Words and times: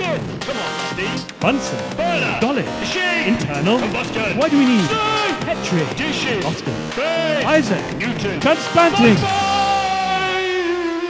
Ignition! 0.00 0.40
Come 0.40 0.56
on, 0.56 0.94
Steve. 0.94 1.40
Bunsen. 1.40 1.96
Burner. 1.96 2.38
Dolly. 2.40 2.62
Machine. 2.62 3.34
Internal. 3.34 3.78
Combustion. 3.78 4.38
Why 4.38 4.48
do 4.48 4.58
we 4.58 4.64
need 4.64 4.84
Steam. 4.84 4.98
Petri? 5.40 5.96
Dishes. 5.96 6.44
Oscar. 6.44 6.70
Base. 6.96 7.44
Isaac. 7.44 7.98
Newton. 7.98 8.40
Transplanting. 8.40 9.16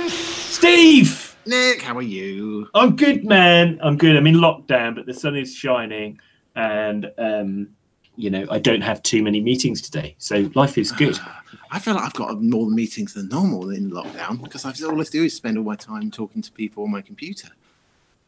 Steve! 0.08 1.36
Nick, 1.46 1.82
how 1.82 1.96
are 1.96 2.02
you? 2.02 2.68
I'm 2.74 2.96
good, 2.96 3.24
man. 3.24 3.78
I'm 3.82 3.96
good. 3.96 4.16
I'm 4.16 4.26
in 4.26 4.36
lockdown, 4.36 4.96
but 4.96 5.06
the 5.06 5.14
sun 5.14 5.36
is 5.36 5.54
shining, 5.54 6.20
and 6.54 7.10
um, 7.16 7.68
you 8.16 8.28
know 8.28 8.46
I 8.50 8.58
don't 8.58 8.82
have 8.82 9.02
too 9.02 9.22
many 9.22 9.40
meetings 9.40 9.80
today, 9.80 10.16
so 10.18 10.50
life 10.54 10.76
is 10.76 10.92
good. 10.92 11.18
I 11.72 11.78
feel 11.78 11.94
like 11.94 12.04
I've 12.04 12.14
got 12.14 12.42
more 12.42 12.68
meetings 12.68 13.14
than 13.14 13.28
normal 13.28 13.70
in 13.70 13.90
lockdown 13.90 14.42
because 14.42 14.64
I've, 14.64 14.82
all 14.84 15.00
I 15.00 15.04
do 15.04 15.24
is 15.24 15.34
spend 15.34 15.56
all 15.56 15.64
my 15.64 15.76
time 15.76 16.10
talking 16.10 16.42
to 16.42 16.52
people 16.52 16.82
on 16.84 16.90
my 16.90 17.00
computer. 17.00 17.48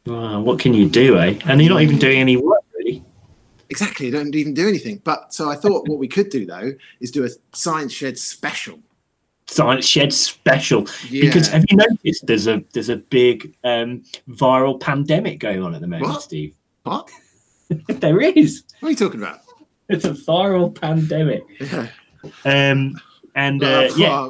Wow, 0.06 0.41
what 0.41 0.59
can 0.59 0.74
you 0.74 0.88
do, 0.88 1.19
eh? 1.19 1.38
And 1.45 1.61
you're 1.61 1.73
not 1.73 1.83
even 1.83 1.98
doing 1.98 2.19
any 2.19 2.37
work, 2.37 2.62
really. 2.74 3.05
Exactly, 3.70 4.09
I 4.09 4.11
don't 4.11 4.34
even 4.34 4.52
do 4.52 4.69
anything. 4.69 5.01
But 5.05 5.33
so 5.33 5.48
I 5.48 5.55
thought 5.55 5.88
what 5.88 5.98
we 5.98 6.09
could 6.09 6.28
do 6.28 6.45
though 6.45 6.73
is 7.01 7.11
do 7.11 7.25
a 7.25 7.28
Science 7.52 7.92
Shed 7.92 8.19
special. 8.19 8.80
Science 9.47 9.87
Shed 9.87 10.12
special. 10.12 10.87
Yeah. 11.09 11.27
Because 11.27 11.48
have 11.48 11.65
you 11.70 11.77
noticed 11.77 12.27
there's 12.27 12.47
a 12.47 12.62
there's 12.73 12.88
a 12.88 12.97
big 12.97 13.55
um, 13.65 14.02
viral 14.28 14.80
pandemic 14.80 15.38
going 15.38 15.62
on 15.62 15.75
at 15.75 15.80
the 15.80 15.87
moment, 15.87 16.11
What? 16.11 16.23
Steve? 16.23 16.55
What? 16.83 17.11
there 17.89 18.20
is. 18.20 18.64
What 18.80 18.89
are 18.89 18.91
you 18.91 18.97
talking 18.97 19.23
about? 19.23 19.41
It's 19.89 20.05
a 20.05 20.11
viral 20.11 20.75
pandemic. 20.75 21.42
Yeah. 21.61 21.89
Um, 22.45 23.00
and 23.34 23.62
uh, 23.62 23.67
Uh, 23.67 23.91
yeah, 23.97 24.28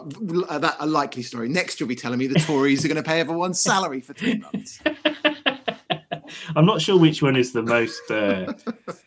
uh, 0.49 0.59
that 0.59 0.77
a 0.81 0.87
likely 0.87 1.23
story. 1.23 1.49
Next, 1.49 1.81
you'll 1.81 1.89
be 1.89 1.97
telling 1.97 2.19
me 2.19 2.27
the 2.27 2.39
Tories 2.41 2.85
are 2.85 2.89
going 2.89 3.03
to 3.03 3.03
pay 3.03 3.21
everyone's 3.21 3.61
salary 3.61 4.01
for 4.01 4.13
three 4.15 4.39
months. 4.39 4.81
I'm 6.57 6.67
not 6.67 6.81
sure 6.81 6.99
which 6.99 7.23
one 7.23 7.37
is 7.37 7.53
the 7.53 7.63
most 7.63 8.11
uh, 8.11 8.53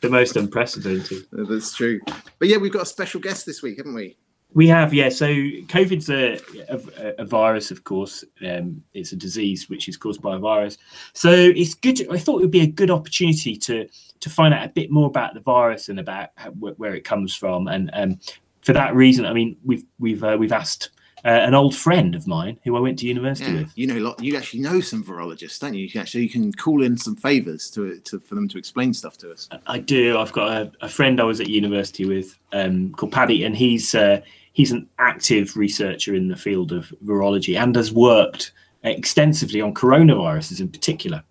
the 0.01 0.09
most 0.09 0.35
unprecedented. 0.35 1.25
That's 1.31 1.75
true. 1.75 1.99
But 2.39 2.47
yeah, 2.47 2.57
we've 2.57 2.73
got 2.73 2.83
a 2.83 2.87
special 2.87 3.19
guest 3.19 3.45
this 3.45 3.61
week, 3.61 3.77
haven't 3.77 3.93
we? 3.93 4.17
We 4.53 4.69
have, 4.69 4.93
yeah. 4.93 5.09
So 5.09 5.25
COVID's 5.25 6.09
a, 6.09 6.39
a, 6.69 7.23
a 7.23 7.25
virus, 7.25 7.71
of 7.71 7.83
course. 7.83 8.23
Um, 8.45 8.81
it's 8.93 9.11
a 9.11 9.17
disease 9.17 9.69
which 9.69 9.89
is 9.89 9.97
caused 9.97 10.21
by 10.21 10.37
a 10.37 10.39
virus. 10.39 10.77
So 11.11 11.29
it's 11.29 11.73
good. 11.73 12.09
I 12.09 12.17
thought 12.17 12.37
it 12.39 12.43
would 12.43 12.51
be 12.51 12.61
a 12.61 12.67
good 12.67 12.89
opportunity 12.89 13.57
to 13.57 13.87
to 14.21 14.29
find 14.29 14.53
out 14.53 14.65
a 14.65 14.69
bit 14.69 14.89
more 14.89 15.07
about 15.07 15.33
the 15.33 15.41
virus 15.41 15.89
and 15.89 15.99
about 15.99 16.29
how, 16.35 16.51
wh- 16.51 16.79
where 16.79 16.95
it 16.95 17.03
comes 17.03 17.35
from. 17.35 17.67
And 17.67 17.89
um, 17.93 18.19
for 18.61 18.71
that 18.71 18.95
reason, 18.95 19.25
I 19.25 19.33
mean, 19.33 19.57
we've 19.65 19.83
we've 19.99 20.23
uh, 20.23 20.37
we've 20.39 20.53
asked 20.53 20.89
uh, 21.25 21.29
an 21.29 21.55
old 21.55 21.75
friend 21.75 22.13
of 22.13 22.27
mine 22.27 22.59
who 22.63 22.77
I 22.77 22.79
went 22.79 22.99
to 22.99 23.07
university 23.07 23.51
Yeah. 23.51 23.59
with. 23.61 23.71
You 23.75 23.87
know, 23.87 23.97
lot. 23.97 24.23
You 24.23 24.37
actually 24.37 24.61
know 24.61 24.79
some 24.79 25.03
virologists, 25.03 25.59
don't 25.59 25.73
you? 25.73 25.83
You 25.83 25.89
can 25.89 26.01
actually 26.01 26.23
you 26.23 26.29
can 26.29 26.53
call 26.53 26.83
in 26.83 26.95
some 26.97 27.15
favors 27.15 27.69
to, 27.71 27.99
to 27.99 28.19
for 28.19 28.35
them 28.35 28.47
to 28.49 28.57
explain 28.57 28.93
stuff 28.93 29.17
to 29.19 29.31
us. 29.31 29.49
I 29.65 29.79
do. 29.79 30.17
I've 30.19 30.31
got 30.31 30.49
a, 30.51 30.71
a 30.81 30.89
friend 30.89 31.19
I 31.19 31.23
was 31.23 31.41
at 31.41 31.47
university 31.49 32.05
with 32.05 32.37
um, 32.53 32.93
called 32.93 33.11
Paddy, 33.11 33.43
and 33.43 33.57
he's 33.57 33.95
uh, 33.95 34.21
he's 34.53 34.71
an 34.71 34.87
active 34.99 35.57
researcher 35.57 36.13
in 36.13 36.27
the 36.27 36.35
field 36.35 36.71
of 36.71 36.93
virology 37.03 37.57
and 37.59 37.75
has 37.75 37.91
worked 37.91 38.51
extensively 38.83 39.61
on 39.61 39.73
coronaviruses 39.73 40.59
in 40.61 40.69
particular. 40.69 41.23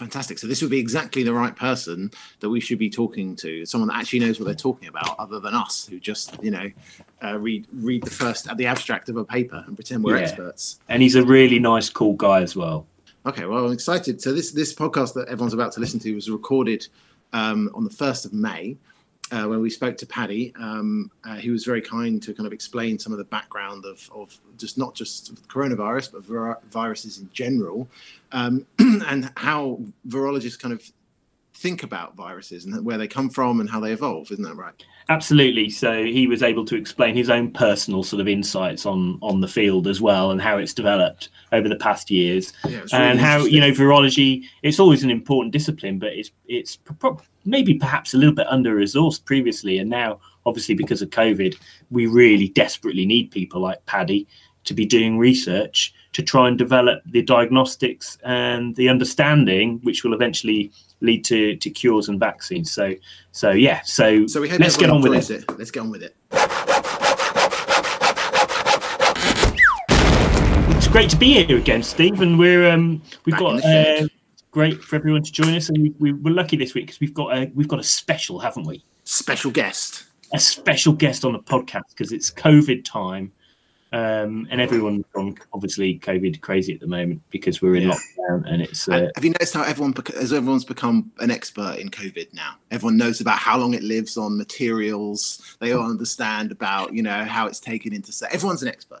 Fantastic. 0.00 0.38
So 0.38 0.46
this 0.46 0.62
would 0.62 0.70
be 0.70 0.78
exactly 0.78 1.22
the 1.22 1.34
right 1.34 1.54
person 1.54 2.10
that 2.40 2.48
we 2.48 2.58
should 2.58 2.78
be 2.78 2.88
talking 2.88 3.36
to. 3.36 3.66
Someone 3.66 3.88
that 3.88 3.98
actually 3.98 4.20
knows 4.20 4.40
what 4.40 4.46
they're 4.46 4.54
talking 4.54 4.88
about, 4.88 5.14
other 5.18 5.40
than 5.40 5.52
us, 5.52 5.86
who 5.86 6.00
just 6.00 6.42
you 6.42 6.50
know 6.50 6.70
uh, 7.22 7.38
read 7.38 7.66
read 7.70 8.02
the 8.04 8.10
first 8.10 8.48
the 8.56 8.64
abstract 8.64 9.10
of 9.10 9.18
a 9.18 9.26
paper 9.26 9.62
and 9.66 9.76
pretend 9.76 10.02
we're 10.02 10.16
Yeah. 10.16 10.22
experts. 10.22 10.80
And 10.88 11.02
he's 11.02 11.16
a 11.16 11.22
really 11.22 11.58
nice, 11.58 11.90
cool 11.90 12.14
guy 12.14 12.40
as 12.40 12.56
well. 12.56 12.86
Okay, 13.26 13.44
well, 13.44 13.66
I'm 13.66 13.74
excited. 13.74 14.22
So 14.22 14.32
this 14.32 14.52
this 14.52 14.72
podcast 14.72 15.12
that 15.14 15.28
everyone's 15.28 15.52
about 15.52 15.72
to 15.72 15.80
listen 15.80 16.00
to 16.00 16.14
was 16.14 16.30
recorded 16.30 16.88
um, 17.34 17.70
on 17.74 17.84
the 17.84 17.90
first 17.90 18.24
of 18.24 18.32
May. 18.32 18.78
Uh, 19.32 19.46
when 19.46 19.60
we 19.60 19.70
spoke 19.70 19.96
to 19.96 20.06
Paddy, 20.06 20.52
um, 20.58 21.10
uh, 21.24 21.36
he 21.36 21.50
was 21.50 21.64
very 21.64 21.80
kind 21.80 22.20
to 22.22 22.34
kind 22.34 22.46
of 22.46 22.52
explain 22.52 22.98
some 22.98 23.12
of 23.12 23.18
the 23.18 23.24
background 23.24 23.84
of, 23.84 24.10
of 24.12 24.36
just 24.58 24.76
not 24.76 24.94
just 24.94 25.34
coronavirus, 25.46 26.12
but 26.12 26.24
vir- 26.24 26.58
viruses 26.70 27.18
in 27.18 27.30
general, 27.32 27.88
um, 28.32 28.66
and 28.78 29.30
how 29.36 29.78
virologists 30.08 30.58
kind 30.58 30.74
of 30.74 30.90
think 31.60 31.82
about 31.82 32.16
viruses 32.16 32.64
and 32.64 32.84
where 32.86 32.96
they 32.96 33.06
come 33.06 33.28
from 33.28 33.60
and 33.60 33.68
how 33.68 33.78
they 33.80 33.92
evolve. 33.92 34.30
Isn't 34.30 34.44
that 34.44 34.56
right? 34.56 34.72
Absolutely. 35.10 35.68
So 35.68 36.04
he 36.04 36.26
was 36.26 36.42
able 36.42 36.64
to 36.64 36.74
explain 36.74 37.14
his 37.14 37.28
own 37.28 37.52
personal 37.52 38.02
sort 38.02 38.20
of 38.20 38.28
insights 38.28 38.86
on 38.86 39.18
on 39.20 39.40
the 39.40 39.48
field 39.48 39.86
as 39.86 40.00
well 40.00 40.30
and 40.30 40.40
how 40.40 40.56
it's 40.56 40.72
developed 40.72 41.28
over 41.52 41.68
the 41.68 41.76
past 41.76 42.10
years. 42.10 42.54
Yeah, 42.64 42.78
really 42.78 42.88
and 42.92 43.20
how 43.20 43.44
you 43.44 43.60
know 43.60 43.72
virology 43.72 44.44
it's 44.62 44.80
always 44.80 45.04
an 45.04 45.10
important 45.10 45.52
discipline 45.52 45.98
but 45.98 46.12
it's 46.12 46.30
it's 46.46 46.76
pro- 46.76 47.20
maybe 47.44 47.74
perhaps 47.74 48.14
a 48.14 48.16
little 48.16 48.34
bit 48.34 48.46
under 48.48 48.74
resourced 48.74 49.24
previously 49.24 49.78
and 49.78 49.90
now 49.90 50.20
obviously 50.46 50.74
because 50.74 51.02
of 51.02 51.10
covid 51.10 51.56
we 51.90 52.06
really 52.06 52.48
desperately 52.48 53.06
need 53.06 53.30
people 53.30 53.60
like 53.60 53.84
paddy 53.86 54.26
to 54.64 54.74
be 54.74 54.84
doing 54.84 55.18
research 55.18 55.94
to 56.12 56.22
try 56.22 56.48
and 56.48 56.58
develop 56.58 57.02
the 57.06 57.22
diagnostics 57.22 58.18
and 58.24 58.76
the 58.76 58.88
understanding 58.88 59.78
which 59.82 60.04
will 60.04 60.14
eventually 60.14 60.70
lead 61.00 61.24
to 61.26 61.56
to 61.56 61.70
cures 61.70 62.08
and 62.08 62.18
vaccines. 62.20 62.70
So 62.70 62.94
so 63.32 63.50
yeah 63.50 63.80
so, 63.82 64.26
So 64.26 64.40
we 64.40 64.48
hope 64.48 64.60
let's 64.60 64.76
get 64.76 64.90
on 64.90 65.02
with 65.02 65.12
enjoys 65.12 65.30
it. 65.30 65.58
Let's 65.58 65.70
get 65.70 65.80
on 65.80 65.90
with 65.90 66.02
it. 66.02 66.16
it's 70.76 70.88
great 70.88 71.10
to 71.10 71.16
be 71.16 71.44
here 71.44 71.58
again 71.58 71.82
steve 71.82 72.20
and 72.20 72.38
we're 72.38 72.68
um 72.70 73.02
we've 73.24 73.34
Back 73.34 73.40
got 73.40 73.64
uh, 73.64 74.06
great 74.50 74.82
for 74.82 74.96
everyone 74.96 75.22
to 75.22 75.32
join 75.32 75.54
us 75.54 75.68
and 75.68 75.78
we, 75.78 75.94
we, 75.98 76.12
we're 76.12 76.34
lucky 76.34 76.56
this 76.56 76.74
week 76.74 76.86
because 76.86 77.00
we've 77.00 77.14
got 77.14 77.36
a 77.36 77.50
we've 77.54 77.68
got 77.68 77.78
a 77.78 77.84
special 77.84 78.38
haven't 78.38 78.66
we? 78.66 78.84
Special 79.04 79.50
guest. 79.50 80.04
a 80.32 80.40
special 80.40 80.92
guest 80.92 81.24
on 81.24 81.32
the 81.32 81.38
podcast 81.38 81.84
because 81.90 82.12
it's 82.12 82.30
COVID 82.30 82.84
time, 82.84 83.32
um, 83.92 84.46
and 84.50 84.60
everyone's 84.60 85.04
gone 85.12 85.36
obviously 85.52 85.98
COVID 85.98 86.40
crazy 86.40 86.72
at 86.74 86.80
the 86.80 86.86
moment 86.86 87.22
because 87.30 87.60
we're 87.60 87.74
in 87.76 87.84
Yeah. 87.88 87.94
lockdown 87.94 88.52
and 88.52 88.62
it's 88.62 88.88
uh, 88.88 89.08
have 89.16 89.24
you 89.24 89.30
noticed 89.30 89.54
how 89.54 89.62
everyone 89.62 89.94
as 90.16 90.32
everyone's 90.32 90.64
become 90.64 91.10
an 91.18 91.30
expert 91.30 91.78
in 91.78 91.88
COVID 91.90 92.32
now? 92.32 92.54
Everyone 92.70 92.96
knows 92.96 93.20
about 93.20 93.38
how 93.38 93.58
long 93.58 93.74
it 93.74 93.82
lives 93.82 94.16
on 94.16 94.38
materials. 94.38 95.56
They 95.60 95.72
all 95.72 95.90
understand 95.90 96.52
about 96.52 96.94
you 96.94 97.02
know 97.02 97.24
how 97.24 97.46
it's 97.46 97.60
taken 97.60 97.92
into. 97.92 98.12
Everyone's 98.32 98.62
an 98.62 98.68
expert. 98.68 99.00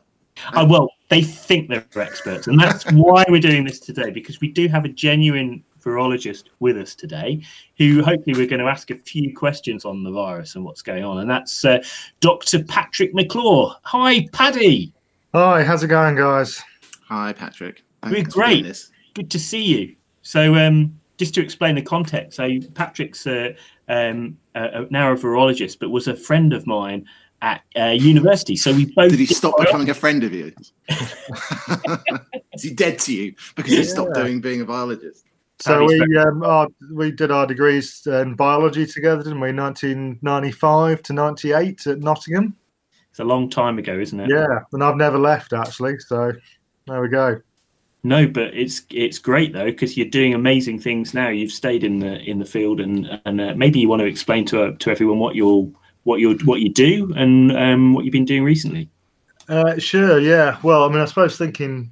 oh, 0.54 0.64
well 0.64 0.90
they 1.08 1.22
think 1.22 1.68
they're 1.68 1.84
experts, 1.96 2.46
and 2.48 2.58
that's 2.58 2.84
why 2.92 3.24
we're 3.28 3.40
doing 3.40 3.64
this 3.64 3.78
today 3.78 4.10
because 4.10 4.40
we 4.40 4.48
do 4.48 4.66
have 4.68 4.84
a 4.84 4.88
genuine 4.88 5.62
virologist 5.82 6.44
with 6.60 6.76
us 6.76 6.94
today 6.94 7.42
who 7.78 8.02
hopefully 8.02 8.36
we're 8.36 8.46
going 8.46 8.60
to 8.60 8.66
ask 8.66 8.90
a 8.90 8.96
few 8.96 9.34
questions 9.34 9.84
on 9.84 10.02
the 10.02 10.10
virus 10.10 10.54
and 10.54 10.64
what's 10.64 10.82
going 10.82 11.04
on, 11.04 11.18
and 11.18 11.30
that's 11.30 11.64
uh, 11.64 11.82
Dr. 12.20 12.62
Patrick 12.64 13.14
McClure. 13.14 13.74
Hi, 13.84 14.26
Paddy. 14.32 14.92
Hi, 15.34 15.62
how's 15.62 15.82
it 15.82 15.88
going, 15.88 16.16
guys? 16.16 16.62
Hi, 17.08 17.32
Patrick. 17.32 17.82
We're 18.02 18.10
Thanks 18.12 18.34
for 18.34 18.40
doing 18.40 18.46
great. 18.46 18.64
this. 18.64 18.90
good 19.14 19.30
to 19.30 19.38
see 19.38 19.62
you. 19.62 19.96
So, 20.22 20.54
um, 20.54 20.98
just 21.18 21.34
to 21.34 21.42
explain 21.42 21.74
the 21.74 21.82
context, 21.82 22.36
so 22.36 22.48
Patrick's 22.74 23.26
uh, 23.26 23.52
um, 23.88 24.38
uh, 24.54 24.84
now 24.90 25.12
a 25.12 25.16
virologist, 25.16 25.78
but 25.78 25.90
was 25.90 26.08
a 26.08 26.14
friend 26.16 26.52
of 26.52 26.66
mine 26.66 27.06
at 27.42 27.62
uh, 27.78 27.86
university. 27.86 28.56
So 28.56 28.72
we 28.72 28.86
both 28.86 29.10
Did 29.10 29.20
he 29.20 29.26
did 29.26 29.36
stop 29.36 29.56
bio- 29.56 29.64
becoming 29.66 29.90
a 29.90 29.94
friend 29.94 30.22
of 30.24 30.32
yours? 30.32 30.72
Is 32.54 32.62
he 32.62 32.74
dead 32.74 32.98
to 33.00 33.14
you 33.14 33.34
because 33.54 33.72
he 33.72 33.84
stopped 33.84 34.14
doing 34.14 34.40
being 34.40 34.60
a 34.60 34.64
biologist? 34.64 35.26
So 35.60 35.84
we 35.84 36.16
um, 36.16 36.42
our, 36.42 36.68
we 36.90 37.10
did 37.10 37.30
our 37.30 37.46
degrees 37.46 38.06
in 38.06 38.34
biology 38.34 38.86
together, 38.86 39.22
didn't 39.22 39.40
we? 39.40 39.52
1995 39.52 41.02
to 41.02 41.12
98 41.12 41.86
at 41.86 41.98
Nottingham. 41.98 42.56
It's 43.10 43.20
a 43.20 43.24
long 43.24 43.50
time 43.50 43.78
ago, 43.78 43.98
isn't 43.98 44.18
it? 44.18 44.30
Yeah, 44.30 44.60
and 44.72 44.82
I've 44.82 44.96
never 44.96 45.18
left 45.18 45.52
actually. 45.52 45.98
So 45.98 46.32
there 46.86 47.02
we 47.02 47.08
go. 47.08 47.40
No, 48.02 48.26
but 48.26 48.54
it's 48.54 48.82
it's 48.90 49.18
great 49.18 49.52
though 49.52 49.66
because 49.66 49.96
you're 49.96 50.08
doing 50.08 50.32
amazing 50.32 50.80
things 50.80 51.12
now. 51.12 51.28
You've 51.28 51.52
stayed 51.52 51.84
in 51.84 51.98
the 51.98 52.18
in 52.22 52.38
the 52.38 52.46
field, 52.46 52.80
and 52.80 53.20
and 53.26 53.40
uh, 53.40 53.54
maybe 53.54 53.80
you 53.80 53.88
want 53.88 54.00
to 54.00 54.06
explain 54.06 54.46
to 54.46 54.62
uh, 54.62 54.72
to 54.78 54.90
everyone 54.90 55.18
what 55.18 55.34
you're 55.34 55.70
what 56.04 56.20
you 56.20 56.38
what 56.44 56.60
you 56.60 56.70
do 56.70 57.12
and 57.14 57.52
um, 57.52 57.92
what 57.92 58.04
you've 58.04 58.12
been 58.12 58.24
doing 58.24 58.44
recently. 58.44 58.88
Uh, 59.48 59.78
sure, 59.78 60.18
yeah. 60.18 60.58
Well, 60.62 60.84
I 60.84 60.88
mean, 60.88 61.00
I 61.00 61.04
suppose 61.04 61.36
thinking, 61.36 61.90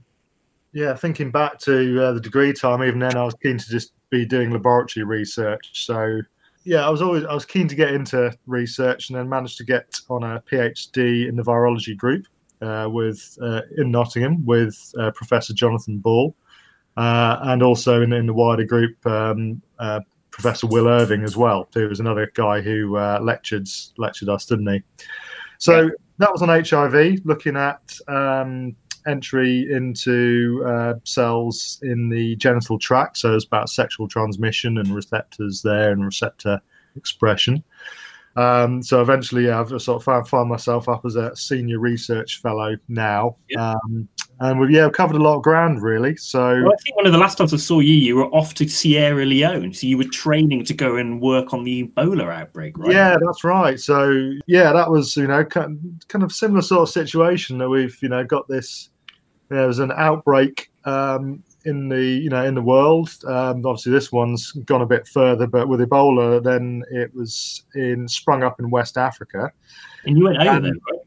yeah, 0.73 0.95
thinking 0.95 1.31
back 1.31 1.59
to 1.61 2.05
uh, 2.05 2.13
the 2.13 2.21
degree 2.21 2.53
time, 2.53 2.83
even 2.83 2.99
then, 2.99 3.17
I 3.17 3.25
was 3.25 3.35
keen 3.43 3.59
to 3.59 3.69
just 3.69 3.93
be 4.11 4.25
doing 4.25 4.51
laboratory 4.51 5.05
research. 5.05 5.85
So, 5.85 6.21
yeah, 6.65 6.87
I 6.87 6.91
was 6.91 7.03
always 7.03 7.25
I 7.25 7.35
was 7.35 7.45
keen 7.45 7.69
to 7.69 7.75
get 7.75 7.93
into 7.93 8.33
research, 8.47 9.09
and 9.09 9.19
then 9.19 9.29
managed 9.29 9.59
to 9.59 9.65
get 9.65 9.99
on 10.11 10.23
a 10.23 10.43
PhD 10.51 11.29
in 11.29 11.37
the 11.37 11.43
virology 11.43 11.97
group 11.97 12.27
uh, 12.61 12.89
with 12.91 13.39
uh, 13.43 13.63
in 13.77 13.91
Nottingham 13.91 14.45
with 14.45 14.93
uh, 14.99 15.11
Professor 15.13 15.55
Jonathan 15.55 15.99
Ball, 15.99 16.35
uh, 16.97 17.39
and 17.43 17.63
also 17.63 18.03
in, 18.03 18.13
in 18.13 18.27
the 18.27 18.35
wider 18.35 18.65
group. 18.65 18.95
Um, 19.07 19.63
uh, 19.79 20.01
Professor 20.31 20.69
Will 20.69 20.87
Irving 20.87 21.25
as 21.25 21.37
well, 21.37 21.69
who 21.75 21.89
was 21.89 21.99
another 21.99 22.31
guy 22.35 22.61
who 22.61 22.97
uh, 22.97 23.19
lectured 23.21 23.69
lectured 23.97 24.29
us, 24.29 24.47
didn't 24.47 24.69
he? 24.69 24.83
So 25.59 25.91
that 26.19 26.31
was 26.31 26.43
on 26.43 26.49
HIV, 26.49 27.23
looking 27.25 27.57
at 27.57 27.81
um, 28.07 28.77
entry 29.09 29.73
into 29.73 30.63
uh, 30.67 30.95
cells 31.05 31.81
in 31.83 32.09
the 32.09 32.37
genital 32.37 32.79
tract. 32.79 33.19
So 33.19 33.35
it's 33.35 33.45
about 33.45 33.69
sexual 33.69 34.09
transmission 34.09 34.79
and 34.79 34.89
receptors 34.95 35.63
there 35.63 35.91
and 35.91 36.05
receptor 36.05 36.61
expression. 36.97 37.65
Um, 38.37 38.83
so 38.83 39.01
eventually, 39.01 39.47
yeah, 39.47 39.61
I've 39.61 39.69
sort 39.83 40.01
of 40.01 40.05
found, 40.05 40.29
found 40.29 40.49
myself 40.49 40.89
up 40.89 41.05
as 41.05 41.17
a 41.17 41.35
senior 41.35 41.81
research 41.81 42.41
fellow 42.41 42.77
now. 42.89 43.37
Yeah. 43.49 43.73
Um, 43.73 44.09
and 44.41 44.61
we've 44.61 44.71
yeah 44.71 44.89
covered 44.89 45.17
a 45.17 45.23
lot 45.23 45.37
of 45.37 45.43
ground 45.43 45.83
really. 45.83 46.17
So 46.17 46.39
Well, 46.63 46.73
I 46.73 46.83
think 46.83 46.97
one 46.97 47.07
of 47.07 47.13
the 47.13 47.19
last 47.19 47.39
times 47.39 47.53
I 47.53 47.57
saw 47.57 47.81
you, 47.81 47.95
you 47.95 48.17
were 48.17 48.27
off 48.27 48.55
to 48.55 48.69
Sierra 48.69 49.25
Leone. 49.25 49.75
So 49.75 49.87
you 49.87 49.99
were 49.99 50.05
training 50.05 50.65
to 50.67 50.75
go 50.75 50.97
and 50.97 51.21
work 51.21 51.53
on 51.53 51.65
the 51.65 51.89
Ebola 51.97 52.33
outbreak, 52.33 52.79
right? 52.79 52.93
Yeah, 52.93 53.17
that's 53.25 53.43
right. 53.43 53.81
So 53.81 54.33
yeah, 54.47 54.73
that 54.73 54.91
was 54.91 55.17
you 55.17 55.27
know 55.27 55.45
kind 55.45 56.05
kind 56.09 56.23
of 56.23 56.33
similar 56.33 56.63
sort 56.63 56.83
of 56.83 56.89
situation 56.91 57.59
that 57.59 57.69
we've 57.69 57.97
you 58.03 58.09
know 58.09 58.25
got 58.25 58.47
this. 58.49 58.91
There 59.49 59.67
was 59.67 59.79
an 59.79 59.93
outbreak 59.93 60.71
um, 60.85 61.43
in 61.65 61.89
the 61.89 62.03
you 62.03 62.31
know 62.31 62.45
in 62.45 62.55
the 62.55 62.63
world. 62.63 63.11
Um, 63.27 63.65
obviously, 63.65 63.93
this 63.93 64.13
one's 64.13 64.53
gone 64.53 64.83
a 64.83 64.87
bit 64.87 65.07
further, 65.07 65.47
but 65.47 65.69
with 65.69 65.81
Ebola, 65.81 66.43
then 66.43 66.83
it 66.91 67.15
was 67.15 67.63
in 67.75 68.09
sprung 68.09 68.43
up 68.43 68.61
in 68.61 68.71
West 68.71 68.97
Africa. 68.97 69.53
And 70.05 70.17
you 70.17 70.25
went 70.25 70.39
over 70.39 70.51
Um, 70.51 70.63
there, 70.63 70.73
right? 70.73 71.01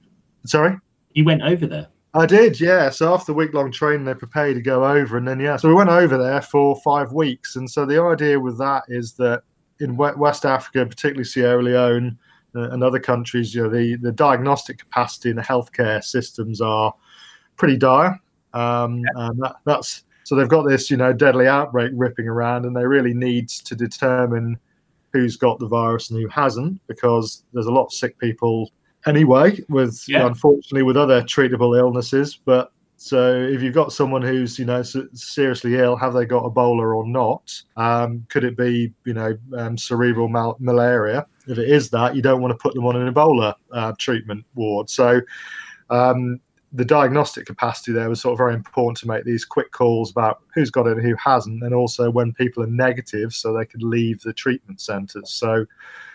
Sorry. 0.45 0.77
You 1.13 1.25
went 1.25 1.41
over 1.43 1.67
there. 1.67 1.87
I 2.13 2.25
did, 2.25 2.59
yeah. 2.59 2.89
So 2.89 3.13
after 3.13 3.27
the 3.27 3.37
week 3.37 3.53
long 3.53 3.71
training, 3.71 4.05
they 4.05 4.13
prepared 4.13 4.55
to 4.55 4.61
go 4.61 4.85
over, 4.85 5.17
and 5.17 5.27
then 5.27 5.39
yeah, 5.39 5.55
so 5.55 5.69
we 5.69 5.73
went 5.73 5.89
over 5.89 6.17
there 6.17 6.41
for 6.41 6.75
five 6.81 7.13
weeks. 7.13 7.55
And 7.55 7.69
so 7.69 7.85
the 7.85 8.01
idea 8.01 8.39
with 8.39 8.57
that 8.57 8.83
is 8.89 9.13
that 9.13 9.43
in 9.79 9.95
West 9.95 10.45
Africa, 10.45 10.85
particularly 10.85 11.23
Sierra 11.23 11.63
Leone 11.63 12.17
uh, 12.55 12.69
and 12.71 12.83
other 12.83 12.99
countries, 12.99 13.55
you 13.55 13.63
know, 13.63 13.69
the 13.69 13.95
the 13.95 14.11
diagnostic 14.11 14.79
capacity 14.79 15.29
and 15.29 15.39
the 15.39 15.43
healthcare 15.43 16.03
systems 16.03 16.59
are 16.59 16.93
pretty 17.55 17.77
dire. 17.77 18.19
Um, 18.53 19.03
and 19.15 19.39
that, 19.41 19.55
that's 19.65 20.03
so 20.23 20.35
they've 20.35 20.47
got 20.47 20.63
this, 20.67 20.89
you 20.91 20.97
know, 20.97 21.13
deadly 21.13 21.47
outbreak 21.47 21.91
ripping 21.95 22.27
around, 22.27 22.65
and 22.65 22.75
they 22.75 22.85
really 22.85 23.13
need 23.13 23.49
to 23.49 23.75
determine 23.75 24.57
who's 25.13 25.35
got 25.35 25.59
the 25.59 25.67
virus 25.67 26.09
and 26.09 26.21
who 26.21 26.27
hasn't, 26.29 26.79
because 26.87 27.43
there's 27.53 27.65
a 27.65 27.71
lot 27.71 27.85
of 27.85 27.93
sick 27.93 28.17
people 28.17 28.71
anyway 29.07 29.59
with 29.67 30.03
Yeah. 30.07 30.27
unfortunately 30.27 30.83
with 30.83 30.95
other 30.97 31.21
treatable 31.23 31.77
illnesses. 31.77 32.39
But 32.45 32.71
so 32.97 33.33
if 33.33 33.63
you've 33.63 33.73
got 33.73 33.91
someone 33.91 34.21
who's 34.21 34.59
you 34.59 34.65
know 34.65 34.83
seriously 34.83 35.75
ill 35.75 35.95
have 35.95 36.13
they 36.13 36.25
got 36.25 36.43
ebola 36.43 36.95
or 36.95 37.05
not? 37.07 37.51
Um, 37.75 38.25
could 38.29 38.43
it 38.43 38.55
be 38.55 38.93
you 39.05 39.13
know 39.13 39.35
um, 39.57 39.77
cerebral 39.77 40.27
mal- 40.27 40.57
malaria? 40.59 41.25
If 41.47 41.57
it 41.57 41.67
is 41.69 41.89
that 41.89 42.15
you 42.15 42.21
don't 42.21 42.41
want 42.41 42.51
to 42.51 42.57
put 42.57 42.75
them 42.75 42.85
on 42.85 42.95
an 42.95 43.11
ebola 43.11 43.55
uh, 43.71 43.93
treatment 43.97 44.45
ward. 44.53 44.89
So 44.89 45.19
um, 45.89 46.39
the 46.73 46.85
diagnostic 46.85 47.45
capacity 47.45 47.91
there 47.91 48.09
was 48.09 48.21
sort 48.21 48.33
of 48.33 48.37
very 48.37 48.53
important 48.53 48.97
to 48.97 49.07
make 49.07 49.25
these 49.25 49.43
quick 49.43 49.71
calls 49.71 50.09
about 50.09 50.41
who's 50.53 50.71
got 50.71 50.87
it 50.87 50.97
and 50.97 51.05
who 51.05 51.15
hasn't 51.15 51.61
and 51.63 51.73
also 51.73 52.09
when 52.09 52.33
people 52.33 52.63
are 52.63 52.67
negative 52.67 53.33
so 53.33 53.51
they 53.51 53.65
could 53.65 53.83
leave 53.83 54.21
the 54.21 54.33
treatment 54.33 54.79
centres 54.79 55.31
so 55.31 55.65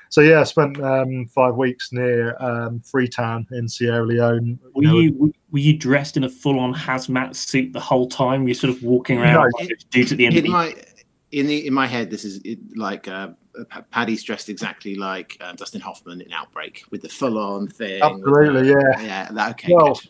so 0.09 0.21
yeah, 0.21 0.41
I 0.41 0.45
spent 0.45 0.81
um, 0.83 1.27
five 1.27 1.57
weeks 1.57 1.93
near 1.93 2.41
um, 2.41 2.81
Freetown 2.81 3.47
in 3.51 3.69
Sierra 3.69 4.07
Leone. 4.07 4.59
Were 4.75 4.83
know, 4.83 4.99
you 4.99 5.35
were 5.51 5.59
you 5.59 5.77
dressed 5.77 6.17
in 6.17 6.25
a 6.25 6.29
full 6.29 6.61
on 6.61 6.75
hazmat 6.75 7.35
suit 7.35 7.73
the 7.73 7.81
whole 7.81 8.09
time? 8.09 8.47
You're 8.47 8.55
sort 8.55 8.73
of 8.73 8.83
walking 8.83 9.19
around 9.19 9.35
No. 9.35 9.41
like 9.59 9.69
those 9.69 9.85
dudes 9.91 10.13
at 10.13 10.19
the 10.19 10.27
end 10.27 10.37
of 10.37 10.45
the 10.45 10.49
my 10.51 10.75
in 11.37 11.47
the 11.47 11.67
in 11.67 11.75
my 11.75 11.87
head, 11.87 12.11
this 12.11 12.25
is 12.25 12.41
it, 12.45 12.59
like 12.77 13.07
uh, 13.09 13.29
P- 13.55 13.81
Paddy's 13.91 14.23
dressed 14.23 14.49
exactly 14.49 14.95
like 14.95 15.37
uh, 15.43 15.53
Dustin 15.53 15.83
Hoffman 15.83 16.23
in 16.23 16.33
Outbreak 16.33 16.83
with 16.91 17.03
the 17.03 17.11
full-on 17.11 17.69
thing. 17.69 18.03
Absolutely, 18.03 18.63
the- 18.63 18.81
yeah. 18.81 19.01
yeah. 19.03 19.29
That, 19.33 19.51
okay, 19.51 19.75
Well, 19.75 20.01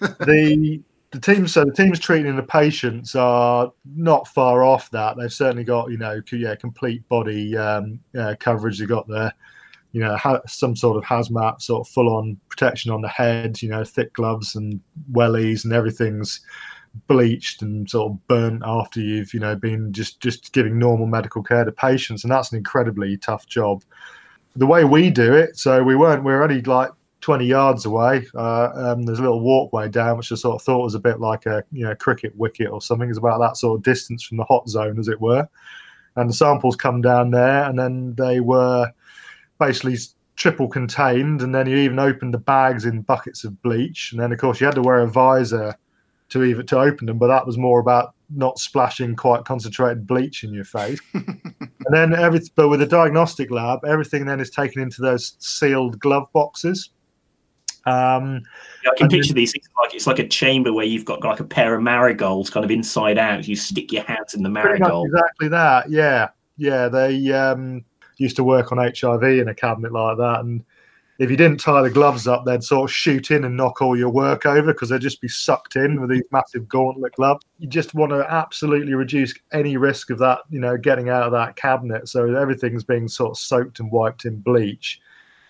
the 0.00 0.80
the 1.10 1.18
teams 1.18 1.52
so 1.52 1.64
the 1.64 1.72
teams 1.72 1.98
treating 1.98 2.36
the 2.36 2.42
patients 2.44 3.16
are 3.16 3.72
not 3.96 4.28
far 4.28 4.62
off 4.62 4.88
that. 4.92 5.16
They've 5.16 5.32
certainly 5.32 5.64
got 5.64 5.90
you 5.90 5.98
know 5.98 6.22
yeah 6.30 6.54
complete 6.54 7.06
body 7.08 7.56
um, 7.56 7.98
uh, 8.16 8.36
coverage. 8.38 8.78
They've 8.78 8.88
got 8.88 9.08
the 9.08 9.34
you 9.90 10.00
know 10.00 10.16
ha- 10.16 10.40
some 10.46 10.76
sort 10.76 10.96
of 10.96 11.02
hazmat 11.02 11.62
sort 11.62 11.84
of 11.86 11.92
full 11.92 12.14
on 12.14 12.38
protection 12.48 12.92
on 12.92 13.00
the 13.00 13.08
head. 13.08 13.60
You 13.60 13.70
know 13.70 13.82
thick 13.82 14.12
gloves 14.12 14.54
and 14.54 14.80
wellies 15.10 15.64
and 15.64 15.72
everything's 15.72 16.42
bleached 17.06 17.62
and 17.62 17.88
sort 17.88 18.12
of 18.12 18.28
burnt 18.28 18.62
after 18.64 19.00
you've 19.00 19.32
you 19.32 19.40
know 19.40 19.54
been 19.54 19.92
just 19.92 20.20
just 20.20 20.52
giving 20.52 20.78
normal 20.78 21.06
medical 21.06 21.42
care 21.42 21.64
to 21.64 21.72
patients 21.72 22.24
and 22.24 22.32
that's 22.32 22.52
an 22.52 22.58
incredibly 22.58 23.16
tough 23.16 23.46
job. 23.46 23.82
The 24.56 24.66
way 24.66 24.84
we 24.84 25.10
do 25.10 25.32
it 25.32 25.56
so 25.56 25.82
we 25.82 25.94
weren't 25.94 26.24
we 26.24 26.32
are 26.32 26.42
only 26.42 26.60
like 26.62 26.90
20 27.20 27.44
yards 27.44 27.84
away 27.84 28.26
uh, 28.34 28.70
um, 28.74 29.02
there's 29.02 29.18
a 29.18 29.22
little 29.22 29.40
walkway 29.40 29.88
down 29.88 30.16
which 30.16 30.32
i 30.32 30.34
sort 30.34 30.56
of 30.56 30.62
thought 30.62 30.82
was 30.82 30.94
a 30.94 31.00
bit 31.00 31.20
like 31.20 31.46
a 31.46 31.62
you 31.70 31.84
know 31.84 31.94
cricket 31.94 32.34
wicket 32.36 32.68
or 32.68 32.80
something. 32.80 33.08
It's 33.08 33.18
about 33.18 33.38
that 33.40 33.56
sort 33.56 33.78
of 33.78 33.82
distance 33.82 34.24
from 34.24 34.38
the 34.38 34.44
hot 34.44 34.68
zone 34.68 34.98
as 34.98 35.08
it 35.08 35.20
were. 35.20 35.48
And 36.16 36.28
the 36.28 36.34
samples 36.34 36.76
come 36.76 37.00
down 37.00 37.30
there 37.30 37.64
and 37.64 37.78
then 37.78 38.14
they 38.16 38.40
were 38.40 38.90
basically 39.60 39.96
triple 40.34 40.66
contained 40.66 41.42
and 41.42 41.54
then 41.54 41.68
you 41.68 41.76
even 41.76 41.98
opened 41.98 42.34
the 42.34 42.38
bags 42.38 42.84
in 42.84 43.02
buckets 43.02 43.44
of 43.44 43.62
bleach. 43.62 44.10
And 44.10 44.20
then 44.20 44.32
of 44.32 44.38
course 44.38 44.60
you 44.60 44.66
had 44.66 44.74
to 44.74 44.82
wear 44.82 45.00
a 45.00 45.06
visor 45.06 45.76
to 46.30 46.44
even 46.44 46.66
to 46.66 46.78
open 46.78 47.06
them, 47.06 47.18
but 47.18 47.28
that 47.28 47.46
was 47.46 47.58
more 47.58 47.80
about 47.80 48.14
not 48.34 48.58
splashing 48.58 49.16
quite 49.16 49.44
concentrated 49.44 50.06
bleach 50.06 50.44
in 50.44 50.54
your 50.54 50.64
face. 50.64 51.00
and 51.14 51.70
then 51.90 52.14
every 52.14 52.40
but 52.54 52.68
with 52.68 52.82
a 52.82 52.86
diagnostic 52.86 53.50
lab, 53.50 53.84
everything 53.84 54.24
then 54.24 54.40
is 54.40 54.50
taken 54.50 54.80
into 54.80 55.02
those 55.02 55.36
sealed 55.38 55.98
glove 55.98 56.28
boxes. 56.32 56.90
Um, 57.86 58.42
I 58.84 58.94
can 58.96 59.04
and 59.04 59.10
picture 59.10 59.32
these 59.32 59.52
things 59.52 59.66
like 59.82 59.94
it's 59.94 60.06
like 60.06 60.18
a 60.18 60.28
chamber 60.28 60.72
where 60.72 60.84
you've 60.84 61.06
got 61.06 61.24
like 61.24 61.40
a 61.40 61.44
pair 61.44 61.74
of 61.74 61.82
marigolds 61.82 62.50
kind 62.50 62.64
of 62.64 62.70
inside 62.70 63.18
out. 63.18 63.48
You 63.48 63.56
stick 63.56 63.90
your 63.90 64.02
hands 64.02 64.34
in 64.34 64.42
the 64.42 64.50
pretty 64.50 64.80
marigold. 64.80 65.06
exactly 65.06 65.48
that. 65.48 65.90
Yeah, 65.90 66.28
yeah. 66.56 66.88
They 66.88 67.32
um, 67.32 67.84
used 68.18 68.36
to 68.36 68.44
work 68.44 68.70
on 68.70 68.78
HIV 68.78 69.24
in 69.24 69.48
a 69.48 69.54
cabinet 69.54 69.92
like 69.92 70.18
that, 70.18 70.40
and 70.40 70.62
if 71.20 71.30
you 71.30 71.36
didn't 71.36 71.60
tie 71.60 71.82
the 71.82 71.90
gloves 71.90 72.26
up, 72.26 72.46
they'd 72.46 72.64
sort 72.64 72.88
of 72.88 72.94
shoot 72.94 73.30
in 73.30 73.44
and 73.44 73.54
knock 73.54 73.82
all 73.82 73.94
your 73.94 74.08
work 74.08 74.46
over 74.46 74.72
because 74.72 74.88
they'd 74.88 75.02
just 75.02 75.20
be 75.20 75.28
sucked 75.28 75.76
in 75.76 76.00
with 76.00 76.08
these 76.08 76.22
massive 76.32 76.66
gauntlet 76.66 77.14
gloves. 77.14 77.44
You 77.58 77.68
just 77.68 77.92
want 77.92 78.10
to 78.12 78.26
absolutely 78.32 78.94
reduce 78.94 79.34
any 79.52 79.76
risk 79.76 80.08
of 80.08 80.18
that, 80.20 80.38
you 80.48 80.58
know, 80.58 80.78
getting 80.78 81.10
out 81.10 81.24
of 81.24 81.32
that 81.32 81.56
cabinet. 81.56 82.08
So 82.08 82.34
everything's 82.34 82.84
being 82.84 83.06
sort 83.06 83.32
of 83.32 83.38
soaked 83.38 83.80
and 83.80 83.92
wiped 83.92 84.24
in 84.24 84.40
bleach. 84.40 84.98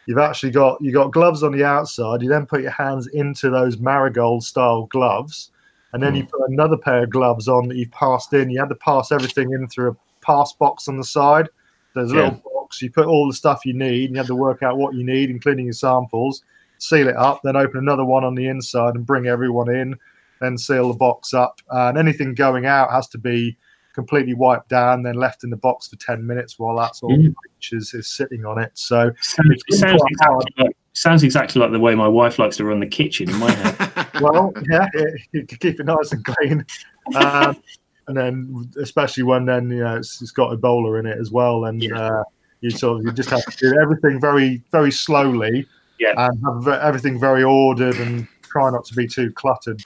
You've 0.06 0.18
actually 0.18 0.50
got 0.50 0.80
you 0.80 0.90
got 0.92 1.12
gloves 1.12 1.44
on 1.44 1.52
the 1.52 1.64
outside. 1.64 2.20
You 2.20 2.28
then 2.28 2.46
put 2.46 2.62
your 2.62 2.72
hands 2.72 3.06
into 3.06 3.48
those 3.48 3.78
marigold 3.78 4.42
style 4.42 4.86
gloves, 4.86 5.52
and 5.92 6.02
then 6.02 6.16
you 6.16 6.22
hmm. 6.24 6.30
put 6.30 6.50
another 6.50 6.78
pair 6.78 7.04
of 7.04 7.10
gloves 7.10 7.46
on 7.46 7.68
that 7.68 7.76
you've 7.76 7.92
passed 7.92 8.32
in. 8.32 8.50
You 8.50 8.58
had 8.58 8.70
to 8.70 8.74
pass 8.74 9.12
everything 9.12 9.52
in 9.52 9.68
through 9.68 9.90
a 9.92 9.96
pass 10.20 10.52
box 10.52 10.88
on 10.88 10.96
the 10.96 11.04
side. 11.04 11.48
There's 11.94 12.10
a 12.10 12.16
Yeah. 12.16 12.22
little 12.22 12.42
box. 12.70 12.82
You 12.82 12.90
put 12.90 13.06
all 13.06 13.26
the 13.26 13.34
stuff 13.34 13.66
you 13.66 13.72
need, 13.74 14.06
and 14.06 14.14
you 14.14 14.18
have 14.18 14.26
to 14.28 14.34
work 14.34 14.62
out 14.62 14.78
what 14.78 14.94
you 14.94 15.04
need, 15.04 15.30
including 15.30 15.66
your 15.66 15.72
samples. 15.72 16.42
Seal 16.78 17.08
it 17.08 17.16
up, 17.16 17.40
then 17.44 17.56
open 17.56 17.78
another 17.78 18.04
one 18.04 18.24
on 18.24 18.34
the 18.34 18.46
inside 18.46 18.94
and 18.94 19.04
bring 19.04 19.26
everyone 19.26 19.74
in. 19.74 19.96
Then 20.40 20.56
seal 20.56 20.88
the 20.88 20.94
box 20.94 21.34
up, 21.34 21.60
and 21.70 21.98
anything 21.98 22.34
going 22.34 22.64
out 22.66 22.90
has 22.90 23.08
to 23.08 23.18
be 23.18 23.56
completely 23.92 24.34
wiped 24.34 24.68
down, 24.68 25.02
then 25.02 25.16
left 25.16 25.44
in 25.44 25.50
the 25.50 25.56
box 25.56 25.88
for 25.88 25.96
ten 25.96 26.26
minutes 26.26 26.58
while 26.58 26.76
that's 26.76 27.02
all 27.02 27.12
of 27.14 27.20
Mm. 27.20 27.34
bleach 27.42 27.72
is, 27.72 27.92
is 27.92 28.08
sitting 28.08 28.46
on 28.46 28.58
it. 28.58 28.70
So 28.74 29.12
Sounds, 29.20 29.50
It's 29.50 29.64
it 29.68 29.78
sounds 29.78 30.00
exactly, 30.10 30.54
like, 30.58 30.76
sounds 30.94 31.22
exactly 31.24 31.60
like 31.60 31.72
the 31.72 31.80
way 31.80 31.94
my 31.94 32.08
wife 32.08 32.38
likes 32.38 32.56
to 32.58 32.64
run 32.64 32.80
the 32.80 32.86
kitchen 32.86 33.28
in 33.28 33.36
my 33.38 33.50
head. 33.50 34.10
well, 34.22 34.52
yeah, 34.70 34.88
it, 34.94 35.20
you 35.32 35.44
can 35.44 35.58
keep 35.58 35.80
it 35.80 35.84
nice 35.84 36.12
and 36.12 36.24
clean. 36.24 36.64
Um, 37.14 37.56
and 38.08 38.16
then, 38.16 38.70
especially 38.80 39.24
when 39.24 39.44
then 39.44 39.70
you 39.70 39.80
know 39.84 39.96
it's, 39.96 40.22
it's 40.22 40.30
got 40.30 40.56
Ebola 40.56 40.98
in 41.00 41.06
it 41.06 41.18
as 41.18 41.30
well, 41.30 41.66
and 41.66 41.82
Yeah. 41.82 42.00
uh, 42.00 42.24
you 42.60 42.70
sort 42.70 42.98
of 43.00 43.04
you 43.04 43.12
just 43.12 43.30
have 43.30 43.44
to 43.44 43.56
do 43.56 43.78
everything 43.80 44.20
very 44.20 44.62
very 44.70 44.90
slowly, 44.90 45.66
Yeah. 45.98 46.14
and 46.16 46.42
have 46.44 46.68
everything 46.82 47.18
very 47.18 47.42
ordered 47.42 47.96
and 47.96 48.26
try 48.42 48.70
not 48.70 48.84
to 48.86 48.94
be 48.94 49.06
too 49.06 49.32
cluttered. 49.32 49.80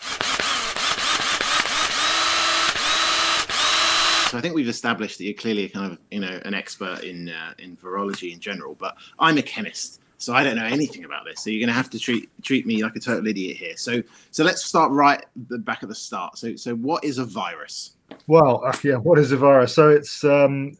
So 4.31 4.38
I 4.38 4.40
think 4.40 4.57
we've 4.57 4.69
established 4.69 5.19
that 5.19 5.25
you're 5.25 5.35
clearly 5.35 5.69
kind 5.69 5.93
of 5.93 5.99
you 6.11 6.19
know 6.19 6.40
an 6.45 6.54
expert 6.54 7.04
in 7.04 7.28
uh, 7.28 7.54
in 7.59 7.76
virology 7.76 8.33
in 8.33 8.40
general, 8.40 8.75
but 8.75 8.97
I'm 9.21 9.38
a 9.38 9.43
chemist, 9.43 10.00
so 10.19 10.35
I 10.35 10.43
don't 10.43 10.57
know 10.57 10.64
anything 10.64 11.04
about 11.04 11.25
this. 11.25 11.40
So 11.40 11.50
you're 11.50 11.61
going 11.61 11.69
to 11.69 11.75
have 11.75 11.88
to 11.90 12.00
treat 12.00 12.28
treat 12.43 12.66
me 12.66 12.83
like 12.83 12.97
a 12.97 13.00
total 13.00 13.28
idiot 13.28 13.57
here. 13.57 13.76
So 13.76 14.02
so 14.33 14.43
let's 14.43 14.64
start 14.64 14.90
right 14.90 15.25
the 15.49 15.59
back 15.59 15.85
at 15.85 15.88
the 15.88 15.95
start. 15.95 16.37
So 16.37 16.57
so 16.57 16.75
what 16.75 17.04
is 17.04 17.19
a 17.19 17.25
virus? 17.25 17.93
Well, 18.26 18.64
uh, 18.64 18.76
yeah, 18.83 18.97
what 18.97 19.21
is 19.21 19.31
a 19.31 19.37
virus? 19.37 19.73
So 19.73 19.90
it's 19.90 20.25
um, 20.25 20.76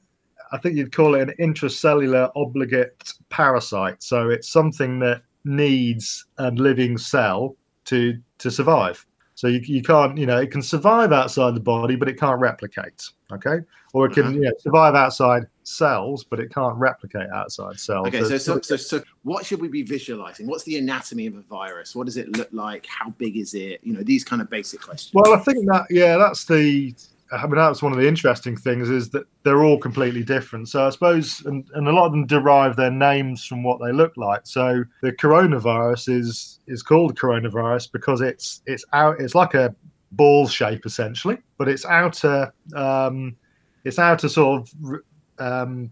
I 0.53 0.59
think 0.59 0.77
you'd 0.77 0.95
call 0.95 1.15
it 1.15 1.29
an 1.29 1.35
intracellular 1.39 2.31
obligate 2.37 3.13
parasite. 3.29 4.03
So 4.03 4.31
it's 4.31 4.49
something 4.49 4.99
that 5.01 5.23
needs 5.45 6.27
a 6.39 6.51
living 6.51 6.99
cell 6.99 7.57
to 7.87 8.19
to 8.39 8.51
survive. 8.51 9.05
So 9.37 9.49
you, 9.49 9.59
you 9.65 9.83
can't, 9.83 10.17
you 10.17 10.27
know, 10.27 10.39
it 10.39 10.53
can 10.53 10.63
survive 10.63 11.13
outside 11.13 11.57
the 11.57 11.61
body, 11.61 11.97
but 11.97 12.09
it 12.09 12.19
can't 12.19 12.41
replicate. 12.41 13.03
Okay, 13.33 13.59
or 13.93 14.07
it 14.07 14.13
can 14.13 14.25
uh-huh. 14.25 14.33
you 14.33 14.41
know, 14.43 14.53
survive 14.59 14.95
outside 14.95 15.47
cells, 15.65 16.25
but 16.25 16.39
it 16.39 16.55
can't 16.55 16.77
replicate 16.77 17.29
outside 17.35 17.79
cells. 17.81 18.07
Okay, 18.09 18.23
so, 18.23 18.39
so 18.39 18.61
so 18.61 18.77
so 18.77 19.03
what 19.23 19.45
should 19.45 19.61
we 19.61 19.69
be 19.69 19.83
visualizing? 19.83 20.47
What's 20.47 20.65
the 20.65 20.79
anatomy 20.79 21.27
of 21.27 21.37
a 21.37 21.43
virus? 21.43 21.97
What 21.97 22.07
does 22.07 22.17
it 22.17 22.37
look 22.37 22.49
like? 22.53 22.87
How 22.87 23.11
big 23.11 23.37
is 23.37 23.55
it? 23.55 23.81
You 23.83 23.95
know, 23.95 24.03
these 24.03 24.23
kind 24.23 24.41
of 24.41 24.49
basic 24.49 24.81
questions. 24.81 25.13
Well, 25.15 25.35
I 25.35 25.39
think 25.41 25.67
that 25.67 25.87
yeah, 25.91 26.17
that's 26.17 26.45
the. 26.45 26.95
I 27.37 27.47
mean, 27.47 27.57
that's 27.57 27.83
one 27.83 27.93
of 27.93 27.99
the 27.99 28.07
interesting 28.07 28.57
things 28.57 28.91
is 28.91 29.11
that 29.11 29.25
they're 29.43 29.65
all 29.65 29.79
completely 29.79 30.23
different. 30.23 30.69
So 30.69 30.87
I 30.87 30.91
suppose, 30.91 31.43
and, 31.47 31.67
and 31.75 31.89
a 31.89 31.93
lot 31.93 32.07
of 32.07 32.13
them 32.13 32.27
derive 32.27 32.77
their 32.77 32.91
names 32.91 33.45
from 33.45 33.63
what 33.63 33.81
they 33.81 33.93
look 33.93 34.17
like. 34.17 34.43
So 34.47 34.85
the 35.03 35.13
coronavirus 35.13 36.21
is 36.21 36.61
is 36.67 36.83
called 36.83 37.19
coronavirus 37.19 37.93
because 37.93 38.21
it's 38.21 38.63
it's 38.67 38.85
out. 38.93 39.21
It's 39.21 39.35
like 39.35 39.55
a 39.55 39.75
ball 40.13 40.47
shape 40.47 40.87
essentially, 40.87 41.39
but 41.59 41.69
its 41.69 41.85
outer 41.85 42.53
um, 42.75 43.37
its 43.85 43.99
outer 43.99 44.29
sort 44.29 44.63
of 44.63 45.01
um, 45.39 45.91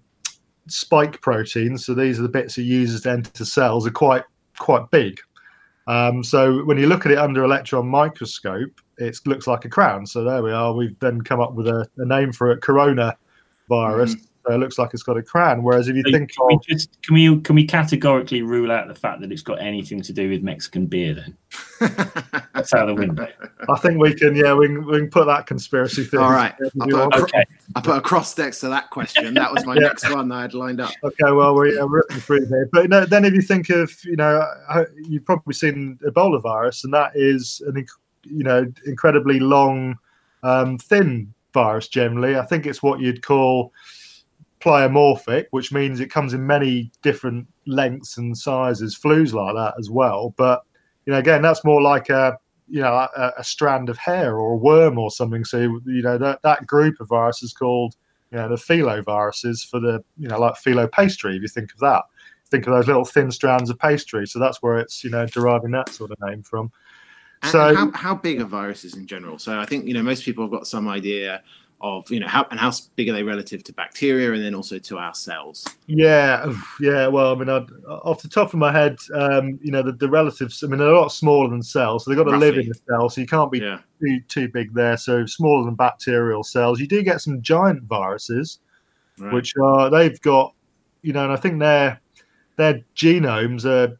spike 0.66 1.20
proteins. 1.20 1.86
So 1.86 1.94
these 1.94 2.18
are 2.18 2.22
the 2.22 2.28
bits 2.28 2.58
it 2.58 2.62
uses 2.62 3.02
to 3.02 3.10
enter 3.10 3.44
cells. 3.44 3.86
Are 3.86 3.90
quite 3.90 4.24
quite 4.58 4.90
big. 4.90 5.18
Um, 5.86 6.22
so 6.22 6.64
when 6.64 6.78
you 6.78 6.86
look 6.86 7.06
at 7.06 7.12
it 7.12 7.18
under 7.18 7.42
electron 7.42 7.88
microscope, 7.88 8.80
it 8.98 9.18
looks 9.26 9.46
like 9.46 9.64
a 9.64 9.68
crown. 9.68 10.06
So 10.06 10.24
there 10.24 10.42
we 10.42 10.52
are. 10.52 10.72
We've 10.72 10.98
then 10.98 11.20
come 11.20 11.40
up 11.40 11.54
with 11.54 11.68
a, 11.68 11.88
a 11.96 12.04
name 12.04 12.32
for 12.32 12.50
it, 12.52 12.62
corona 12.62 13.16
virus. 13.68 14.14
Mm-hmm. 14.14 14.24
So 14.46 14.54
it 14.54 14.58
looks 14.58 14.76
like 14.76 14.90
it's 14.92 15.04
got 15.04 15.16
a 15.16 15.22
crown. 15.22 15.62
Whereas 15.62 15.86
if 15.86 15.94
you 15.94 16.02
so 16.04 16.10
think, 16.10 16.32
can, 16.32 16.42
of, 16.42 16.48
we 16.48 16.74
just, 16.74 17.00
can 17.02 17.14
we 17.14 17.40
can 17.42 17.54
we 17.54 17.64
categorically 17.64 18.42
rule 18.42 18.72
out 18.72 18.88
the 18.88 18.94
fact 18.94 19.20
that 19.20 19.30
it's 19.30 19.42
got 19.42 19.60
anything 19.60 20.02
to 20.02 20.12
do 20.12 20.28
with 20.28 20.42
Mexican 20.42 20.86
beer? 20.86 21.14
Then 21.14 21.36
that's 22.52 22.74
out 22.74 22.88
of 22.88 22.96
the 22.96 23.00
window. 23.00 23.28
I 23.68 23.78
think 23.78 24.00
we 24.00 24.14
can. 24.14 24.34
Yeah, 24.34 24.54
we 24.54 24.66
can, 24.66 24.84
we 24.84 24.98
can 24.98 25.10
put 25.10 25.26
that 25.26 25.46
conspiracy 25.46 26.02
theory. 26.02 26.24
All 26.24 26.32
right. 26.32 26.54
I 26.80 26.86
put, 26.86 26.92
a, 26.92 27.22
okay. 27.22 27.44
I 27.76 27.80
put 27.80 27.96
a 27.96 28.00
cross 28.00 28.36
next 28.36 28.60
to 28.60 28.68
that 28.70 28.90
question. 28.90 29.32
That 29.34 29.52
was 29.52 29.64
my 29.64 29.74
yeah. 29.80 29.80
next 29.82 30.10
one 30.10 30.28
that 30.28 30.34
I 30.34 30.42
had 30.42 30.54
lined 30.54 30.80
up. 30.80 30.92
Okay. 31.04 31.30
Well, 31.30 31.54
we're, 31.54 31.76
yeah, 31.76 31.84
we're 31.84 32.02
through 32.08 32.46
here. 32.46 32.68
But 32.72 32.90
no, 32.90 33.04
then 33.04 33.24
if 33.24 33.34
you 33.34 33.42
think 33.42 33.70
of, 33.70 33.92
you 34.04 34.16
know, 34.16 34.44
you've 35.04 35.24
probably 35.24 35.54
seen 35.54 36.00
Ebola 36.04 36.42
virus, 36.42 36.82
and 36.82 36.92
that 36.94 37.12
is 37.14 37.62
an 37.66 37.76
you 38.24 38.44
know 38.44 38.70
incredibly 38.86 39.40
long, 39.40 39.98
um, 40.42 40.78
thin 40.78 41.32
virus. 41.52 41.88
Generally, 41.88 42.36
I 42.36 42.44
think 42.44 42.66
it's 42.66 42.82
what 42.82 43.00
you'd 43.00 43.22
call 43.22 43.72
pleomorphic, 44.60 45.46
which 45.50 45.72
means 45.72 46.00
it 46.00 46.10
comes 46.10 46.34
in 46.34 46.46
many 46.46 46.90
different 47.02 47.46
lengths 47.66 48.16
and 48.16 48.36
sizes. 48.36 48.94
Flu's 48.94 49.34
like 49.34 49.54
that 49.54 49.74
as 49.78 49.90
well, 49.90 50.34
but 50.36 50.62
you 51.06 51.12
know, 51.12 51.18
again, 51.18 51.42
that's 51.42 51.64
more 51.64 51.82
like 51.82 52.08
a 52.10 52.38
you 52.68 52.80
know 52.80 52.92
a, 52.92 53.32
a, 53.38 53.44
strand 53.44 53.88
of 53.88 53.98
hair 53.98 54.38
or 54.38 54.52
a 54.52 54.56
worm 54.56 54.98
or 54.98 55.10
something. 55.10 55.44
So 55.44 55.58
you 55.58 56.02
know 56.02 56.16
that 56.18 56.42
that 56.42 56.66
group 56.66 57.00
of 57.00 57.08
viruses 57.08 57.52
called 57.52 57.96
you 58.30 58.38
know 58.38 58.48
the 58.48 58.54
filoviruses 58.54 59.68
for 59.68 59.80
the 59.80 60.02
you 60.16 60.28
know 60.28 60.38
like 60.38 60.56
filo 60.56 60.86
pastry. 60.86 61.36
If 61.36 61.42
you 61.42 61.48
think 61.48 61.72
of 61.72 61.80
that, 61.80 62.04
think 62.50 62.66
of 62.66 62.72
those 62.72 62.86
little 62.86 63.04
thin 63.04 63.30
strands 63.30 63.68
of 63.68 63.78
pastry. 63.78 64.26
So 64.26 64.38
that's 64.38 64.62
where 64.62 64.78
it's 64.78 65.02
you 65.02 65.10
know 65.10 65.26
deriving 65.26 65.72
that 65.72 65.88
sort 65.88 66.12
of 66.12 66.18
name 66.20 66.42
from. 66.42 66.70
And 67.42 67.50
so 67.50 67.74
how, 67.74 67.90
how 67.92 68.14
big 68.14 68.40
are 68.40 68.44
viruses 68.44 68.94
in 68.94 69.06
general? 69.06 69.38
So 69.38 69.58
I 69.58 69.66
think 69.66 69.86
you 69.86 69.94
know 69.94 70.02
most 70.02 70.24
people 70.24 70.44
have 70.44 70.50
got 70.50 70.66
some 70.66 70.88
idea 70.88 71.42
of 71.82 72.08
you 72.10 72.20
know 72.20 72.28
how 72.28 72.46
and 72.50 72.60
how 72.60 72.72
big 72.94 73.08
are 73.08 73.12
they 73.12 73.22
relative 73.22 73.64
to 73.64 73.72
bacteria 73.72 74.32
and 74.32 74.42
then 74.42 74.54
also 74.54 74.78
to 74.78 74.98
our 74.98 75.14
cells 75.14 75.66
yeah 75.88 76.46
yeah 76.80 77.08
well 77.08 77.32
i 77.32 77.34
mean 77.34 77.48
I'd, 77.48 77.66
off 77.88 78.22
the 78.22 78.28
top 78.28 78.52
of 78.52 78.58
my 78.58 78.70
head 78.70 78.96
um, 79.14 79.58
you 79.62 79.72
know 79.72 79.82
the, 79.82 79.92
the 79.92 80.08
relatives 80.08 80.62
i 80.62 80.68
mean 80.68 80.78
they're 80.78 80.92
a 80.92 81.00
lot 81.00 81.08
smaller 81.08 81.50
than 81.50 81.62
cells 81.62 82.04
so 82.04 82.10
they've 82.10 82.24
got 82.24 82.30
to 82.30 82.36
live 82.36 82.56
in 82.56 82.68
the 82.68 82.74
cell 82.88 83.08
so 83.08 83.20
you 83.20 83.26
can't 83.26 83.50
be 83.50 83.58
yeah. 83.58 83.80
too, 84.00 84.20
too 84.28 84.48
big 84.48 84.72
there 84.72 84.96
so 84.96 85.26
smaller 85.26 85.64
than 85.64 85.74
bacterial 85.74 86.44
cells 86.44 86.78
you 86.78 86.86
do 86.86 87.02
get 87.02 87.20
some 87.20 87.42
giant 87.42 87.82
viruses 87.82 88.60
right. 89.18 89.34
which 89.34 89.54
are 89.60 89.90
they've 89.90 90.20
got 90.20 90.54
you 91.02 91.12
know 91.12 91.24
and 91.24 91.32
i 91.32 91.36
think 91.36 91.58
their 91.58 92.00
their 92.56 92.80
genomes 92.94 93.64
are 93.64 93.98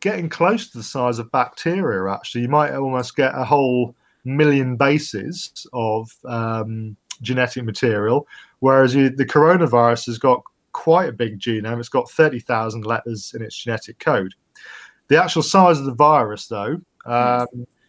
getting 0.00 0.28
close 0.28 0.70
to 0.70 0.78
the 0.78 0.84
size 0.84 1.18
of 1.18 1.30
bacteria 1.30 2.10
actually 2.10 2.40
you 2.40 2.48
might 2.48 2.74
almost 2.74 3.16
get 3.16 3.32
a 3.34 3.44
whole 3.44 3.94
million 4.24 4.76
bases 4.76 5.66
of 5.72 6.10
um, 6.24 6.96
genetic 7.22 7.64
material, 7.64 8.26
whereas 8.60 8.94
you, 8.94 9.10
the 9.10 9.24
coronavirus 9.24 10.06
has 10.06 10.18
got 10.18 10.42
quite 10.72 11.08
a 11.08 11.12
big 11.12 11.38
genome. 11.38 11.78
It's 11.78 11.88
got 11.88 12.10
30,000 12.10 12.84
letters 12.84 13.32
in 13.34 13.42
its 13.42 13.56
genetic 13.56 13.98
code. 13.98 14.34
The 15.08 15.22
actual 15.22 15.42
size 15.42 15.78
of 15.78 15.86
the 15.86 15.94
virus, 15.94 16.46
though, 16.46 16.80
um, 17.06 17.46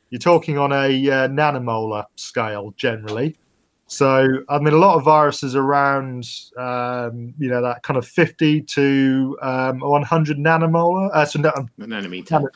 you're 0.10 0.20
talking 0.20 0.58
on 0.58 0.72
a 0.72 1.10
uh, 1.10 1.28
nanomolar 1.28 2.06
scale 2.16 2.74
generally. 2.78 3.38
So, 3.92 4.26
I 4.48 4.58
mean, 4.58 4.74
a 4.74 4.78
lot 4.78 4.96
of 4.96 5.04
viruses 5.04 5.54
around, 5.54 6.26
um, 6.58 7.34
you 7.38 7.50
know, 7.50 7.62
that 7.62 7.84
kind 7.84 7.98
of 7.98 8.08
50 8.08 8.62
to 8.62 9.38
um, 9.42 9.82
100 9.82 10.38
nanomolar. 10.38 11.10
Uh, 11.14 11.26
so, 11.26 11.40
no, 11.40 11.52
nanometer. 11.78 12.32
Nano, 12.32 12.48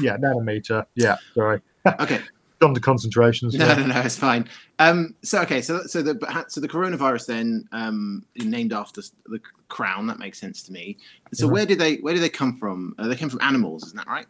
yeah, 0.00 0.16
nanometer. 0.16 0.86
Yeah, 0.94 1.16
sorry. 1.34 1.60
okay 2.00 2.22
gone 2.58 2.74
to 2.74 2.80
concentrations. 2.80 3.54
No, 3.54 3.72
no, 3.72 3.86
no, 3.86 4.00
it's 4.00 4.16
fine. 4.16 4.48
Um, 4.80 5.14
so 5.22 5.40
okay, 5.42 5.62
so 5.62 5.82
so 5.86 6.02
the 6.02 6.44
so 6.48 6.60
the 6.60 6.68
coronavirus 6.68 7.26
then 7.26 7.68
um, 7.70 8.24
named 8.34 8.72
after 8.72 9.00
the 9.26 9.40
crown. 9.68 10.08
That 10.08 10.18
makes 10.18 10.40
sense 10.40 10.64
to 10.64 10.72
me. 10.72 10.96
So 11.32 11.44
mm-hmm. 11.44 11.52
where 11.52 11.66
did 11.66 11.78
they 11.78 11.96
where 11.98 12.14
did 12.14 12.22
they 12.22 12.28
come 12.28 12.56
from? 12.56 12.96
Uh, 12.98 13.06
they 13.06 13.14
came 13.14 13.28
from 13.28 13.40
animals, 13.42 13.84
isn't 13.84 13.96
that 13.96 14.08
right? 14.08 14.26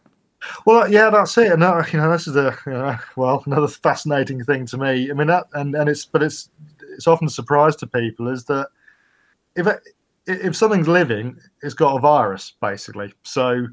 Well, 0.65 0.89
yeah, 0.91 1.09
that's 1.09 1.37
it. 1.37 1.51
And 1.51 1.61
that, 1.61 1.91
you 1.91 1.99
know, 1.99 2.11
this 2.11 2.27
is 2.27 2.35
a 2.35 2.57
you 2.65 2.73
know, 2.73 2.97
well 3.15 3.43
another 3.45 3.67
fascinating 3.67 4.43
thing 4.43 4.65
to 4.67 4.77
me. 4.77 5.09
I 5.09 5.13
mean 5.13 5.27
that, 5.27 5.47
and 5.53 5.75
and 5.75 5.89
it's 5.89 6.05
but 6.05 6.23
it's 6.23 6.49
it's 6.95 7.07
often 7.07 7.27
a 7.27 7.31
surprise 7.31 7.75
to 7.77 7.87
people 7.87 8.27
is 8.27 8.45
that 8.45 8.69
if 9.55 9.67
it, 9.67 9.81
if 10.27 10.55
something's 10.55 10.87
living, 10.87 11.37
it's 11.61 11.73
got 11.73 11.95
a 11.95 11.99
virus 11.99 12.53
basically. 12.61 13.13
So 13.23 13.67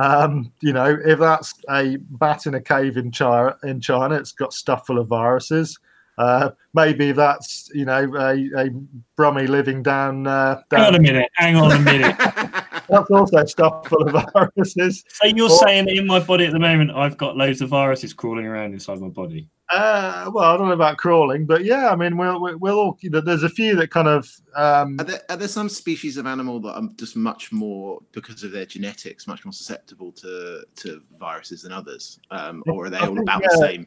um, 0.00 0.52
you 0.60 0.72
know, 0.72 0.96
if 1.04 1.18
that's 1.18 1.54
a 1.70 1.96
bat 1.96 2.46
in 2.46 2.54
a 2.54 2.60
cave 2.60 2.96
in 2.96 3.10
China, 3.10 3.56
in 3.62 3.80
China, 3.80 4.14
it's 4.16 4.32
got 4.32 4.52
stuff 4.52 4.86
full 4.86 4.98
of 4.98 5.08
viruses. 5.08 5.78
Uh, 6.18 6.50
maybe 6.74 7.12
that's 7.12 7.70
you 7.74 7.84
know 7.84 8.04
a, 8.16 8.32
a 8.56 8.70
Brummie 9.18 9.48
living 9.48 9.82
down, 9.82 10.26
uh, 10.26 10.62
down. 10.70 10.80
Hang 10.80 10.88
on 10.88 10.94
a 10.94 11.00
minute. 11.00 11.30
Hang 11.34 11.56
on 11.56 11.72
a 11.72 11.78
minute. 11.78 12.16
that's 12.88 13.10
also 13.10 13.44
stuff 13.44 13.86
full 13.86 14.02
of 14.02 14.24
viruses. 14.32 15.04
So 15.08 15.26
you're 15.26 15.50
or, 15.50 15.58
saying 15.58 15.88
in 15.88 16.06
my 16.06 16.20
body 16.20 16.46
at 16.46 16.52
the 16.52 16.58
moment, 16.58 16.90
I've 16.92 17.16
got 17.16 17.36
loads 17.36 17.60
of 17.60 17.70
viruses 17.70 18.12
crawling 18.12 18.46
around 18.46 18.72
inside 18.72 19.00
my 19.00 19.08
body? 19.08 19.48
Uh, 19.68 20.30
well, 20.32 20.44
I 20.44 20.56
don't 20.56 20.68
know 20.68 20.74
about 20.74 20.96
crawling, 20.96 21.44
but 21.44 21.64
yeah, 21.64 21.90
I 21.90 21.96
mean, 21.96 22.16
we'll 22.16 22.56
we'll 22.58 22.78
all. 22.78 22.98
You 23.00 23.10
know, 23.10 23.20
there's 23.20 23.42
a 23.42 23.48
few 23.48 23.74
that 23.76 23.90
kind 23.90 24.06
of. 24.06 24.30
Um, 24.54 24.96
are, 25.00 25.04
there, 25.04 25.20
are 25.28 25.36
there 25.36 25.48
some 25.48 25.68
species 25.68 26.16
of 26.16 26.26
animal 26.26 26.60
that 26.60 26.74
are 26.74 26.88
just 26.96 27.16
much 27.16 27.50
more 27.50 28.00
because 28.12 28.44
of 28.44 28.52
their 28.52 28.66
genetics, 28.66 29.26
much 29.26 29.44
more 29.44 29.52
susceptible 29.52 30.12
to 30.12 30.64
to 30.76 31.02
viruses 31.18 31.62
than 31.62 31.72
others, 31.72 32.20
um, 32.30 32.62
or 32.68 32.86
are 32.86 32.90
they 32.90 32.98
all 32.98 33.18
about 33.18 33.42
yeah. 33.42 33.48
the 33.50 33.56
same? 33.56 33.86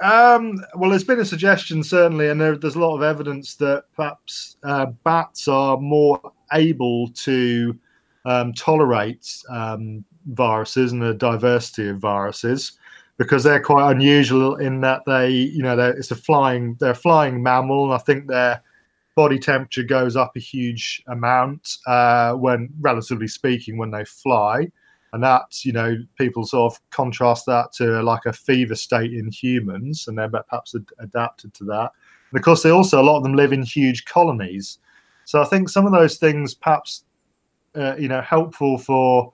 Um, 0.00 0.64
well, 0.76 0.88
there's 0.88 1.04
been 1.04 1.20
a 1.20 1.24
suggestion 1.26 1.82
certainly, 1.82 2.30
and 2.30 2.40
there, 2.40 2.56
there's 2.56 2.76
a 2.76 2.80
lot 2.80 2.96
of 2.96 3.02
evidence 3.02 3.56
that 3.56 3.84
perhaps 3.94 4.56
uh, 4.62 4.86
bats 5.04 5.46
are 5.48 5.76
more 5.76 6.32
able 6.54 7.08
to 7.08 7.78
um, 8.24 8.52
tolerate 8.52 9.26
um, 9.48 10.04
viruses 10.26 10.92
and 10.92 11.02
a 11.02 11.14
diversity 11.14 11.88
of 11.88 11.98
viruses 11.98 12.72
because 13.20 13.44
they're 13.44 13.60
quite 13.60 13.90
unusual 13.90 14.56
in 14.56 14.80
that 14.80 15.02
they, 15.06 15.28
you 15.28 15.62
know, 15.62 15.78
it's 15.78 16.10
a 16.10 16.16
flying, 16.16 16.74
they're 16.80 16.92
a 16.92 16.94
flying 16.94 17.42
mammal, 17.42 17.84
and 17.84 17.92
I 17.92 17.98
think 17.98 18.26
their 18.26 18.62
body 19.14 19.38
temperature 19.38 19.82
goes 19.82 20.16
up 20.16 20.32
a 20.36 20.40
huge 20.40 21.02
amount 21.08 21.76
uh, 21.86 22.32
when, 22.32 22.70
relatively 22.80 23.28
speaking, 23.28 23.76
when 23.76 23.90
they 23.90 24.06
fly, 24.06 24.70
and 25.12 25.22
that, 25.22 25.64
you 25.66 25.72
know, 25.72 25.96
people 26.16 26.46
sort 26.46 26.72
of 26.72 26.80
contrast 26.90 27.44
that 27.44 27.72
to 27.74 28.02
like 28.02 28.24
a 28.24 28.32
fever 28.32 28.74
state 28.74 29.12
in 29.12 29.30
humans, 29.30 30.08
and 30.08 30.16
they're 30.16 30.30
perhaps 30.30 30.74
ad- 30.74 30.86
adapted 31.00 31.52
to 31.54 31.64
that. 31.64 31.90
And 32.30 32.38
of 32.38 32.42
course, 32.42 32.62
they 32.62 32.70
also 32.70 33.02
a 33.02 33.04
lot 33.04 33.18
of 33.18 33.22
them 33.22 33.34
live 33.34 33.52
in 33.52 33.62
huge 33.62 34.06
colonies, 34.06 34.78
so 35.26 35.42
I 35.42 35.44
think 35.44 35.68
some 35.68 35.84
of 35.84 35.92
those 35.92 36.16
things 36.16 36.54
perhaps, 36.54 37.04
uh, 37.74 37.96
you 37.98 38.08
know, 38.08 38.20
helpful 38.20 38.78
for 38.78 39.32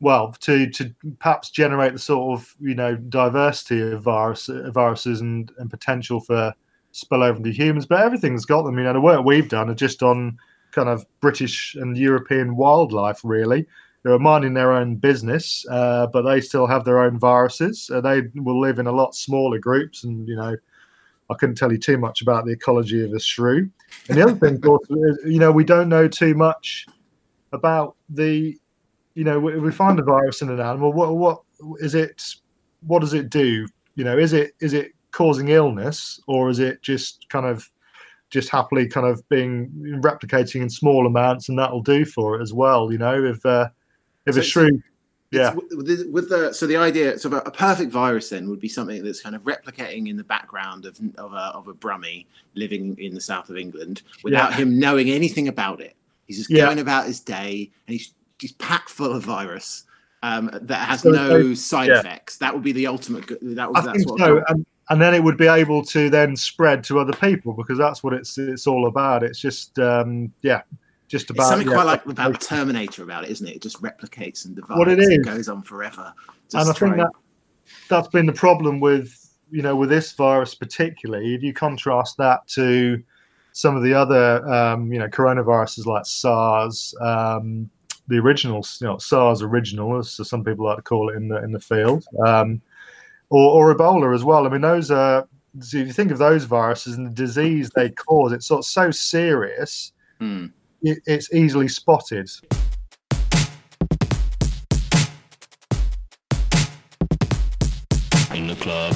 well 0.00 0.32
to 0.40 0.68
to 0.70 0.94
perhaps 1.18 1.50
generate 1.50 1.92
the 1.92 1.98
sort 1.98 2.38
of 2.38 2.54
you 2.60 2.74
know 2.74 2.94
diversity 2.94 3.80
of 3.80 4.02
virus 4.02 4.48
viruses 4.68 5.20
and 5.20 5.50
and 5.58 5.70
potential 5.70 6.20
for 6.20 6.54
spillover 6.92 7.36
into 7.36 7.50
humans. 7.50 7.86
But 7.86 8.02
everything's 8.02 8.44
got 8.44 8.62
them 8.62 8.78
you 8.78 8.84
know 8.84 8.92
the 8.92 9.00
work 9.00 9.24
we've 9.24 9.48
done 9.48 9.70
are 9.70 9.74
just 9.74 10.02
on 10.02 10.38
kind 10.70 10.88
of 10.88 11.06
british 11.20 11.74
and 11.76 11.96
european 11.96 12.56
wildlife 12.56 13.20
really. 13.24 13.66
They're 14.04 14.18
minding 14.18 14.54
their 14.54 14.72
own 14.72 14.96
business 14.96 15.66
uh, 15.70 16.06
but 16.06 16.22
they 16.22 16.40
still 16.40 16.66
have 16.66 16.84
their 16.84 17.00
own 17.00 17.18
viruses. 17.18 17.90
Uh, 17.92 18.00
they 18.00 18.22
will 18.36 18.60
live 18.60 18.78
in 18.78 18.86
a 18.86 18.92
lot 18.92 19.14
smaller 19.14 19.58
groups 19.58 20.04
and 20.04 20.28
you 20.28 20.36
know 20.36 20.56
I 21.30 21.34
couldn't 21.34 21.56
tell 21.56 21.72
you 21.72 21.78
too 21.78 21.98
much 21.98 22.22
about 22.22 22.46
the 22.46 22.52
ecology 22.52 23.04
of 23.04 23.12
a 23.12 23.20
shrew. 23.20 23.68
And 24.08 24.16
the 24.16 24.22
other 24.22 24.34
thing, 24.34 24.54
of 24.54 24.62
course, 24.62 24.86
is, 24.90 25.18
you 25.26 25.38
know, 25.38 25.52
we 25.52 25.62
don't 25.62 25.90
know 25.90 26.08
too 26.08 26.34
much 26.34 26.86
about 27.52 27.96
the 28.08 28.58
you 29.14 29.24
know, 29.24 29.48
if 29.48 29.60
we 29.60 29.72
find 29.72 29.98
a 29.98 30.02
virus 30.04 30.42
in 30.42 30.48
an 30.48 30.60
animal, 30.60 30.92
what 30.92 31.16
what 31.16 31.42
is 31.80 31.94
it? 31.96 32.22
What 32.86 33.00
does 33.00 33.14
it 33.14 33.30
do? 33.30 33.66
You 33.96 34.04
know, 34.04 34.16
is 34.16 34.32
it 34.32 34.52
is 34.60 34.74
it 34.74 34.92
causing 35.10 35.48
illness 35.48 36.20
or 36.28 36.50
is 36.50 36.60
it 36.60 36.82
just 36.82 37.28
kind 37.28 37.44
of 37.44 37.68
just 38.30 38.50
happily 38.50 38.86
kind 38.86 39.06
of 39.06 39.26
being 39.28 39.70
replicating 40.02 40.62
in 40.62 40.70
small 40.70 41.06
amounts, 41.06 41.48
and 41.48 41.58
that'll 41.58 41.82
do 41.82 42.04
for 42.04 42.38
it 42.38 42.42
as 42.42 42.52
well. 42.52 42.92
You 42.92 42.98
know, 42.98 43.24
if 43.24 43.44
uh, 43.44 43.68
if 44.26 44.34
So 44.34 44.40
a 44.40 44.44
shrew, 44.44 44.82
yeah, 45.30 45.54
with 45.54 45.86
the, 45.86 46.08
with 46.10 46.28
the 46.28 46.52
so 46.52 46.66
the 46.66 46.76
idea 46.76 47.18
so 47.18 47.30
a 47.30 47.50
perfect 47.50 47.90
virus 47.90 48.30
then 48.30 48.48
would 48.48 48.60
be 48.60 48.68
something 48.68 49.02
that's 49.02 49.20
kind 49.20 49.34
of 49.34 49.42
replicating 49.42 50.08
in 50.08 50.16
the 50.16 50.24
background 50.24 50.84
of 50.84 50.98
of 51.16 51.32
a, 51.32 51.52
of 51.54 51.68
a 51.68 51.74
Brummie 51.74 52.26
living 52.54 52.96
in 52.98 53.14
the 53.14 53.20
south 53.20 53.50
of 53.50 53.56
England 53.56 54.02
without 54.22 54.54
him 54.54 54.78
knowing 54.78 55.10
anything 55.10 55.48
about 55.48 55.80
it. 55.80 55.96
He's 56.28 56.38
just 56.38 56.50
Yeah. 56.50 56.66
going 56.66 56.78
about 56.78 57.06
his 57.06 57.18
day 57.20 57.72
and 57.86 57.92
he's 57.94 58.14
he's 58.40 58.52
packed 58.52 58.88
full 58.90 59.12
of 59.12 59.24
virus 59.24 59.84
um, 60.22 60.48
that 60.62 60.88
has 60.88 61.00
So- 61.02 61.10
no 61.10 61.54
side 61.54 61.88
yeah. 61.88 61.98
effects. 61.98 62.36
That 62.38 62.54
would 62.54 62.62
be 62.62 62.70
the 62.72 62.86
ultimate. 62.86 63.26
That 63.42 63.72
was 63.72 63.82
I 63.84 63.86
that's 63.86 63.98
think 63.98 64.10
what. 64.10 64.20
so. 64.20 64.42
And, 64.48 64.64
and 64.90 65.02
then 65.02 65.14
it 65.14 65.22
would 65.22 65.36
be 65.36 65.46
able 65.48 65.84
to 65.86 66.08
then 66.08 66.34
spread 66.36 66.82
to 66.84 66.98
other 66.98 67.12
people 67.14 67.52
because 67.52 67.76
that's 67.78 68.02
what 68.02 68.12
it's 68.14 68.38
it's 68.38 68.66
all 68.66 68.86
about. 68.86 69.22
It's 69.22 69.38
just 69.38 69.78
um, 69.78 70.32
yeah, 70.42 70.62
just 71.08 71.30
about 71.30 71.42
it's 71.42 71.50
something 71.50 71.68
yeah, 71.68 71.74
quite 71.74 71.84
like 71.84 72.06
about. 72.06 72.40
Terminator 72.40 73.02
about 73.02 73.24
it, 73.24 73.30
isn't 73.30 73.46
it? 73.46 73.56
It 73.56 73.62
just 73.62 73.82
replicates 73.82 74.44
and 74.46 74.54
divides. 74.56 74.78
What 74.78 74.88
it 74.88 74.98
and 74.98 75.24
goes 75.24 75.48
on 75.48 75.62
forever. 75.62 76.12
and 76.54 76.62
I 76.62 76.64
Just 76.64 76.78
think 76.78 76.96
that 76.96 77.10
that's 77.88 78.08
been 78.08 78.26
the 78.26 78.32
problem 78.32 78.80
with 78.80 79.14
you 79.50 79.62
know 79.62 79.76
with 79.76 79.90
this 79.90 80.12
virus 80.12 80.54
particularly. 80.54 81.34
If 81.34 81.42
you 81.42 81.52
contrast 81.52 82.16
that 82.16 82.46
to 82.48 83.02
some 83.58 83.74
of 83.74 83.82
the 83.82 83.92
other 83.92 84.48
um, 84.48 84.92
you 84.92 85.00
know 85.00 85.08
coronaviruses 85.08 85.84
like 85.84 86.06
SARS, 86.06 86.94
um, 87.00 87.68
the 88.06 88.16
original 88.16 88.64
you 88.80 88.86
know 88.86 88.98
SARS 88.98 89.42
original, 89.42 89.98
as 89.98 90.14
some 90.28 90.44
people 90.44 90.64
like 90.64 90.76
to 90.76 90.82
call 90.82 91.10
it 91.10 91.16
in 91.16 91.26
the 91.26 91.42
in 91.42 91.50
the 91.50 91.58
field, 91.58 92.04
um, 92.24 92.62
or, 93.30 93.70
or 93.70 93.74
Ebola 93.74 94.14
as 94.14 94.22
well. 94.22 94.46
I 94.46 94.48
mean 94.48 94.60
those 94.60 94.92
are. 94.92 95.26
So 95.60 95.78
if 95.78 95.88
you 95.88 95.92
think 95.92 96.12
of 96.12 96.18
those 96.18 96.44
viruses 96.44 96.94
and 96.94 97.08
the 97.08 97.10
disease 97.10 97.68
they 97.74 97.90
cause, 97.90 98.30
it's 98.30 98.46
sort 98.46 98.60
of 98.60 98.64
so 98.64 98.92
serious, 98.92 99.92
Hmm. 100.20 100.46
it, 100.82 100.98
it's 101.06 101.32
easily 101.34 101.66
spotted. 101.66 102.30
In 108.32 108.46
the 108.46 108.56
club. 108.60 108.94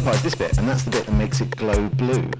And 0.00 0.06
the 0.06 0.12
other 0.12 0.16
part 0.16 0.24
is 0.24 0.32
this 0.32 0.48
bit, 0.48 0.56
and 0.56 0.66
that's 0.66 0.82
the 0.84 0.90
bit 0.90 1.04
that 1.04 1.12
makes 1.12 1.42
it 1.42 1.54
glow 1.56 1.88
blue. 1.90 2.30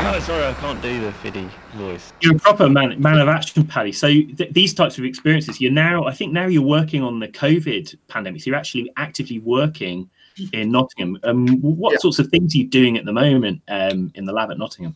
Oh, 0.00 0.20
sorry, 0.20 0.46
I 0.46 0.54
can't 0.58 0.80
do 0.80 1.00
the 1.02 1.12
fiddy 1.12 1.46
voice. 1.74 2.14
You're 2.22 2.36
a 2.36 2.38
proper 2.38 2.70
man, 2.70 2.98
man 2.98 3.18
of 3.18 3.28
action, 3.28 3.66
Paddy. 3.66 3.92
So 3.92 4.08
th- 4.08 4.52
these 4.52 4.72
types 4.72 4.96
of 4.96 5.04
experiences, 5.04 5.60
you're 5.60 5.70
now, 5.70 6.04
I 6.04 6.14
think 6.14 6.32
now 6.32 6.46
you're 6.46 6.62
working 6.62 7.02
on 7.02 7.20
the 7.20 7.28
COVID 7.28 7.94
pandemic. 8.08 8.40
So 8.40 8.48
you're 8.48 8.58
actually 8.58 8.90
actively 8.96 9.38
working 9.40 10.08
in 10.52 10.70
Nottingham. 10.70 11.18
Um, 11.24 11.46
what 11.60 11.92
Yeah. 11.92 11.98
sorts 11.98 12.18
of 12.18 12.28
things 12.28 12.54
are 12.54 12.58
you 12.58 12.66
doing 12.66 12.96
at 12.96 13.04
the 13.04 13.12
moment 13.12 13.62
um, 13.68 14.12
in 14.14 14.24
the 14.24 14.32
lab 14.32 14.50
at 14.50 14.58
Nottingham? 14.58 14.94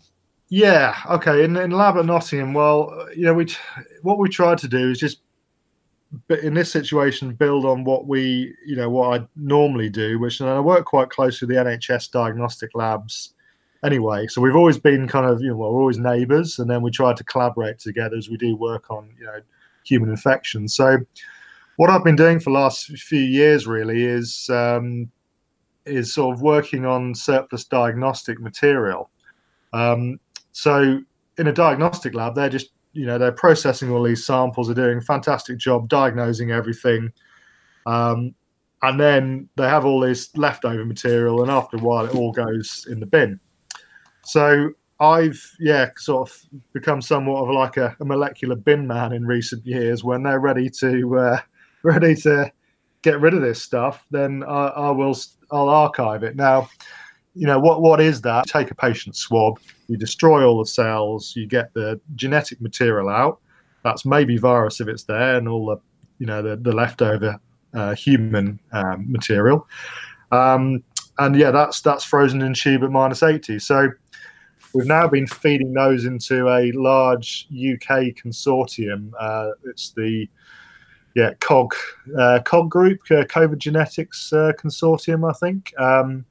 Yeah. 0.48 0.94
Okay. 1.10 1.44
In, 1.44 1.56
in 1.56 1.70
lab 1.70 1.96
at 1.96 2.06
Nottingham, 2.06 2.54
well, 2.54 3.06
you 3.14 3.24
know, 3.24 3.34
we 3.34 3.46
what 4.02 4.18
we 4.18 4.28
tried 4.28 4.58
to 4.58 4.68
do 4.68 4.90
is 4.90 4.98
just, 4.98 5.20
but 6.26 6.38
in 6.40 6.54
this 6.54 6.72
situation, 6.72 7.34
build 7.34 7.66
on 7.66 7.84
what 7.84 8.06
we, 8.06 8.54
you 8.66 8.76
know, 8.76 8.88
what 8.88 9.20
I 9.20 9.26
normally 9.36 9.90
do, 9.90 10.18
which 10.18 10.40
and 10.40 10.48
I 10.48 10.58
work 10.60 10.86
quite 10.86 11.10
closely 11.10 11.46
with 11.46 11.54
the 11.54 11.62
NHS 11.62 12.10
diagnostic 12.10 12.70
labs. 12.74 13.34
Anyway, 13.84 14.26
so 14.26 14.40
we've 14.40 14.56
always 14.56 14.78
been 14.78 15.06
kind 15.06 15.26
of, 15.26 15.40
you 15.40 15.50
know, 15.50 15.56
well, 15.56 15.72
we're 15.72 15.80
always 15.80 15.98
neighbours, 15.98 16.58
and 16.58 16.68
then 16.68 16.82
we 16.82 16.90
try 16.90 17.12
to 17.12 17.24
collaborate 17.24 17.78
together 17.78 18.16
as 18.16 18.28
we 18.28 18.36
do 18.36 18.56
work 18.56 18.90
on, 18.90 19.08
you 19.20 19.26
know, 19.26 19.40
human 19.84 20.08
infections. 20.08 20.74
So, 20.74 20.98
what 21.76 21.90
I've 21.90 22.02
been 22.02 22.16
doing 22.16 22.40
for 22.40 22.50
the 22.50 22.58
last 22.58 22.86
few 22.86 23.20
years 23.20 23.66
really 23.68 24.04
is 24.04 24.50
um, 24.50 25.10
is 25.88 26.14
sort 26.14 26.34
of 26.34 26.42
working 26.42 26.86
on 26.86 27.14
surplus 27.14 27.64
diagnostic 27.64 28.40
material. 28.40 29.10
Um, 29.72 30.20
so 30.52 31.00
in 31.38 31.46
a 31.46 31.52
diagnostic 31.52 32.14
lab, 32.14 32.34
they're 32.34 32.48
just 32.48 32.70
you 32.92 33.06
know 33.06 33.18
they're 33.18 33.32
processing 33.32 33.90
all 33.90 34.02
these 34.02 34.24
samples, 34.24 34.66
they're 34.66 34.86
doing 34.86 34.98
a 34.98 35.02
fantastic 35.02 35.58
job 35.58 35.88
diagnosing 35.88 36.50
everything, 36.50 37.12
um, 37.86 38.34
and 38.82 38.98
then 38.98 39.48
they 39.56 39.68
have 39.68 39.84
all 39.84 40.00
this 40.00 40.36
leftover 40.36 40.84
material, 40.84 41.42
and 41.42 41.50
after 41.50 41.76
a 41.76 41.80
while, 41.80 42.06
it 42.06 42.14
all 42.14 42.32
goes 42.32 42.86
in 42.90 43.00
the 43.00 43.06
bin. 43.06 43.38
So 44.24 44.72
I've 45.00 45.40
yeah 45.60 45.90
sort 45.96 46.28
of 46.28 46.42
become 46.72 47.00
somewhat 47.00 47.42
of 47.42 47.50
like 47.50 47.76
a, 47.76 47.96
a 48.00 48.04
molecular 48.04 48.56
bin 48.56 48.86
man 48.86 49.12
in 49.12 49.26
recent 49.26 49.64
years. 49.64 50.02
When 50.02 50.22
they're 50.22 50.40
ready 50.40 50.68
to 50.80 51.18
uh, 51.18 51.40
ready 51.82 52.14
to 52.16 52.50
get 53.02 53.20
rid 53.20 53.34
of 53.34 53.42
this 53.42 53.62
stuff, 53.62 54.04
then 54.10 54.42
I, 54.42 54.66
I 54.68 54.90
will 54.90 55.16
I'll 55.50 55.68
archive 55.68 56.22
it 56.22 56.36
now. 56.36 56.68
You 57.34 57.46
know 57.46 57.58
what? 57.60 57.82
What 57.82 58.00
is 58.00 58.20
that? 58.22 58.46
Take 58.46 58.70
a 58.70 58.74
patient 58.74 59.16
swab, 59.16 59.60
you 59.86 59.96
destroy 59.96 60.44
all 60.44 60.58
the 60.58 60.66
cells, 60.66 61.34
you 61.36 61.46
get 61.46 61.72
the 61.74 62.00
genetic 62.14 62.60
material 62.60 63.08
out. 63.08 63.40
That's 63.84 64.04
maybe 64.04 64.36
virus 64.38 64.80
if 64.80 64.88
it's 64.88 65.04
there, 65.04 65.36
and 65.36 65.48
all 65.48 65.66
the 65.66 65.76
you 66.18 66.26
know 66.26 66.42
the, 66.42 66.56
the 66.56 66.72
leftover 66.72 67.38
uh, 67.74 67.94
human 67.94 68.58
um, 68.72 69.10
material. 69.10 69.66
Um, 70.32 70.82
and 71.18 71.36
yeah, 71.36 71.50
that's 71.50 71.80
that's 71.80 72.04
frozen 72.04 72.42
in 72.42 72.54
tube 72.54 72.82
at 72.82 72.90
minus 72.90 73.22
eighty. 73.22 73.58
So 73.58 73.88
we've 74.74 74.86
now 74.86 75.06
been 75.08 75.26
feeding 75.26 75.72
those 75.72 76.04
into 76.04 76.48
a 76.48 76.72
large 76.72 77.46
UK 77.50 78.14
consortium. 78.14 79.12
Uh, 79.18 79.50
it's 79.64 79.90
the 79.92 80.28
yeah 81.18 81.34
COG 81.40 81.74
uh, 82.16 82.38
COG 82.44 82.70
group, 82.70 83.00
uh, 83.10 83.24
COVID 83.24 83.58
Genetics 83.58 84.32
uh, 84.32 84.52
Consortium, 84.56 85.28
I 85.28 85.32
think. 85.36 85.72
Um, 85.78 86.24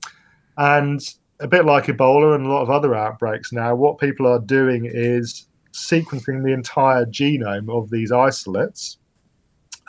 and 0.57 1.01
a 1.41 1.47
bit 1.47 1.65
like 1.65 1.85
Ebola 1.85 2.35
and 2.35 2.45
a 2.45 2.49
lot 2.49 2.61
of 2.61 2.69
other 2.69 2.95
outbreaks 2.95 3.51
now, 3.51 3.75
what 3.75 3.99
people 3.99 4.25
are 4.25 4.39
doing 4.39 4.85
is 4.85 5.47
sequencing 5.73 6.43
the 6.43 6.53
entire 6.53 7.05
genome 7.05 7.69
of 7.69 7.89
these 7.89 8.13
isolates 8.13 8.97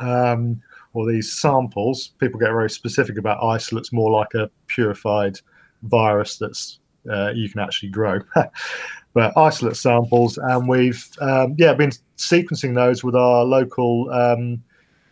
um, 0.01 0.61
or 0.95 1.07
these 1.07 1.33
samples. 1.33 2.09
People 2.19 2.41
get 2.41 2.49
very 2.49 2.69
specific 2.69 3.19
about 3.19 3.43
isolates, 3.43 3.93
more 3.93 4.11
like 4.11 4.35
a 4.35 4.51
purified 4.67 5.39
virus 5.85 6.39
that's 6.39 6.81
uh, 7.09 7.31
you 7.31 7.49
can 7.49 7.61
actually 7.61 7.89
grow. 7.91 8.19
but 9.15 9.37
isolate 9.37 9.77
samples, 9.77 10.39
and 10.39 10.69
we've 10.69 11.09
um, 11.21 11.55
yeah 11.57 11.73
been 11.73 11.93
sequencing 12.17 12.75
those 12.75 13.05
with 13.05 13.15
our 13.15 13.45
local 13.45 14.11
um, 14.11 14.61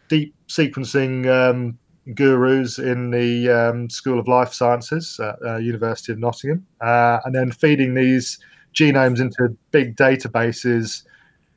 deep 0.09 0.35
sequencing 0.49 1.29
um, 1.29 1.79
gurus 2.15 2.79
in 2.79 3.11
the 3.11 3.49
um, 3.49 3.91
School 3.91 4.19
of 4.19 4.29
Life 4.29 4.53
Sciences 4.53 5.19
at 5.21 5.37
uh, 5.45 5.57
University 5.57 6.13
of 6.13 6.19
Nottingham, 6.19 6.67
uh, 6.81 7.19
and 7.25 7.35
then 7.35 7.51
feeding 7.51 7.95
these 7.95 8.39
genomes 8.75 9.21
into 9.21 9.57
big 9.71 9.97
databases 9.97 11.05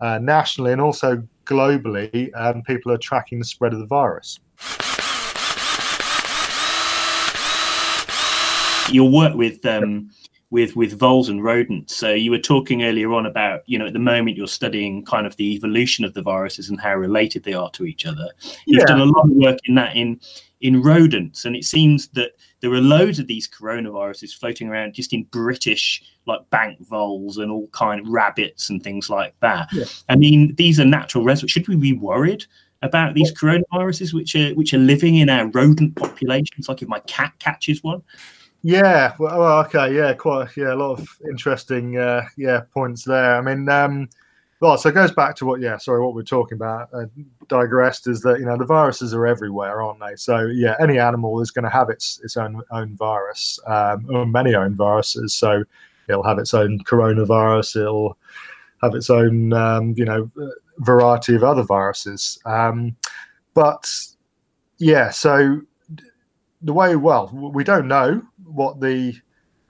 uh, 0.02 0.18
nationally 0.20 0.72
and 0.72 0.82
also 0.82 1.24
globally. 1.46 2.32
And 2.34 2.64
people 2.64 2.92
are 2.92 2.98
tracking 2.98 3.40
the 3.40 3.46
spread 3.46 3.74
of 3.74 3.80
the 3.80 3.86
virus. 3.86 4.40
Your 8.92 9.10
work 9.12 9.36
with 9.36 9.64
um, 9.66 10.10
with 10.52 10.76
with 10.76 10.98
voles 10.98 11.30
and 11.30 11.44
rodents. 11.44 11.96
So 11.96 12.14
you 12.14 12.32
were 12.32 12.40
talking 12.40 12.84
earlier 12.84 13.14
on 13.14 13.26
about 13.26 13.62
you 13.68 13.78
know 13.78 13.88
at 13.88 13.94
the 13.94 14.00
moment 14.00 14.38
you're 14.38 14.48
studying 14.48 15.06
kind 15.06 15.28
of 15.28 15.36
the 15.36 15.54
evolution 15.56 16.04
of 16.06 16.14
the 16.14 16.22
viruses 16.22 16.70
and 16.70 16.80
how 16.80 16.96
related 16.96 17.44
they 17.44 17.54
are 17.54 17.70
to 17.72 17.86
each 17.86 18.06
other. 18.06 18.28
You've 18.66 18.80
Yeah. 18.82 18.86
done 18.86 19.02
a 19.02 19.06
lot 19.06 19.26
of 19.26 19.32
work 19.32 19.60
in 19.66 19.76
that 19.76 19.96
in 19.96 20.20
in 20.62 20.82
rodents, 20.82 21.46
and 21.46 21.56
it 21.56 21.64
seems 21.64 22.10
that 22.10 22.32
there 22.60 22.74
are 22.74 22.82
loads 22.82 23.18
of 23.20 23.28
these 23.28 23.48
coronaviruses 23.48 24.38
floating 24.38 24.68
around 24.68 24.94
just 24.94 25.14
in 25.14 25.24
British 25.32 26.04
like 26.26 26.48
bank 26.50 26.78
voles 26.86 27.38
and 27.38 27.50
all 27.52 27.68
kind 27.68 28.02
of 28.02 28.08
rabbits 28.10 28.70
and 28.70 28.84
things 28.84 29.10
like 29.10 29.34
that. 29.40 29.70
Yeah. 29.72 29.86
I 30.10 30.16
mean, 30.18 30.54
these 30.56 30.80
are 30.80 30.86
natural 30.86 31.24
reservoirs. 31.24 31.52
Should 31.52 31.68
we 31.68 31.76
be 31.76 31.94
worried? 31.94 32.46
About 32.82 33.14
these 33.14 33.34
coronaviruses, 33.34 34.14
which 34.14 34.36
are 34.36 34.52
which 34.56 34.74
are 34.74 34.78
living 34.78 35.16
in 35.16 35.30
our 35.30 35.48
rodent 35.48 35.96
populations, 35.96 36.70
like 36.70 36.82
if 36.82 36.88
my 36.88 37.00
cat 37.02 37.34
catches 37.40 37.84
one, 37.84 38.02
Yeah, 38.62 39.14
well, 39.20 39.60
okay, 39.66 39.96
yeah, 39.96 40.14
quite, 40.14 40.56
yeah, 40.58 40.74
a 40.74 40.76
lot 40.76 41.00
of 41.00 41.08
interesting, 41.30 41.98
uh, 41.98 42.24
yeah, 42.36 42.62
points 42.74 43.06
there. 43.06 43.38
I 43.38 43.42
mean, 43.42 43.70
um, 43.70 44.10
well, 44.60 44.78
so 44.78 44.90
it 44.90 44.96
goes 44.96 45.12
back 45.14 45.36
to 45.38 45.46
what, 45.46 45.62
yeah, 45.62 45.78
sorry, 45.78 46.04
what 46.04 46.14
we're 46.14 46.24
talking 46.24 46.58
about. 46.58 46.90
Uh, 46.94 47.06
digressed 47.48 48.08
is 48.08 48.22
that 48.22 48.40
you 48.40 48.46
know 48.46 48.58
the 48.58 48.66
viruses 48.66 49.14
are 49.14 49.26
everywhere, 49.26 49.82
aren't 49.82 50.00
they? 50.02 50.16
So 50.16 50.46
yeah, 50.48 50.76
any 50.82 51.00
animal 51.00 51.40
is 51.42 51.52
going 51.52 51.64
to 51.64 51.70
have 51.70 51.90
its 51.90 52.20
its 52.24 52.36
own 52.36 52.62
own 52.72 52.98
virus, 52.98 53.58
um, 53.68 54.06
or 54.10 54.26
many 54.26 54.56
own 54.56 54.76
viruses. 54.76 55.34
So 55.34 55.64
it'll 56.10 56.24
have 56.24 56.40
its 56.40 56.54
own 56.54 56.80
coronavirus. 56.80 57.78
It'll 57.78 58.18
have 58.82 58.96
its 58.96 59.10
own, 59.10 59.54
um, 59.54 59.94
you 59.98 60.04
know, 60.06 60.30
variety 60.80 61.36
of 61.36 61.44
other 61.44 61.64
viruses. 61.64 62.38
Um, 62.46 62.98
but 63.54 63.90
yeah, 64.78 65.10
so 65.10 65.62
the 66.62 66.74
way, 66.74 66.98
well, 66.98 67.30
we 67.34 67.64
don't 67.64 67.88
know 67.88 68.22
what 68.52 68.80
the 68.80 69.16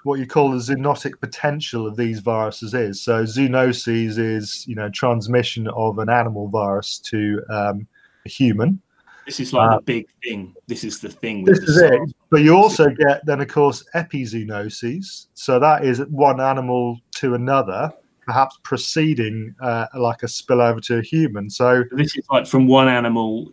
what 0.03 0.19
you 0.19 0.25
call 0.25 0.51
the 0.51 0.57
zoonotic 0.57 1.19
potential 1.19 1.85
of 1.85 1.97
these 1.97 2.19
viruses 2.19 2.73
is. 2.73 3.01
So 3.01 3.23
zoonoses 3.23 4.17
is, 4.17 4.65
you 4.67 4.75
know, 4.75 4.89
transmission 4.89 5.67
of 5.69 5.99
an 5.99 6.09
animal 6.09 6.47
virus 6.47 6.99
to 6.99 7.41
um, 7.49 7.87
a 8.25 8.29
human. 8.29 8.81
This 9.25 9.39
is 9.39 9.53
like 9.53 9.69
uh, 9.69 9.75
the 9.75 9.83
big 9.83 10.07
thing. 10.23 10.55
This 10.67 10.83
is 10.83 10.99
the 10.99 11.09
thing. 11.09 11.43
this 11.43 11.59
is 11.59 11.77
it. 11.77 11.99
But 12.29 12.41
you 12.41 12.55
also 12.55 12.89
get 12.89 13.25
then, 13.25 13.41
of 13.41 13.47
course, 13.49 13.83
epizoonoses. 13.93 15.27
So 15.33 15.59
that 15.59 15.83
is 15.83 15.99
one 16.07 16.39
animal 16.39 16.99
to 17.15 17.35
another 17.35 17.91
perhaps 18.29 18.59
preceding 18.61 19.55
uh, 19.59 19.87
like 19.95 20.21
a 20.21 20.27
spillover 20.27 20.79
to 20.79 20.99
a 20.99 21.01
human. 21.01 21.49
So 21.49 21.83
this 21.89 22.15
is 22.15 22.23
like 22.29 22.45
from 22.45 22.67
one 22.67 22.87
animal 22.87 23.51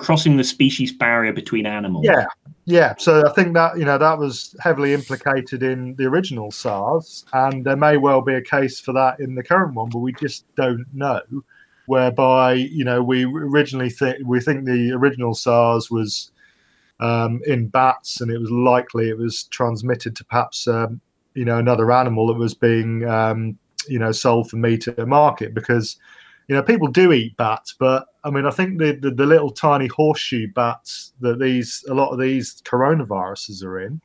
crossing 0.00 0.36
the 0.36 0.42
species 0.42 0.90
barrier 0.90 1.32
between 1.32 1.66
animals. 1.66 2.04
Yeah, 2.04 2.26
yeah. 2.68 2.94
So 2.98 3.26
I 3.26 3.32
think 3.32 3.54
that 3.54 3.78
you 3.78 3.86
know 3.86 3.96
that 3.96 4.18
was 4.18 4.54
heavily 4.60 4.92
implicated 4.92 5.62
in 5.62 5.94
the 5.96 6.04
original 6.04 6.50
SARS, 6.50 7.24
and 7.32 7.64
there 7.64 7.76
may 7.76 7.96
well 7.96 8.20
be 8.20 8.34
a 8.34 8.42
case 8.42 8.78
for 8.78 8.92
that 8.92 9.20
in 9.20 9.34
the 9.34 9.42
current 9.42 9.74
one, 9.74 9.88
but 9.88 10.00
we 10.00 10.12
just 10.12 10.44
don't 10.54 10.84
know. 10.92 11.22
Whereby 11.86 12.52
you 12.52 12.84
know 12.84 13.02
we 13.02 13.24
originally 13.24 13.88
think 13.88 14.18
we 14.22 14.40
think 14.40 14.66
the 14.66 14.92
original 14.92 15.32
SARS 15.32 15.90
was 15.90 16.30
um, 17.00 17.40
in 17.46 17.68
bats, 17.68 18.20
and 18.20 18.30
it 18.30 18.38
was 18.38 18.50
likely 18.50 19.08
it 19.08 19.16
was 19.16 19.44
transmitted 19.44 20.14
to 20.16 20.24
perhaps 20.26 20.68
um, 20.68 21.00
you 21.32 21.46
know 21.46 21.56
another 21.56 21.90
animal 21.90 22.26
that 22.26 22.34
was 22.34 22.52
being 22.52 23.08
um, 23.08 23.58
you 23.88 23.98
know 23.98 24.12
sold 24.12 24.50
for 24.50 24.56
meat 24.56 24.86
at 24.86 24.96
the 24.96 25.06
market 25.06 25.54
because 25.54 25.96
you 26.48 26.54
know 26.54 26.62
people 26.62 26.88
do 26.88 27.12
eat 27.12 27.36
bats 27.36 27.74
but 27.78 28.06
i 28.24 28.30
mean 28.30 28.46
i 28.46 28.50
think 28.50 28.78
the, 28.78 28.92
the, 29.00 29.10
the 29.10 29.26
little 29.26 29.50
tiny 29.50 29.86
horseshoe 29.86 30.48
bats 30.54 31.12
that 31.20 31.38
these 31.38 31.84
a 31.88 31.94
lot 31.94 32.10
of 32.10 32.18
these 32.18 32.60
coronaviruses 32.62 33.62
are 33.62 33.80
in 33.80 34.00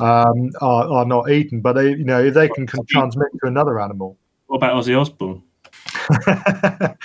um, 0.00 0.50
are, 0.62 0.90
are 0.90 1.04
not 1.04 1.30
eaten 1.30 1.60
but 1.60 1.74
they 1.74 1.90
you 1.90 2.04
know 2.04 2.30
they 2.30 2.48
can, 2.48 2.66
can 2.66 2.84
transmit 2.86 3.28
to 3.42 3.46
another 3.46 3.78
animal. 3.78 4.16
What 4.46 4.56
about 4.56 4.82
ozzy 4.82 4.98
osbourne 4.98 5.42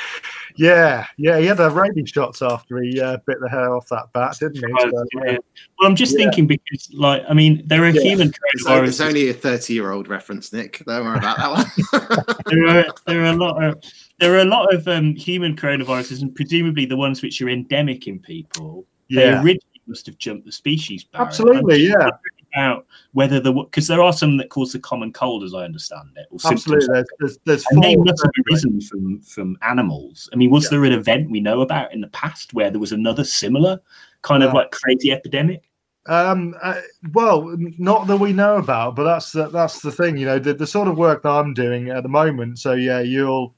Yeah, 0.58 1.06
yeah, 1.18 1.38
he 1.40 1.46
had 1.46 1.58
to 1.58 1.64
have 1.64 1.76
rabies 1.76 2.10
shots 2.10 2.42
after 2.42 2.82
he 2.82 3.00
uh, 3.00 3.18
bit 3.26 3.38
the 3.40 3.50
hair 3.50 3.74
off 3.74 3.88
that 3.90 4.12
bat, 4.14 4.38
didn't 4.40 4.56
he? 4.56 4.62
So, 4.62 5.06
yeah. 5.14 5.38
Well, 5.80 5.88
I'm 5.88 5.96
just 5.96 6.14
yeah. 6.14 6.26
thinking 6.26 6.48
because, 6.48 6.90
like, 6.94 7.24
I 7.30 7.34
mean, 7.34 7.62
there 7.66 7.84
are 7.84 7.90
yeah. 7.90 8.02
human 8.02 8.32
coronaviruses. 8.32 8.88
It's 8.88 9.02
only 9.02 9.30
a 9.30 9.34
30 9.34 9.74
year 9.74 9.92
old 9.92 10.08
reference, 10.08 10.52
Nick. 10.52 10.84
Don't 10.86 11.06
worry 11.06 11.18
about 11.18 11.38
that 11.38 11.52
one. 11.52 12.36
there 12.48 12.68
are 12.68 12.86
there 13.06 13.22
are 13.22 13.32
a 13.32 13.36
lot 13.36 13.64
of 13.64 13.84
there 14.20 14.34
are 14.34 14.40
a 14.40 14.46
lot 14.46 14.74
of 14.74 14.88
um, 14.88 15.16
human 15.16 15.56
coronaviruses, 15.56 16.22
and 16.22 16.34
presumably 16.36 16.86
the 16.86 16.98
ones 16.98 17.22
which 17.22 17.42
are 17.42 17.50
endemic 17.50 18.08
in 18.08 18.20
people. 18.20 18.86
Yeah. 19.10 19.22
They 19.22 19.32
originally 19.36 19.82
must 19.86 20.06
have 20.08 20.18
jumped 20.18 20.46
the 20.46 20.52
species 20.52 21.04
barrier. 21.04 21.28
Absolutely, 21.28 21.88
yeah 21.88 22.10
out 22.58 22.86
whether 23.14 23.40
the 23.40 23.54
because 23.54 23.88
there 23.88 24.02
are 24.02 24.14
some 24.14 24.38
that 24.38 24.50
cause 24.50 24.74
the 24.74 24.80
common 24.80 25.14
cold, 25.14 25.44
as 25.44 25.54
I 25.54 25.64
understand 25.64 26.10
it. 26.16 26.28
Or 26.32 26.40
Absolutely, 26.52 26.88
there's, 26.88 27.08
there's, 27.20 27.38
there's 27.46 27.66
and 27.72 27.84
they 27.84 27.96
must 27.96 28.24
have 28.24 28.32
arisen 28.52 28.82
from 28.82 29.22
from 29.22 29.58
animals. 29.62 30.30
I 30.34 30.36
mean, 30.36 30.50
was 30.50 30.66
yeah. 30.66 30.72
there 30.72 30.86
an 30.86 30.94
event 30.94 31.32
we 31.32 31.40
know 31.40 31.62
about 31.62 31.94
in 31.94 32.02
the 32.02 32.08
past 32.08 32.54
where 32.54 32.70
there 32.70 32.80
was 32.80 32.92
another 32.92 33.24
similar 33.24 33.80
kind 34.22 34.44
of 34.44 34.54
like 34.54 34.72
crazy 34.72 35.12
epidemic? 35.12 35.64
Um, 36.08 36.56
uh, 36.62 36.80
well, 37.12 37.54
not 37.78 38.08
that 38.08 38.18
we 38.18 38.32
know 38.32 38.58
about, 38.58 38.96
but 38.96 39.04
that's 39.04 39.34
the, 39.34 39.50
that's 39.50 39.82
the 39.82 39.92
thing. 39.92 40.18
You 40.18 40.26
know, 40.26 40.40
the, 40.40 40.54
the 40.54 40.68
sort 40.68 40.88
of 40.88 40.98
work 40.98 41.24
that 41.24 41.30
I'm 41.30 41.54
doing 41.54 41.90
at 41.90 42.04
the 42.04 42.10
moment. 42.10 42.60
So 42.60 42.74
yeah, 42.74 43.00
you'll 43.00 43.56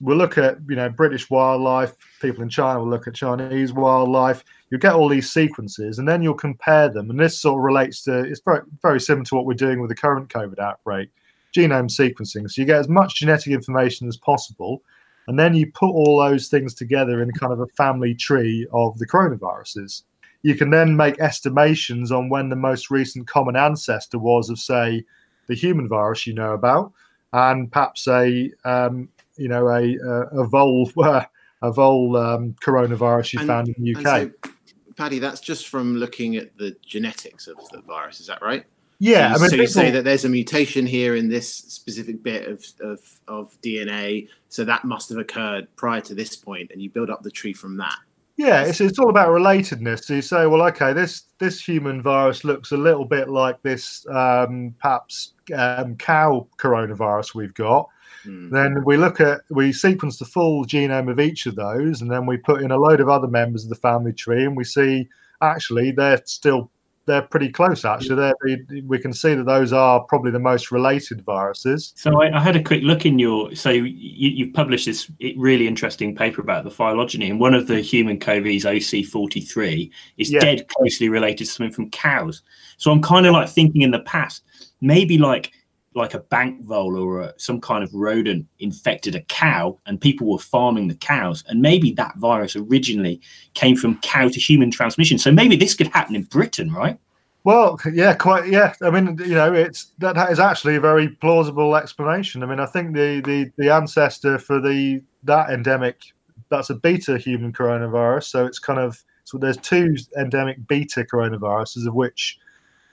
we'll 0.00 0.16
look 0.16 0.36
at 0.36 0.58
you 0.68 0.76
know 0.76 0.88
British 0.88 1.30
wildlife. 1.30 1.94
People 2.20 2.42
in 2.42 2.48
China 2.48 2.80
will 2.80 2.88
look 2.88 3.06
at 3.06 3.14
Chinese 3.14 3.72
wildlife. 3.72 4.44
You 4.74 4.80
get 4.80 4.94
all 4.94 5.08
these 5.08 5.32
sequences, 5.32 6.00
and 6.00 6.08
then 6.08 6.20
you'll 6.20 6.34
compare 6.34 6.88
them. 6.88 7.08
And 7.08 7.20
this 7.20 7.38
sort 7.38 7.60
of 7.60 7.62
relates 7.62 8.02
to 8.02 8.24
it's 8.24 8.40
very 8.44 8.62
very 8.82 9.00
similar 9.00 9.24
to 9.26 9.36
what 9.36 9.46
we're 9.46 9.54
doing 9.54 9.80
with 9.80 9.88
the 9.88 9.94
current 9.94 10.28
COVID 10.30 10.58
outbreak, 10.58 11.10
genome 11.54 11.88
sequencing. 11.88 12.50
So 12.50 12.60
you 12.60 12.66
get 12.66 12.80
as 12.80 12.88
much 12.88 13.20
genetic 13.20 13.52
information 13.52 14.08
as 14.08 14.16
possible, 14.16 14.82
and 15.28 15.38
then 15.38 15.54
you 15.54 15.70
put 15.70 15.92
all 15.92 16.18
those 16.18 16.48
things 16.48 16.74
together 16.74 17.22
in 17.22 17.30
kind 17.30 17.52
of 17.52 17.60
a 17.60 17.68
family 17.68 18.16
tree 18.16 18.66
of 18.72 18.98
the 18.98 19.06
coronaviruses. 19.06 20.02
You 20.42 20.56
can 20.56 20.70
then 20.70 20.96
make 20.96 21.20
estimations 21.20 22.10
on 22.10 22.28
when 22.28 22.48
the 22.48 22.56
most 22.56 22.90
recent 22.90 23.28
common 23.28 23.54
ancestor 23.54 24.18
was 24.18 24.50
of, 24.50 24.58
say, 24.58 25.04
the 25.46 25.54
human 25.54 25.88
virus 25.88 26.26
you 26.26 26.34
know 26.34 26.52
about, 26.52 26.92
and 27.32 27.70
perhaps 27.70 28.08
a 28.08 28.50
um, 28.64 29.08
you 29.36 29.46
know 29.46 29.68
a 29.68 29.94
a, 29.98 30.40
a 30.42 30.48
vole 30.48 30.90
a 31.62 31.72
vole 31.72 32.16
um, 32.16 32.56
coronavirus 32.60 33.34
you 33.34 33.38
and, 33.38 33.48
found 33.48 33.68
in 33.68 33.74
the 33.78 33.94
UK. 33.94 34.32
So, 34.44 34.50
Paddy, 34.96 35.18
that's 35.18 35.40
just 35.40 35.68
from 35.68 35.96
looking 35.96 36.36
at 36.36 36.56
the 36.56 36.76
genetics 36.84 37.46
of 37.46 37.56
the 37.70 37.80
virus. 37.82 38.20
Is 38.20 38.26
that 38.26 38.42
right? 38.42 38.64
Yeah, 39.00 39.34
so, 39.34 39.38
I 39.38 39.40
mean, 39.40 39.50
so 39.50 39.56
you 39.56 39.66
say 39.66 39.90
that 39.90 40.04
there's 40.04 40.24
a 40.24 40.28
mutation 40.28 40.86
here 40.86 41.16
in 41.16 41.28
this 41.28 41.52
specific 41.52 42.22
bit 42.22 42.46
of, 42.46 42.64
of, 42.80 43.00
of 43.26 43.60
DNA, 43.60 44.28
so 44.48 44.64
that 44.64 44.84
must 44.84 45.08
have 45.08 45.18
occurred 45.18 45.66
prior 45.76 46.00
to 46.02 46.14
this 46.14 46.36
point, 46.36 46.70
and 46.70 46.80
you 46.80 46.90
build 46.90 47.10
up 47.10 47.22
the 47.22 47.30
tree 47.30 47.52
from 47.52 47.76
that. 47.78 47.96
Yeah, 48.36 48.64
it's, 48.64 48.80
it's 48.80 48.98
all 48.98 49.10
about 49.10 49.28
relatedness. 49.28 50.04
So 50.04 50.14
you 50.14 50.22
say, 50.22 50.46
well, 50.46 50.62
okay, 50.68 50.92
this 50.92 51.24
this 51.38 51.60
human 51.60 52.02
virus 52.02 52.42
looks 52.42 52.72
a 52.72 52.76
little 52.76 53.04
bit 53.04 53.28
like 53.28 53.62
this 53.62 54.04
um, 54.08 54.74
perhaps 54.80 55.34
um, 55.54 55.96
cow 55.96 56.48
coronavirus 56.58 57.34
we've 57.34 57.54
got, 57.54 57.88
Mm. 58.26 58.50
Then 58.50 58.84
we 58.84 58.96
look 58.96 59.20
at 59.20 59.42
we 59.50 59.72
sequence 59.72 60.18
the 60.18 60.24
full 60.24 60.64
genome 60.64 61.10
of 61.10 61.20
each 61.20 61.46
of 61.46 61.56
those, 61.56 62.00
and 62.00 62.10
then 62.10 62.26
we 62.26 62.36
put 62.36 62.62
in 62.62 62.70
a 62.70 62.76
load 62.76 63.00
of 63.00 63.08
other 63.08 63.28
members 63.28 63.64
of 63.64 63.70
the 63.70 63.76
family 63.76 64.12
tree, 64.12 64.44
and 64.44 64.56
we 64.56 64.64
see 64.64 65.08
actually 65.40 65.90
they're 65.90 66.22
still 66.24 66.70
they're 67.06 67.22
pretty 67.22 67.50
close. 67.50 67.84
Actually, 67.84 68.32
they 68.46 68.80
we 68.82 68.98
can 68.98 69.12
see 69.12 69.34
that 69.34 69.44
those 69.44 69.72
are 69.72 70.00
probably 70.04 70.30
the 70.30 70.38
most 70.38 70.70
related 70.70 71.22
viruses. 71.24 71.92
So 71.96 72.22
I, 72.22 72.36
I 72.36 72.40
had 72.40 72.56
a 72.56 72.62
quick 72.62 72.82
look 72.82 73.04
in 73.04 73.18
your. 73.18 73.54
So 73.54 73.70
you, 73.70 73.84
you 73.84 74.52
published 74.52 74.86
this 74.86 75.10
really 75.36 75.66
interesting 75.66 76.14
paper 76.14 76.40
about 76.40 76.64
the 76.64 76.70
phylogeny, 76.70 77.30
and 77.30 77.38
one 77.38 77.54
of 77.54 77.66
the 77.66 77.80
human 77.80 78.18
CoVs, 78.18 78.62
OC43, 78.62 79.90
is 80.16 80.32
yeah. 80.32 80.40
dead 80.40 80.68
closely 80.68 81.08
related 81.08 81.38
to 81.38 81.46
something 81.46 81.72
from 81.72 81.90
cows. 81.90 82.42
So 82.76 82.90
I'm 82.90 83.02
kind 83.02 83.26
of 83.26 83.32
like 83.32 83.48
thinking 83.48 83.82
in 83.82 83.90
the 83.90 84.00
past, 84.00 84.42
maybe 84.80 85.18
like 85.18 85.52
like 85.94 86.14
a 86.14 86.18
bank 86.18 86.64
vole 86.64 86.96
or 86.96 87.20
a, 87.20 87.34
some 87.36 87.60
kind 87.60 87.84
of 87.84 87.94
rodent 87.94 88.46
infected 88.58 89.14
a 89.14 89.20
cow 89.22 89.78
and 89.86 90.00
people 90.00 90.30
were 90.30 90.38
farming 90.38 90.88
the 90.88 90.94
cows. 90.94 91.44
And 91.48 91.62
maybe 91.62 91.92
that 91.92 92.16
virus 92.16 92.56
originally 92.56 93.20
came 93.54 93.76
from 93.76 94.00
cow 94.00 94.28
to 94.28 94.40
human 94.40 94.70
transmission. 94.70 95.18
So 95.18 95.30
maybe 95.30 95.56
this 95.56 95.74
could 95.74 95.88
happen 95.88 96.16
in 96.16 96.24
britain 96.24 96.72
right? 96.72 96.98
Well 97.44 97.78
yeah 97.92 98.14
quite 98.14 98.48
yeah. 98.48 98.74
I 98.82 98.90
mean 98.90 99.18
you 99.18 99.34
know 99.34 99.52
it's 99.52 99.92
that 99.98 100.30
is 100.30 100.40
actually 100.40 100.76
a 100.76 100.80
very 100.80 101.08
plausible 101.08 101.76
explanation. 101.76 102.42
I 102.42 102.46
mean 102.46 102.60
i 102.60 102.66
think 102.66 102.94
the 102.94 103.20
the, 103.20 103.50
the 103.56 103.72
ancestor 103.72 104.38
for 104.38 104.60
the 104.60 105.02
that 105.22 105.50
endemic 105.50 106.02
that's 106.48 106.70
a 106.70 106.74
beta 106.74 107.18
human 107.18 107.52
coronavirus. 107.52 108.24
So 108.24 108.46
it's 108.46 108.58
kind 108.58 108.78
of 108.78 109.02
so 109.24 109.38
there's 109.38 109.56
two 109.58 109.96
endemic 110.18 110.66
beta 110.66 111.04
coronaviruses 111.04 111.86
of 111.86 111.94
which 111.94 112.38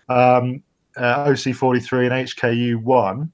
um, 0.10 0.64
uh, 0.98 1.26
OC43 1.26 2.12
and 2.12 2.84
HKU1. 2.84 3.30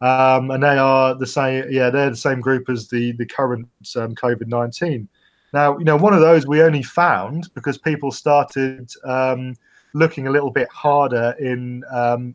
Um, 0.00 0.50
and 0.50 0.62
they 0.62 0.76
are 0.76 1.14
the 1.14 1.26
same. 1.26 1.64
Yeah, 1.70 1.88
they're 1.88 2.10
the 2.10 2.16
same 2.16 2.40
group 2.40 2.68
as 2.68 2.88
the 2.88 3.12
the 3.12 3.24
current 3.24 3.66
um, 3.96 4.14
COVID 4.14 4.48
nineteen. 4.48 5.08
Now, 5.54 5.78
you 5.78 5.84
know, 5.84 5.96
one 5.96 6.12
of 6.12 6.20
those 6.20 6.46
we 6.46 6.62
only 6.62 6.82
found 6.82 7.48
because 7.54 7.78
people 7.78 8.10
started 8.10 8.90
um, 9.04 9.54
looking 9.94 10.26
a 10.26 10.30
little 10.30 10.50
bit 10.50 10.68
harder 10.68 11.34
in 11.38 11.84
um, 11.90 12.34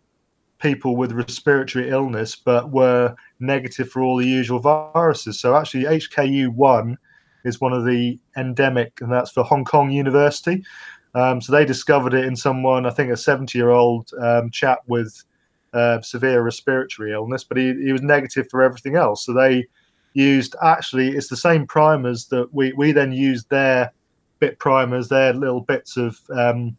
people 0.59 0.95
with 0.95 1.11
respiratory 1.11 1.89
illness, 1.89 2.35
but 2.35 2.71
were 2.71 3.13
negative 3.39 3.89
for 3.89 4.01
all 4.01 4.17
the 4.17 4.25
usual 4.25 4.59
viruses. 4.59 5.39
So 5.39 5.55
actually, 5.55 5.83
HKU1 5.83 6.95
is 7.45 7.61
one 7.61 7.73
of 7.73 7.85
the 7.85 8.19
endemic, 8.37 8.99
and 9.01 9.11
that's 9.11 9.31
for 9.31 9.43
Hong 9.43 9.65
Kong 9.65 9.91
University. 9.91 10.63
Um, 11.15 11.41
so 11.41 11.51
they 11.51 11.65
discovered 11.65 12.13
it 12.13 12.25
in 12.25 12.35
someone, 12.35 12.85
I 12.85 12.91
think 12.91 13.11
a 13.11 13.17
70 13.17 13.57
year 13.57 13.69
old 13.69 14.11
um, 14.19 14.49
chap 14.51 14.79
with 14.87 15.23
uh, 15.73 16.01
severe 16.01 16.41
respiratory 16.41 17.13
illness, 17.13 17.43
but 17.43 17.57
he, 17.57 17.73
he 17.73 17.91
was 17.91 18.01
negative 18.01 18.47
for 18.49 18.61
everything 18.61 18.95
else. 18.95 19.25
So 19.25 19.33
they 19.33 19.65
used 20.13 20.55
actually, 20.63 21.09
it's 21.09 21.27
the 21.27 21.37
same 21.37 21.65
primers 21.65 22.25
that 22.27 22.53
we, 22.53 22.73
we 22.73 22.91
then 22.91 23.11
used 23.11 23.49
their 23.49 23.91
bit 24.39 24.59
primers, 24.59 25.09
their 25.09 25.33
little 25.33 25.61
bits 25.61 25.97
of 25.97 26.19
um, 26.31 26.77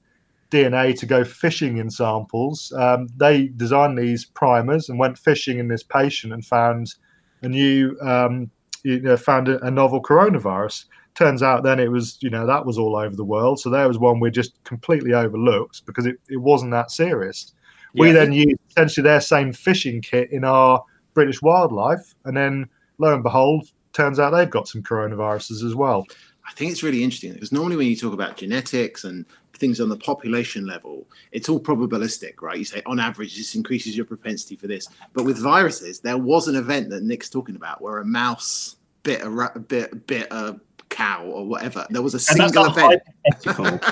DNA 0.51 0.99
to 0.99 1.07
go 1.07 1.25
fishing 1.25 1.79
in 1.79 1.91
samples. 1.91 2.73
Um, 2.77 3.09
they 3.17 3.49
designed 3.49 3.99
these 3.99 4.25
primers 4.25 4.89
and 4.89 4.99
went 4.99 5.19
fishing 5.19 5.59
in 5.59 5.69
this 5.69 5.83
patient 5.83 6.33
and 6.33 6.45
found 6.45 6.95
a 7.43 7.49
new 7.49 7.97
um, 8.01 8.51
you 8.83 9.01
know, 9.01 9.17
found 9.17 9.49
a, 9.49 9.65
a 9.65 9.71
novel 9.71 10.03
coronavirus. 10.03 10.87
Turns 11.21 11.43
out 11.43 11.65
then 11.65 11.79
it 11.79 11.91
was 11.91 12.17
you 12.23 12.31
know 12.31 12.47
that 12.47 12.65
was 12.65 12.79
all 12.79 12.97
over 12.97 13.15
the 13.15 13.23
world. 13.23 13.61
So 13.61 13.69
there 13.69 13.87
was 13.87 13.99
one 13.99 14.21
we 14.21 14.31
just 14.31 14.55
completely 14.65 15.13
overlooked 15.13 15.85
because 15.85 16.07
it, 16.07 16.17
it 16.31 16.39
wasn't 16.39 16.71
that 16.71 16.91
serious. 16.91 17.53
We 17.93 18.11
then 18.11 18.33
used 18.33 18.59
essentially 18.71 19.05
their 19.05 19.21
same 19.21 19.53
fishing 19.53 20.01
kit 20.01 20.33
in 20.33 20.45
our 20.45 20.83
British 21.13 21.43
wildlife, 21.43 22.15
and 22.25 22.35
then 22.35 22.71
lo 22.97 23.13
and 23.13 23.23
behold, 23.23 23.69
turns 23.93 24.19
out 24.19 24.31
they've 24.31 24.49
got 24.49 24.67
some 24.67 24.83
coronaviruses 24.83 25.63
as 25.63 25.75
well. 25.75 26.07
I 26.49 26.53
think 26.53 26.73
it's 26.73 26.83
really 26.83 27.05
interesting 27.05 27.35
because 27.35 27.53
normally 27.53 27.77
when 27.77 27.89
you 27.89 27.97
talk 27.97 28.15
about 28.15 28.39
genetics 28.39 29.05
and 29.05 29.27
things 29.53 29.79
on 29.79 29.91
the 29.91 29.99
population 29.99 30.67
level, 30.67 31.07
it's 31.33 31.51
all 31.51 31.61
probabilistic, 31.61 32.41
right? 32.41 32.57
You 32.57 32.65
say 32.65 32.81
on 32.87 32.99
average 32.99 33.37
this 33.37 33.55
increases 33.55 33.95
your 33.95 34.07
propensity 34.07 34.57
for 34.57 34.69
this, 34.69 34.89
but 35.13 35.25
with 35.25 35.37
viruses, 35.37 36.01
there 36.01 36.17
was 36.17 36.49
an 36.49 36.57
event 36.57 36.89
that 36.89 37.03
Nick's 37.03 37.29
talking 37.29 37.57
about 37.57 37.83
where 37.83 37.99
a 37.99 38.07
mouse 38.07 38.77
bit 39.03 39.23
a 39.23 39.31
ra- 39.31 39.57
bit 39.69 40.07
bit 40.07 40.29
a 40.31 40.57
cow 40.91 41.25
or 41.25 41.47
whatever. 41.47 41.87
There 41.89 42.03
was 42.03 42.15
a 42.15 42.21
single 42.21 42.67
event. 42.67 43.03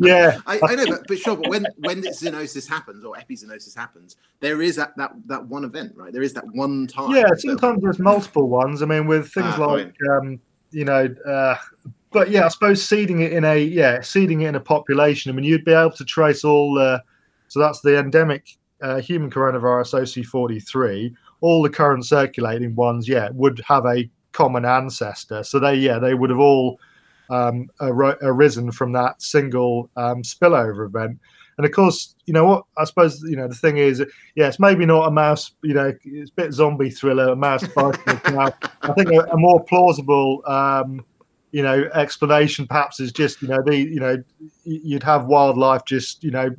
Yeah, 0.00 0.38
I, 0.46 0.60
I 0.62 0.74
know, 0.76 0.86
but, 0.86 1.08
but 1.08 1.18
sure, 1.18 1.36
but 1.36 1.48
when 1.48 1.66
when 1.78 2.02
zoonosis 2.02 2.68
happens 2.68 3.04
or 3.04 3.16
epizoonosis 3.16 3.76
happens, 3.76 4.16
there 4.38 4.62
is 4.62 4.76
that, 4.76 4.96
that 4.96 5.12
that 5.26 5.44
one 5.46 5.64
event, 5.64 5.92
right? 5.96 6.12
There 6.12 6.22
is 6.22 6.32
that 6.34 6.44
one 6.52 6.86
time. 6.86 7.10
yeah. 7.10 7.26
Sometimes 7.36 7.82
there's 7.82 7.98
multiple 7.98 8.48
ones. 8.48 8.80
I 8.80 8.86
mean, 8.86 9.06
with 9.06 9.28
things 9.32 9.54
Ah, 9.56 9.64
like 9.64 9.94
um, 10.10 10.40
you 10.70 10.84
know, 10.84 11.12
uh, 11.26 11.56
but 12.12 12.30
yeah, 12.30 12.44
I 12.44 12.48
suppose 12.48 12.84
seeding 12.84 13.20
it 13.20 13.32
in 13.32 13.44
a 13.44 13.58
yeah, 13.58 14.00
seeding 14.00 14.42
it 14.42 14.48
in 14.48 14.54
a 14.54 14.60
population. 14.60 15.30
I 15.30 15.34
mean, 15.34 15.44
you'd 15.44 15.64
be 15.64 15.72
able 15.72 15.92
to 15.92 16.04
trace 16.04 16.44
all. 16.44 16.78
Uh, 16.78 17.00
so 17.48 17.58
that's 17.58 17.80
the 17.80 17.98
endemic 17.98 18.46
uh, 18.82 19.00
human 19.00 19.30
coronavirus 19.30 20.00
OC43. 20.00 21.12
All 21.40 21.62
the 21.62 21.70
current 21.70 22.06
circulating 22.06 22.74
ones, 22.74 23.08
yeah, 23.08 23.30
would 23.32 23.60
have 23.66 23.84
a 23.86 24.08
common 24.38 24.64
ancestor. 24.64 25.42
So 25.42 25.58
they 25.58 25.74
yeah, 25.74 25.98
they 25.98 26.14
would 26.14 26.30
have 26.30 26.38
all 26.38 26.78
um, 27.28 27.68
ar- 27.80 28.18
arisen 28.22 28.70
from 28.70 28.92
that 28.92 29.20
single 29.20 29.90
um, 29.96 30.22
spillover 30.22 30.86
event. 30.86 31.18
And 31.56 31.66
of 31.66 31.72
course, 31.72 32.14
you 32.26 32.32
know 32.32 32.44
what? 32.44 32.64
I 32.76 32.84
suppose 32.84 33.20
you 33.28 33.34
know 33.34 33.48
the 33.48 33.56
thing 33.56 33.78
is, 33.78 34.00
yeah, 34.36 34.46
it's 34.46 34.60
maybe 34.60 34.86
not 34.86 35.08
a 35.08 35.10
mouse. 35.10 35.50
You 35.62 35.74
know, 35.74 35.92
it's 36.04 36.30
a 36.30 36.34
bit 36.34 36.52
zombie 36.52 36.88
thriller, 36.88 37.30
a 37.30 37.36
mouse 37.36 37.66
biting 37.66 38.00
a 38.06 38.20
cow. 38.20 38.52
I 38.82 38.92
think 38.92 39.10
a, 39.10 39.22
a 39.32 39.36
more 39.36 39.62
plausible, 39.64 40.40
um, 40.46 41.04
you 41.50 41.64
know, 41.64 41.90
explanation 41.94 42.68
perhaps 42.68 43.00
is 43.00 43.10
just 43.10 43.42
you 43.42 43.48
know 43.48 43.60
the 43.66 43.76
you 43.76 43.98
know 43.98 44.22
you'd 44.62 45.02
have 45.02 45.26
wildlife 45.26 45.84
just 45.84 46.22
you 46.22 46.30
know 46.30 46.50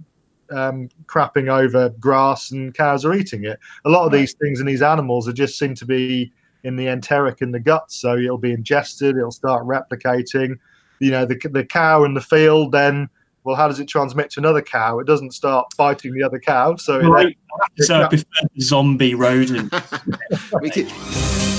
um, 0.51 0.89
crapping 1.05 1.47
over 1.47 1.89
grass 1.91 2.51
and 2.51 2.73
cows 2.73 3.05
are 3.05 3.13
eating 3.13 3.45
it. 3.45 3.57
A 3.85 3.89
lot 3.89 4.05
of 4.05 4.11
these 4.11 4.33
things 4.33 4.59
and 4.59 4.67
these 4.67 4.81
animals 4.81 5.29
are 5.29 5.33
just 5.33 5.57
seem 5.57 5.75
to 5.75 5.85
be 5.85 6.33
in 6.63 6.75
the 6.75 6.87
enteric 6.87 7.41
in 7.41 7.51
the 7.51 7.59
guts, 7.59 7.95
so 7.95 8.17
it'll 8.17 8.37
be 8.37 8.51
ingested, 8.51 9.17
it'll 9.17 9.31
start 9.31 9.65
replicating. 9.65 10.57
You 10.99 11.11
know, 11.11 11.25
the 11.25 11.39
the 11.51 11.65
cow 11.65 12.03
in 12.03 12.13
the 12.13 12.21
field 12.21 12.71
then. 12.71 13.09
Well, 13.45 13.55
how 13.55 13.69
does 13.69 13.79
it 13.79 13.87
transmit 13.87 14.29
to 14.31 14.41
another 14.41 14.61
cow? 14.61 14.99
It 14.99 15.07
doesn't 15.07 15.31
start 15.31 15.67
biting 15.77 16.13
the 16.13 16.23
other 16.23 16.39
cow, 16.39 16.75
so 16.75 16.99
it 16.99 17.05
Right. 17.05 17.37
So 17.77 18.03
I 18.03 18.07
prefer 18.07 18.25
the 18.53 18.61
zombie 18.61 19.15
rodent. 19.15 19.73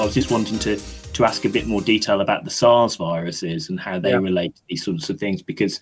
I 0.00 0.04
was 0.04 0.14
just 0.14 0.30
wanting 0.30 0.58
to 0.60 0.80
to 1.12 1.24
ask 1.26 1.44
a 1.44 1.48
bit 1.50 1.66
more 1.66 1.82
detail 1.82 2.22
about 2.22 2.44
the 2.44 2.50
SARS 2.50 2.96
viruses 2.96 3.68
and 3.68 3.78
how 3.78 3.98
they 3.98 4.10
Yeah. 4.10 4.16
relate 4.16 4.56
to 4.56 4.62
these 4.70 4.82
sorts 4.82 5.10
of 5.10 5.18
things 5.18 5.42
because 5.42 5.78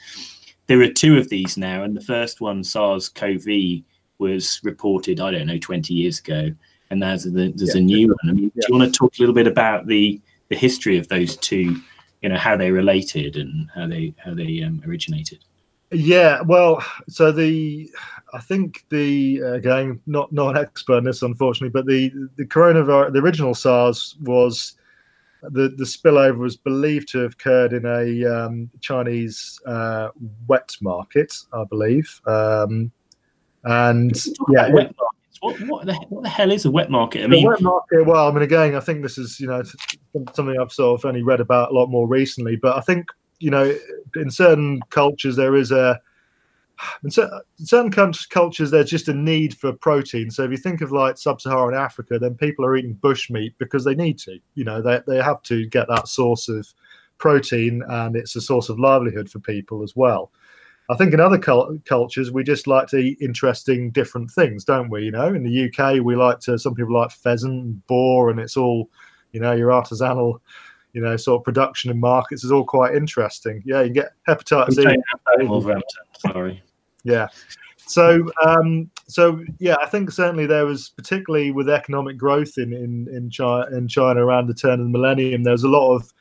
there 0.67 0.81
are 0.81 0.89
two 0.89 1.19
of 1.19 1.29
these 1.29 1.57
now, 1.57 1.85
and 1.85 1.97
the 1.97 2.01
first 2.01 2.41
one, 2.41 2.65
SARS-CoV, 2.65 3.83
was 4.19 4.59
reported 4.65 5.21
I 5.21 5.31
don't 5.31 5.47
know 5.47 5.59
20 5.59 5.95
years 5.95 6.19
ago, 6.19 6.51
and 6.91 7.01
there's 7.01 7.27
a, 7.27 7.31
there's 7.31 7.77
a 7.77 7.81
new 7.81 8.09
one. 8.09 8.31
I 8.31 8.33
mean, 8.33 8.49
do 8.49 8.61
you 8.69 8.77
want 8.77 8.93
to 8.93 8.99
talk 8.99 9.17
a 9.17 9.23
little 9.23 9.35
bit 9.35 9.47
about 9.47 9.87
the 9.87 10.21
the 10.49 10.57
history 10.57 10.99
of 10.99 11.07
those 11.07 11.37
two? 11.37 11.77
You 12.21 12.29
know 12.31 12.37
how 12.39 12.57
they 12.57 12.73
related 12.73 13.37
and 13.37 13.71
how 13.73 13.87
they 13.87 14.15
how 14.17 14.35
they 14.35 14.63
um, 14.63 14.83
originated. 14.85 15.45
Yeah, 15.93 16.41
well, 16.43 16.85
so 17.09 17.31
the 17.31 17.89
I 18.33 18.41
think 18.41 18.85
the 18.91 19.39
again 19.41 20.01
not 20.07 20.33
not 20.33 20.57
an 20.57 20.63
expert 20.63 20.99
in 20.99 21.05
this 21.05 21.23
unfortunately, 21.23 21.71
but 21.71 21.87
the 21.87 22.13
the 22.37 22.45
coronavirus 22.45 23.13
the 23.13 23.21
original 23.21 23.55
SARS 23.55 24.17
was 24.23 24.77
the 25.43 25.69
the 25.69 25.85
spillover 25.85 26.39
was 26.39 26.57
believed 26.57 27.09
to 27.09 27.19
have 27.19 27.33
occurred 27.33 27.73
in 27.73 27.87
a 27.87 28.25
um, 28.27 28.71
Chinese 28.81 29.61
uh, 29.67 30.09
wet 30.47 30.77
market, 30.81 31.35
I 31.53 31.65
believe, 31.65 32.21
um, 32.27 32.91
and 33.65 34.17
yeah, 34.51 34.71
wet 34.73 34.95
markets. 34.99 35.39
What 35.41 35.61
what 35.61 35.87
the, 35.87 35.95
what 36.09 36.23
the 36.25 36.29
hell 36.29 36.51
is 36.51 36.65
a 36.65 36.71
wet 36.71 36.91
market? 36.91 37.25
I 37.25 37.29
mean, 37.29 37.47
wet 37.47 37.61
market. 37.61 38.05
Well, 38.05 38.29
I 38.29 38.33
mean, 38.33 38.43
again, 38.43 38.75
I 38.75 38.81
think 38.81 39.03
this 39.03 39.19
is 39.19 39.39
you 39.39 39.47
know 39.47 39.63
something 40.35 40.57
I've 40.61 40.73
sort 40.73 41.01
of 41.01 41.05
only 41.05 41.23
read 41.23 41.41
about 41.41 41.71
a 41.71 41.75
lot 41.75 41.87
more 41.87 42.09
recently. 42.09 42.57
But 42.57 42.77
I 42.77 42.81
think 42.81 43.09
you 43.39 43.51
know, 43.51 43.73
in 44.17 44.31
certain 44.31 44.81
cultures, 44.91 45.37
there 45.37 45.55
is 45.57 45.71
a 45.71 46.01
in 47.05 47.11
certain 47.11 47.91
cultures 48.31 48.71
there's 48.71 48.91
just 48.91 49.09
a 49.09 49.15
need 49.15 49.57
for 49.57 49.73
protein. 49.73 50.31
So 50.31 50.45
if 50.45 50.51
you 50.51 50.57
think 50.57 50.81
of 50.81 50.93
like 50.93 51.19
sub-Saharan 51.19 51.75
Africa, 51.75 52.19
then 52.19 52.35
people 52.35 52.65
are 52.65 52.77
eating 52.77 52.97
bushmeat 52.97 53.55
because 53.59 53.85
they 53.85 53.95
need 53.95 54.19
to. 54.21 54.39
You 54.55 54.65
know, 54.65 54.81
they 54.81 55.01
they 55.07 55.23
have 55.23 55.43
to 55.45 55.67
get 55.67 55.89
that 55.89 56.09
source 56.09 56.49
of 56.49 56.73
protein, 57.19 57.83
and 57.89 58.17
it's 58.17 58.37
a 58.37 58.41
source 58.41 58.69
of 58.69 58.79
livelihood 58.79 59.31
for 59.31 59.41
people 59.41 59.83
as 59.83 59.97
well. 59.97 60.31
I 60.91 60.97
think 60.97 61.13
in 61.13 61.21
other 61.21 61.39
cul- 61.39 61.79
cultures 61.85 62.31
we 62.31 62.43
just 62.45 62.67
like 62.67 62.89
to 62.89 62.97
eat 62.97 63.19
interesting, 63.21 63.91
different 63.91 64.31
things, 64.31 64.65
don't 64.65 64.89
we? 64.89 65.05
You 65.05 65.11
know, 65.11 65.29
in 65.29 65.43
the 65.43 65.69
UK 65.69 66.03
we 66.03 66.17
like 66.17 66.41
to. 66.41 66.59
Some 66.59 66.75
people 66.75 66.95
like 66.95 67.11
pheasant, 67.11 67.87
boar, 67.87 68.31
and 68.31 68.41
it's 68.41 68.57
all, 68.57 68.89
you 69.33 69.41
know, 69.41 69.53
your 69.53 69.71
artisanal, 69.71 70.41
you 70.95 71.03
know, 71.03 71.17
sort 71.19 71.41
of 71.41 71.45
production 71.45 71.91
and 71.91 72.01
markets 72.01 72.43
is 72.43 72.51
all 72.51 72.65
quite 72.65 72.95
interesting. 72.95 73.63
Yeah, 73.67 73.83
you 73.83 73.91
get 73.91 74.13
hepatitis 74.27 74.79
E. 74.79 74.97
sorry. 76.21 76.63
Yeah. 77.09 77.29
So, 77.87 78.29
um, 78.45 78.91
so 79.07 79.43
yeah, 79.59 79.77
I 79.83 79.87
think 79.87 80.11
certainly 80.11 80.45
there 80.45 80.67
was, 80.67 80.91
particularly 80.91 81.53
with 81.53 81.71
economic 81.71 82.19
growth 82.19 82.59
in 82.59 82.73
in 82.75 83.09
in 83.09 83.31
China, 83.31 83.67
in 83.75 83.89
China 83.89 84.25
around 84.25 84.47
the 84.47 84.55
turn 84.55 84.79
of 84.79 84.87
the 84.87 84.91
millennium, 84.91 85.43
there 85.43 85.55
was 85.55 85.65
a 85.65 85.69
lot 85.69 85.95
of 85.95 86.13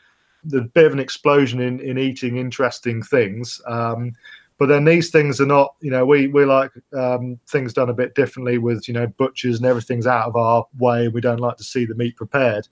the 0.45 0.62
bit 0.62 0.86
of 0.86 0.93
an 0.93 1.00
explosion 1.00 1.60
in 1.60 1.82
in 1.82 1.97
eating 1.97 2.38
interesting 2.38 3.04
things. 3.04 3.62
Um, 3.67 4.13
but 4.60 4.69
then 4.69 4.86
these 4.86 5.12
things 5.12 5.39
are 5.39 5.45
not, 5.45 5.76
you 5.82 5.91
know, 5.91 6.06
we 6.06 6.28
we 6.28 6.45
like 6.45 6.71
um, 6.93 7.38
things 7.47 7.73
done 7.73 7.89
a 7.89 7.93
bit 7.93 8.15
differently 8.15 8.58
with 8.58 8.88
you 8.88 8.93
know 8.93 9.08
butchers 9.08 9.58
and 9.58 9.65
everything's 9.65 10.08
out 10.08 10.28
of 10.28 10.38
our 10.38 10.65
way. 10.80 11.10
We 11.10 11.21
don't 11.21 11.41
like 11.41 11.58
to 11.58 11.63
see 11.63 11.86
the 11.86 11.95
meat 11.95 12.15
prepared. 12.15 12.67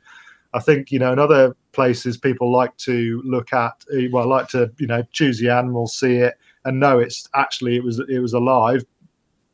I 0.53 0.61
think 0.61 0.89
you 0.89 0.99
know 0.99 1.11
in 1.11 1.19
other 1.19 1.53
places 1.73 2.17
people 2.17 2.49
like 2.49 2.75
to 2.77 3.21
look 3.25 3.51
at, 3.51 3.83
well, 4.11 4.27
like 4.27 4.47
to 4.49 4.71
you 4.77 4.87
know 4.87 5.03
choose 5.11 5.37
the 5.37 5.49
animal, 5.49 5.85
see 5.85 6.15
it, 6.15 6.35
and 6.65 6.79
no, 6.79 6.99
it's 6.99 7.29
actually 7.35 7.75
it 7.75 7.83
was 7.83 7.99
it 7.99 8.19
was 8.19 8.33
alive 8.33 8.83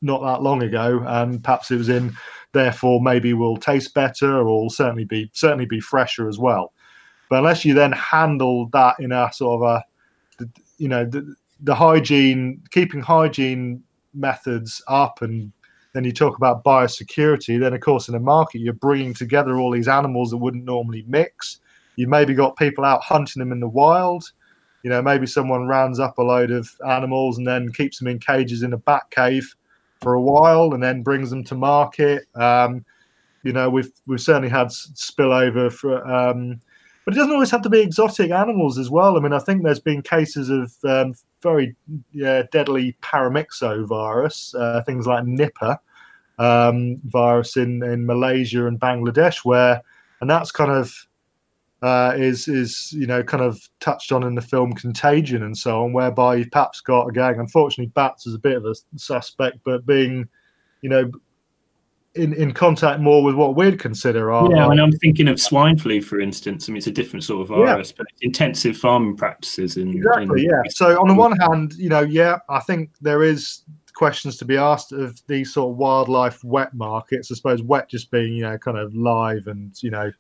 not 0.02 0.22
that 0.22 0.42
long 0.42 0.64
ago 0.64 1.04
and 1.06 1.44
perhaps 1.44 1.70
it 1.70 1.78
was 1.78 1.90
in 1.90 2.12
therefore 2.54 3.02
maybe 3.02 3.34
will 3.34 3.56
taste 3.56 3.94
better 3.94 4.48
or 4.48 4.70
certainly 4.70 5.06
be 5.06 5.30
certainly 5.34 5.66
be 5.66 5.80
fresher 5.80 6.28
as 6.28 6.40
well. 6.40 6.74
But 7.30 7.40
unless 7.40 7.64
you 7.64 7.74
then 7.74 7.92
handle 7.92 8.68
that 8.74 8.96
in 9.00 9.12
a 9.12 9.32
sort 9.32 9.62
of 9.62 9.84
a 10.40 10.48
you 10.78 10.88
know 10.88 11.06
the, 11.06 11.36
the 11.62 11.76
hygiene 11.76 12.64
keeping 12.72 13.02
hygiene 13.02 13.84
methods 14.14 14.82
up 14.88 15.22
and 15.22 15.52
then 15.94 16.04
you 16.04 16.12
talk 16.12 16.38
about 16.38 16.64
biosecurity 16.64 17.60
then 17.60 17.74
of 17.74 17.82
course 17.82 18.10
in 18.10 18.16
a 18.16 18.20
market 18.20 18.60
you're 18.60 18.74
bringing 18.74 19.14
together 19.14 19.60
all 19.60 19.72
these 19.72 19.88
animals 19.88 20.32
that 20.32 20.38
wouldn't 20.38 20.66
normally 20.66 21.04
mix. 21.08 21.60
You 21.98 22.08
maybe 22.08 22.34
got 22.34 22.58
people 22.58 22.86
out 22.86 23.04
hunting 23.04 23.42
them 23.42 23.52
in 23.52 23.60
the 23.60 23.68
wild 23.68 24.32
you 24.84 24.90
know 24.90 25.02
maybe 25.02 25.28
someone 25.28 25.68
rounds 25.68 26.00
up 26.00 26.18
a 26.18 26.24
load 26.24 26.52
of 26.52 26.70
animals 26.88 27.38
and 27.38 27.48
then 27.48 27.72
keeps 27.72 28.00
them 28.00 28.08
in 28.08 28.20
cages 28.20 28.64
in 28.64 28.74
a 28.74 28.78
bat 28.78 29.04
cave 29.12 29.56
for 30.02 30.14
a 30.14 30.22
while 30.22 30.74
and 30.74 30.82
then 30.82 31.04
brings 31.04 31.30
them 31.30 31.44
to 31.44 31.56
market. 31.56 32.24
Um, 32.36 32.86
you 33.44 33.54
know 33.54 33.70
we've 33.70 33.92
we've 34.08 34.22
certainly 34.22 34.50
had 34.50 34.68
spillover 34.68 35.72
for 35.72 36.06
um, 36.08 36.62
but 37.06 37.16
it 37.16 37.18
doesn't 37.18 37.34
always 37.34 37.52
have 37.52 37.64
to 37.64 37.70
be 37.70 37.82
exotic 37.82 38.32
animals 38.32 38.78
as 38.78 38.90
well. 38.90 39.18
I 39.18 39.20
mean 39.20 39.34
i 39.34 39.40
think 39.40 39.64
there's 39.64 39.80
been 39.80 40.02
cases 40.02 40.50
of 40.50 40.74
um, 40.84 41.14
very 41.42 41.76
yeah, 42.12 42.44
deadly 42.52 42.96
paramyxo 43.02 43.86
virus 43.88 44.54
uh, 44.56 44.82
things 44.84 45.08
like 45.08 45.24
nipah 45.24 45.78
um, 46.40 46.98
virus 47.06 47.58
in 47.58 47.84
in 47.84 48.06
malaysia 48.06 48.68
and 48.68 48.80
bangladesh 48.80 49.44
where 49.44 49.82
and 50.22 50.30
that's 50.30 50.52
kind 50.52 50.72
of 50.72 51.08
uh, 51.82 52.14
is 52.16 52.48
is 52.48 52.94
you 52.94 53.08
know 53.08 53.24
kind 53.24 53.44
of 53.44 53.60
touched 53.80 54.12
on 54.12 54.24
in 54.24 54.36
the 54.36 54.42
film 54.42 54.74
Contagion 54.74 55.44
and 55.44 55.58
so 55.58 55.84
on, 55.84 55.94
whereby 55.94 56.36
you've 56.36 56.52
perhaps 56.52 56.82
got 56.82 57.08
again, 57.08 57.40
unfortunately, 57.40 57.92
bats 57.96 58.28
is 58.28 58.36
a 58.36 58.40
bit 58.40 58.58
of 58.58 58.66
a 58.66 58.76
suspect, 58.98 59.58
but 59.64 59.86
being 59.86 60.28
you 60.82 60.90
know 60.90 61.10
in, 62.16 62.34
in 62.34 62.52
contact 62.52 63.00
more 63.00 63.24
with 63.24 63.36
what 63.36 63.56
we'd 63.56 63.80
consider 63.80 64.34
our, 64.34 64.52
Yeah, 64.52 64.66
our- 64.66 64.72
and 64.74 64.82
I'm 64.82 64.92
thinking 64.92 65.30
of 65.30 65.40
swine 65.40 65.78
flu, 65.78 66.02
for 66.02 66.20
instance. 66.20 66.68
I 66.68 66.72
mean, 66.74 66.78
it's 66.78 66.88
a 66.88 66.92
different 66.92 67.24
sort 67.24 67.42
of 67.50 67.58
Yeah. 67.58 67.68
virus, 67.68 67.94
but 67.94 68.06
it's 68.12 68.22
intensive 68.22 68.76
farming 68.76 69.16
practices 69.16 69.78
and 69.78 69.96
Exactly, 69.96 70.44
yeah. 70.44 70.62
So 70.72 71.00
on 71.00 71.08
the 71.08 71.14
one 71.14 71.38
hand, 71.40 71.74
you 71.78 71.88
know, 71.88 72.02
yeah, 72.02 72.40
I 72.50 72.60
think 72.60 72.90
there 73.02 73.24
is 73.24 73.62
questions 73.94 74.36
to 74.38 74.46
be 74.46 74.58
asked 74.58 74.92
of 74.92 75.22
these 75.28 75.54
sort 75.54 75.72
of 75.72 75.78
wildlife 75.78 76.44
wet 76.44 76.74
markets. 76.74 77.32
I 77.32 77.36
suppose 77.36 77.64
wet 77.64 77.90
just 77.90 78.12
being, 78.12 78.34
you 78.34 78.42
know, 78.44 78.58
kind 78.58 78.78
of 78.78 78.94
live 78.94 79.48
and 79.48 79.72
you 79.82 79.92
know, 79.92 80.12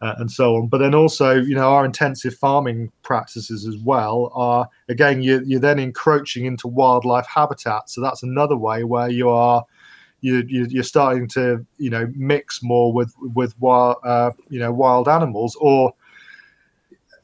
uh, 0.00 0.14
and 0.18 0.30
so 0.30 0.56
on. 0.56 0.68
But 0.68 0.78
then 0.78 0.94
also, 0.94 1.34
you 1.34 1.54
know, 1.54 1.72
our 1.72 1.84
intensive 1.84 2.34
farming 2.34 2.90
practices 3.02 3.66
as 3.66 3.76
well 3.78 4.30
are 4.34 4.68
again, 4.88 5.22
you, 5.22 5.42
you're 5.44 5.60
then 5.60 5.78
encroaching 5.78 6.46
into 6.46 6.68
wildlife 6.68 7.26
habitat. 7.26 7.90
So 7.90 8.00
that's 8.00 8.22
another 8.22 8.56
way 8.56 8.84
where 8.84 9.10
you 9.10 9.28
are. 9.28 9.64
You, 10.22 10.44
you, 10.48 10.66
you're 10.68 10.82
starting 10.82 11.26
to, 11.28 11.64
you 11.78 11.88
know, 11.88 12.12
mix 12.14 12.62
more 12.62 12.92
with 12.92 13.14
with 13.20 13.58
wild, 13.58 13.96
uh, 14.04 14.32
you 14.50 14.58
know, 14.58 14.70
wild 14.70 15.08
animals, 15.08 15.56
or 15.58 15.94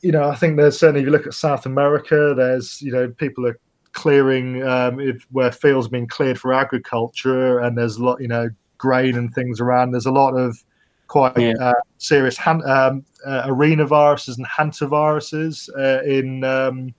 you 0.00 0.12
know, 0.12 0.28
I 0.28 0.34
think 0.34 0.56
there's 0.56 0.78
certainly 0.78 1.00
if 1.00 1.06
you 1.06 1.12
look 1.12 1.26
at 1.26 1.34
South 1.34 1.66
America, 1.66 2.32
there's 2.34 2.80
you 2.80 2.92
know 2.92 3.08
people 3.08 3.46
are 3.46 3.58
clearing 3.92 4.62
um, 4.62 5.00
if 5.00 5.26
where 5.30 5.52
fields 5.52 5.88
being 5.88 6.06
cleared 6.06 6.40
for 6.40 6.54
agriculture, 6.54 7.58
and 7.58 7.76
there's 7.76 7.96
a 7.96 8.04
lot 8.04 8.20
you 8.20 8.28
know 8.28 8.48
grain 8.78 9.16
and 9.16 9.34
things 9.34 9.60
around. 9.60 9.90
There's 9.90 10.06
a 10.06 10.12
lot 10.12 10.34
of 10.34 10.62
quite 11.08 11.36
Yeah. 11.36 11.54
uh, 11.60 11.72
serious 11.98 12.36
han- 12.36 12.68
um, 12.68 13.04
uh, 13.24 13.42
arena 13.46 13.86
viruses 13.86 14.38
and 14.38 14.46
hantaviruses 14.46 15.68
uh, 15.78 16.02
in. 16.04 16.44
Um, 16.44 16.94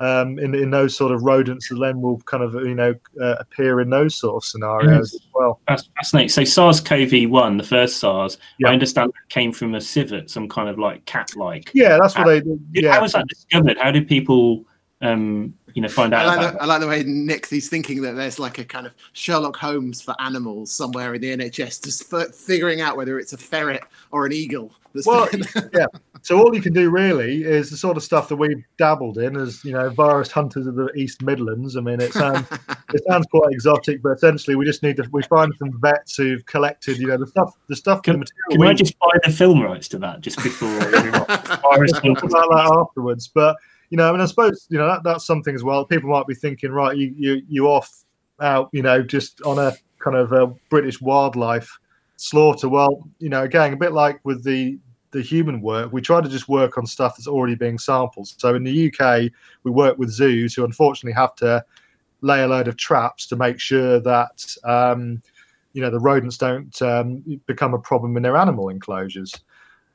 um, 0.00 0.38
in 0.38 0.54
in 0.54 0.70
those 0.70 0.96
sort 0.96 1.10
of 1.10 1.24
rodents, 1.24 1.68
that 1.70 1.78
then 1.80 2.00
will 2.00 2.18
kind 2.20 2.44
of 2.44 2.54
you 2.54 2.76
know 2.76 2.94
uh, 3.20 3.34
appear 3.40 3.80
in 3.80 3.90
those 3.90 4.14
sort 4.14 4.36
of 4.36 4.44
scenarios 4.44 5.12
as 5.12 5.26
well. 5.34 5.60
That's 5.66 5.90
fascinating. 5.96 6.28
So 6.28 6.44
SARS-CoV-1, 6.44 7.58
the 7.58 7.64
first 7.64 7.96
SARS, 7.98 8.38
Yeah. 8.60 8.68
I 8.68 8.74
understand 8.74 9.08
that 9.10 9.28
came 9.28 9.52
from 9.52 9.74
a 9.74 9.80
civet, 9.80 10.30
some 10.30 10.48
kind 10.48 10.68
of 10.68 10.78
like 10.78 11.04
cat-like. 11.06 11.72
Yeah, 11.74 11.98
that's 12.00 12.16
what 12.16 12.26
they. 12.28 12.42
Yeah, 12.74 12.92
How 12.94 13.02
was 13.02 13.12
that 13.14 13.26
discovered? 13.26 13.76
How 13.78 13.90
did 13.90 14.06
people, 14.06 14.64
um, 15.02 15.52
you 15.78 15.82
know, 15.82 15.88
find 15.88 16.12
I 16.12 16.26
like, 16.26 16.38
about 16.38 16.54
the, 16.54 16.62
I 16.62 16.64
like 16.66 16.80
the 16.80 16.88
way 16.88 17.04
Nick 17.04 17.46
he's 17.46 17.68
thinking 17.68 18.02
that 18.02 18.16
there's 18.16 18.40
like 18.40 18.58
a 18.58 18.64
kind 18.64 18.84
of 18.84 18.94
Sherlock 19.12 19.54
Holmes 19.54 20.00
for 20.00 20.12
animals 20.18 20.72
somewhere 20.72 21.14
in 21.14 21.20
the 21.20 21.36
NHS, 21.36 21.84
just 21.84 22.12
f- 22.12 22.34
figuring 22.34 22.80
out 22.80 22.96
whether 22.96 23.20
it's 23.20 23.32
a 23.32 23.38
ferret 23.38 23.84
or 24.10 24.26
an 24.26 24.32
eagle. 24.32 24.72
That's 24.92 25.06
Well, 25.06 25.28
yeah. 25.72 25.86
So 26.22 26.36
all 26.36 26.52
you 26.52 26.60
can 26.60 26.72
do 26.72 26.90
really 26.90 27.44
is 27.44 27.70
the 27.70 27.76
sort 27.76 27.96
of 27.96 28.02
stuff 28.02 28.28
that 28.28 28.34
we've 28.34 28.64
dabbled 28.76 29.18
in 29.18 29.36
as 29.36 29.64
you 29.64 29.70
know 29.70 29.88
virus 29.90 30.32
hunters 30.32 30.66
of 30.66 30.74
the 30.74 30.90
East 30.96 31.22
Midlands. 31.22 31.76
I 31.76 31.80
mean, 31.80 32.00
it 32.00 32.12
sounds 32.12 32.44
it 32.92 33.04
sounds 33.08 33.26
quite 33.26 33.52
exotic, 33.52 34.02
but 34.02 34.10
essentially 34.10 34.56
we 34.56 34.64
just 34.64 34.82
need 34.82 34.96
to 34.96 35.08
we 35.12 35.22
find 35.22 35.52
some 35.60 35.78
vets 35.80 36.16
who've 36.16 36.44
collected 36.46 36.98
you 36.98 37.06
know 37.06 37.18
the 37.18 37.26
stuff 37.28 37.56
the 37.68 37.76
stuff 37.76 38.02
the 38.02 38.14
material. 38.14 38.50
Can 38.50 38.60
we, 38.62 38.66
I 38.66 38.74
just 38.74 38.98
buy 38.98 39.10
the 39.22 39.30
film 39.30 39.62
rights 39.62 39.86
to 39.90 39.98
that 39.98 40.22
just 40.22 40.42
before 40.42 40.80
virus 41.62 41.92
we'll 42.02 42.16
talk 42.16 42.24
about 42.24 42.48
that 42.50 42.76
afterwards. 42.80 43.28
But 43.28 43.56
you 43.90 43.96
know, 43.96 44.08
I 44.08 44.12
mean, 44.12 44.20
I 44.20 44.26
suppose 44.26 44.66
you 44.70 44.78
know 44.78 44.86
that, 44.86 45.02
that's 45.02 45.24
something 45.24 45.54
as 45.54 45.64
well. 45.64 45.84
People 45.84 46.10
might 46.10 46.26
be 46.26 46.34
thinking, 46.34 46.70
right, 46.70 46.96
you 46.96 47.14
you 47.16 47.42
you 47.48 47.66
off 47.66 48.04
out, 48.40 48.68
you 48.72 48.82
know, 48.82 49.02
just 49.02 49.42
on 49.42 49.58
a 49.58 49.72
kind 49.98 50.16
of 50.16 50.32
a 50.32 50.46
British 50.68 51.00
wildlife 51.00 51.78
slaughter. 52.16 52.68
Well, 52.68 53.08
you 53.18 53.28
know, 53.28 53.42
again, 53.42 53.72
a 53.72 53.76
bit 53.76 53.92
like 53.92 54.20
with 54.24 54.44
the 54.44 54.78
the 55.10 55.22
human 55.22 55.62
work, 55.62 55.92
we 55.92 56.02
try 56.02 56.20
to 56.20 56.28
just 56.28 56.48
work 56.48 56.76
on 56.76 56.86
stuff 56.86 57.16
that's 57.16 57.26
already 57.26 57.54
being 57.54 57.78
sampled. 57.78 58.28
So 58.28 58.54
in 58.54 58.64
the 58.64 58.92
UK, 58.92 59.30
we 59.64 59.70
work 59.70 59.96
with 59.98 60.10
zoos 60.10 60.54
who 60.54 60.64
unfortunately 60.64 61.14
have 61.14 61.34
to 61.36 61.64
lay 62.20 62.42
a 62.42 62.48
load 62.48 62.68
of 62.68 62.76
traps 62.76 63.26
to 63.28 63.36
make 63.36 63.58
sure 63.58 64.00
that 64.00 64.54
um, 64.64 65.22
you 65.72 65.80
know 65.80 65.90
the 65.90 66.00
rodents 66.00 66.36
don't 66.36 66.80
um, 66.82 67.40
become 67.46 67.74
a 67.74 67.78
problem 67.78 68.16
in 68.16 68.22
their 68.22 68.36
animal 68.36 68.68
enclosures. 68.68 69.32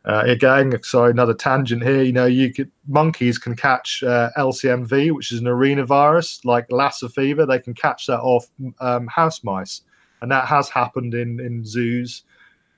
Uh, 0.06 0.24
again, 0.26 0.78
sorry, 0.84 1.12
another 1.12 1.34
tangent 1.34 1.82
here. 1.82 2.04
You 2.04 2.12
know, 2.12 2.26
you 2.26 2.54
could 2.54 2.70
monkeys 2.88 3.38
can 3.38 3.56
catch 3.56 4.04
uh, 4.04 4.32
LCMV, 4.38 5.14
which 5.14 5.32
is 5.32 5.40
an 5.40 5.48
arena 5.48 5.86
virus, 5.86 6.44
like 6.44 6.70
Lassa 6.72 7.08
fever. 7.08 7.46
They 7.46 7.60
can 7.60 7.74
catch 7.74 8.08
that 8.08 8.20
off 8.20 8.48
um, 8.82 9.08
house 9.08 9.44
mice, 9.44 9.82
and 10.22 10.30
that 10.30 10.46
has 10.46 10.68
happened 10.68 11.14
in 11.14 11.40
in 11.40 11.64
zoos 11.64 12.24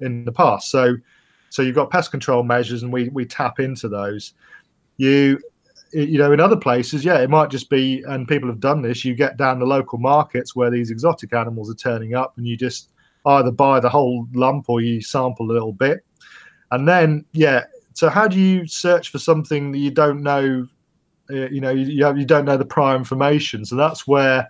in 0.02 0.24
the 0.24 0.32
past. 0.32 0.70
So, 0.70 0.98
so 1.50 1.64
you've 1.64 1.76
got 1.76 1.90
pest 1.90 2.12
control 2.12 2.44
measures, 2.44 2.84
and 2.84 2.94
we 2.94 3.10
we 3.10 3.26
tap 3.26 3.60
into 3.60 3.90
those. 3.90 4.34
You 4.98 5.40
you 5.94 6.20
know, 6.20 6.32
in 6.32 6.40
other 6.40 6.58
places, 6.58 7.06
yeah, 7.06 7.20
it 7.20 7.30
might 7.30 7.50
just 7.50 7.70
be, 7.70 8.04
and 8.08 8.28
people 8.28 8.50
have 8.50 8.60
done 8.60 8.82
this. 8.82 9.06
You 9.06 9.16
get 9.16 9.38
down 9.38 9.60
the 9.60 9.66
local 9.66 9.98
markets 9.98 10.56
where 10.56 10.70
these 10.70 10.92
exotic 10.92 11.34
animals 11.34 11.72
are 11.72 11.76
turning 11.76 12.14
up, 12.14 12.38
and 12.38 12.46
you 12.46 12.56
just 12.56 12.92
either 13.26 13.50
buy 13.50 13.80
the 13.80 13.90
whole 13.90 14.28
lump 14.34 14.70
or 14.70 14.82
you 14.82 15.02
sample 15.02 15.50
a 15.50 15.54
little 15.54 15.74
bit. 15.74 16.06
And 16.72 16.88
then, 16.88 17.26
yeah. 17.32 17.66
So 17.94 18.10
how 18.10 18.28
do 18.28 18.40
you 18.40 18.68
search 18.68 19.10
for 19.10 19.20
something 19.20 19.72
that 19.72 19.78
you 19.78 19.92
don't 19.92 20.22
know? 20.22 20.68
Uh, 21.30 21.50
you 21.50 21.62
know, 21.62 21.72
you, 21.72 21.86
you, 21.86 22.06
have, 22.06 22.18
you 22.18 22.26
don't 22.26 22.46
know 22.46 22.58
the 22.58 22.66
prior 22.66 22.96
information. 22.96 23.66
So 23.66 23.76
that's 23.76 24.06
where, 24.06 24.48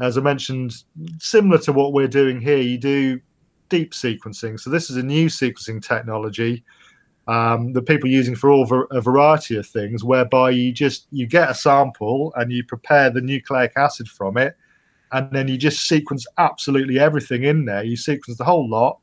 as 0.00 0.16
I 0.16 0.20
mentioned, 0.20 0.74
similar 1.18 1.58
to 1.58 1.72
what 1.72 1.92
we're 1.92 2.08
doing 2.08 2.40
here, 2.40 2.58
you 2.58 2.78
do 2.78 3.20
deep 3.68 3.92
sequencing. 3.92 4.58
So 4.58 4.70
this 4.70 4.90
is 4.90 4.96
a 4.96 5.02
new 5.02 5.26
sequencing 5.26 5.82
technology 5.82 6.64
um, 7.26 7.74
that 7.74 7.82
people 7.82 8.08
are 8.08 8.12
using 8.12 8.34
for 8.34 8.50
all 8.50 8.86
a 8.90 9.00
variety 9.02 9.56
of 9.56 9.66
things, 9.66 10.02
whereby 10.02 10.50
you 10.50 10.72
just 10.72 11.06
you 11.10 11.26
get 11.26 11.50
a 11.50 11.54
sample 11.54 12.32
and 12.36 12.50
you 12.50 12.64
prepare 12.64 13.10
the 13.10 13.20
nucleic 13.20 13.72
acid 13.76 14.08
from 14.08 14.38
it, 14.38 14.56
and 15.12 15.30
then 15.32 15.46
you 15.46 15.58
just 15.58 15.86
sequence 15.86 16.26
absolutely 16.38 16.98
everything 16.98 17.44
in 17.44 17.66
there. 17.66 17.84
You 17.84 17.96
sequence 17.96 18.38
the 18.38 18.44
whole 18.44 18.68
lot, 18.68 18.98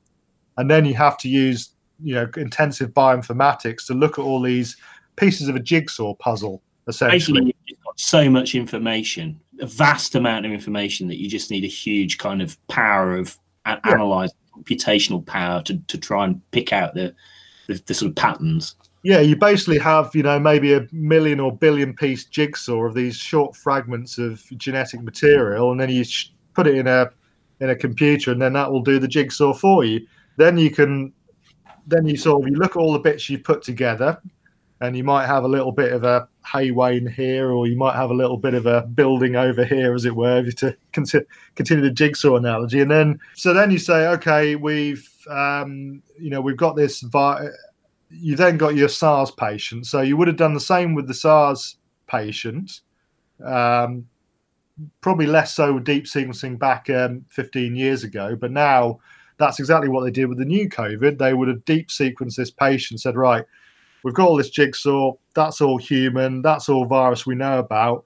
and 0.58 0.70
then 0.72 0.86
you 0.86 0.96
have 0.96 1.20
to 1.20 1.30
use 1.30 1.75
you 2.04 2.14
know 2.16 2.30
intensive 2.38 2.90
bioinformatics 2.94 3.86
to 3.88 3.94
look 3.94 4.18
at 4.20 4.22
all 4.24 4.42
these 4.42 4.76
pieces 5.16 5.48
of 5.48 5.56
a 5.56 5.60
jigsaw 5.60 6.14
puzzle 6.16 6.62
essentially. 6.88 7.40
Basically, 7.42 7.56
you've 7.68 7.84
got 7.84 8.00
so 8.00 8.30
much 8.30 8.54
information, 8.56 9.40
a 9.60 9.66
vast 9.66 10.16
amount 10.16 10.46
of 10.46 10.52
information 10.52 11.08
that 11.08 11.18
you 11.20 11.28
just 11.30 11.50
need 11.52 11.64
a 11.64 11.68
huge 11.68 12.18
kind 12.18 12.42
of 12.42 12.58
power 12.68 13.18
of 13.18 13.38
a- 13.66 13.80
Yeah. 13.86 13.94
analyze 13.94 14.32
computational 14.56 15.26
power 15.26 15.62
to, 15.64 15.78
to 15.78 15.98
try 15.98 16.26
and 16.26 16.40
pick 16.52 16.72
out 16.74 16.94
the, 16.94 17.14
the 17.68 17.82
the 17.88 17.94
sort 17.94 18.10
of 18.12 18.16
patterns. 18.16 18.76
Yeah, 19.04 19.20
you 19.20 19.36
basically 19.36 19.78
have, 19.80 20.10
you 20.16 20.24
know, 20.24 20.40
maybe 20.40 20.74
a 20.74 20.88
million 20.92 21.40
or 21.40 21.56
billion 21.56 21.94
piece 21.94 22.26
jigsaw 22.26 22.86
of 22.86 22.96
these 22.96 23.16
short 23.16 23.56
fragments 23.56 24.18
of 24.18 24.44
genetic 24.58 25.02
material, 25.04 25.72
and 25.72 25.80
then 25.80 25.90
you 25.90 26.04
sh- 26.04 26.32
put 26.56 26.66
it 26.68 26.76
in 26.76 26.88
a 26.88 27.10
in 27.62 27.70
a 27.70 27.76
computer, 27.76 28.32
and 28.32 28.42
then 28.42 28.54
that 28.54 28.72
will 28.72 28.82
do 28.82 28.98
the 29.00 29.08
jigsaw 29.08 29.54
for 29.54 29.84
you. 29.86 30.06
Then 30.38 30.58
you 30.58 30.70
can, 30.72 31.14
then 31.88 32.06
you 32.06 32.18
sort 32.18 32.44
of 32.44 32.50
you 32.50 32.58
look 32.58 32.76
at 32.76 32.80
all 32.80 32.94
the 32.94 33.00
bits 33.00 33.30
you've 33.30 33.44
put 33.44 33.62
together, 33.62 34.22
and 34.82 34.96
you 34.96 35.04
might 35.04 35.26
have 35.26 35.44
a 35.44 35.48
little 35.48 35.72
bit 35.72 35.94
of 35.94 36.04
a 36.04 36.28
hayway 36.52 36.98
in 36.98 37.08
here, 37.08 37.52
or 37.52 37.68
you 37.68 37.78
might 37.78 37.96
have 37.96 38.10
a 38.10 38.14
little 38.14 38.38
bit 38.38 38.54
of 38.54 38.66
a 38.66 38.82
building 38.82 39.36
over 39.36 39.64
here, 39.64 39.94
as 39.94 40.06
it 40.06 40.16
were, 40.16 40.44
to 40.52 40.76
continue 40.92 41.82
the 41.82 41.92
jigsaw 41.92 42.36
analogy. 42.36 42.82
And 42.82 42.92
then, 42.92 43.20
so 43.36 43.54
then 43.54 43.72
you 43.72 43.80
say, 43.80 44.08
okay, 44.08 44.56
we've, 44.56 45.10
um, 45.30 46.02
you 46.20 46.30
know, 46.30 46.42
we've 46.42 46.58
got 46.58 46.76
this. 46.76 47.02
Vi- 47.02 47.50
you 48.10 48.36
then 48.36 48.58
got 48.58 48.76
your 48.76 48.90
SARS 48.90 49.32
patient. 49.32 49.88
So 49.88 50.02
you 50.02 50.18
would 50.18 50.28
have 50.28 50.38
done 50.38 50.54
the 50.54 50.60
same 50.60 50.94
with 50.94 51.08
the 51.08 51.14
SARS 51.14 51.78
patient. 52.08 52.82
Um, 53.44 54.08
probably 55.02 55.26
less 55.26 55.54
so 55.54 55.74
with 55.74 55.86
deep 55.86 56.06
sequencing 56.06 56.60
back 56.60 56.90
um, 56.90 57.26
15 57.30 57.76
years 57.76 58.04
ago, 58.04 58.36
but 58.36 58.52
now 58.52 59.00
that's 59.38 59.60
exactly 59.60 59.90
what 59.90 60.04
they 60.04 60.12
did 60.12 60.26
with 60.28 60.38
the 60.38 60.46
new 60.46 60.70
COVID. 60.70 61.18
They 61.18 61.34
would 61.34 61.48
have 61.48 61.66
deep 61.66 61.90
sequenced 61.90 62.36
this 62.36 62.52
patient, 62.52 63.02
said, 63.02 63.16
right, 63.16 63.44
we've 64.04 64.14
got 64.14 64.28
all 64.28 64.38
this 64.38 64.50
jigsaw, 64.50 65.14
that's 65.34 65.62
all 65.62 65.78
human, 65.78 66.42
that's 66.42 66.70
all 66.70 66.86
virus 66.86 67.26
we 67.26 67.36
know 67.36 67.60
about. 67.60 68.06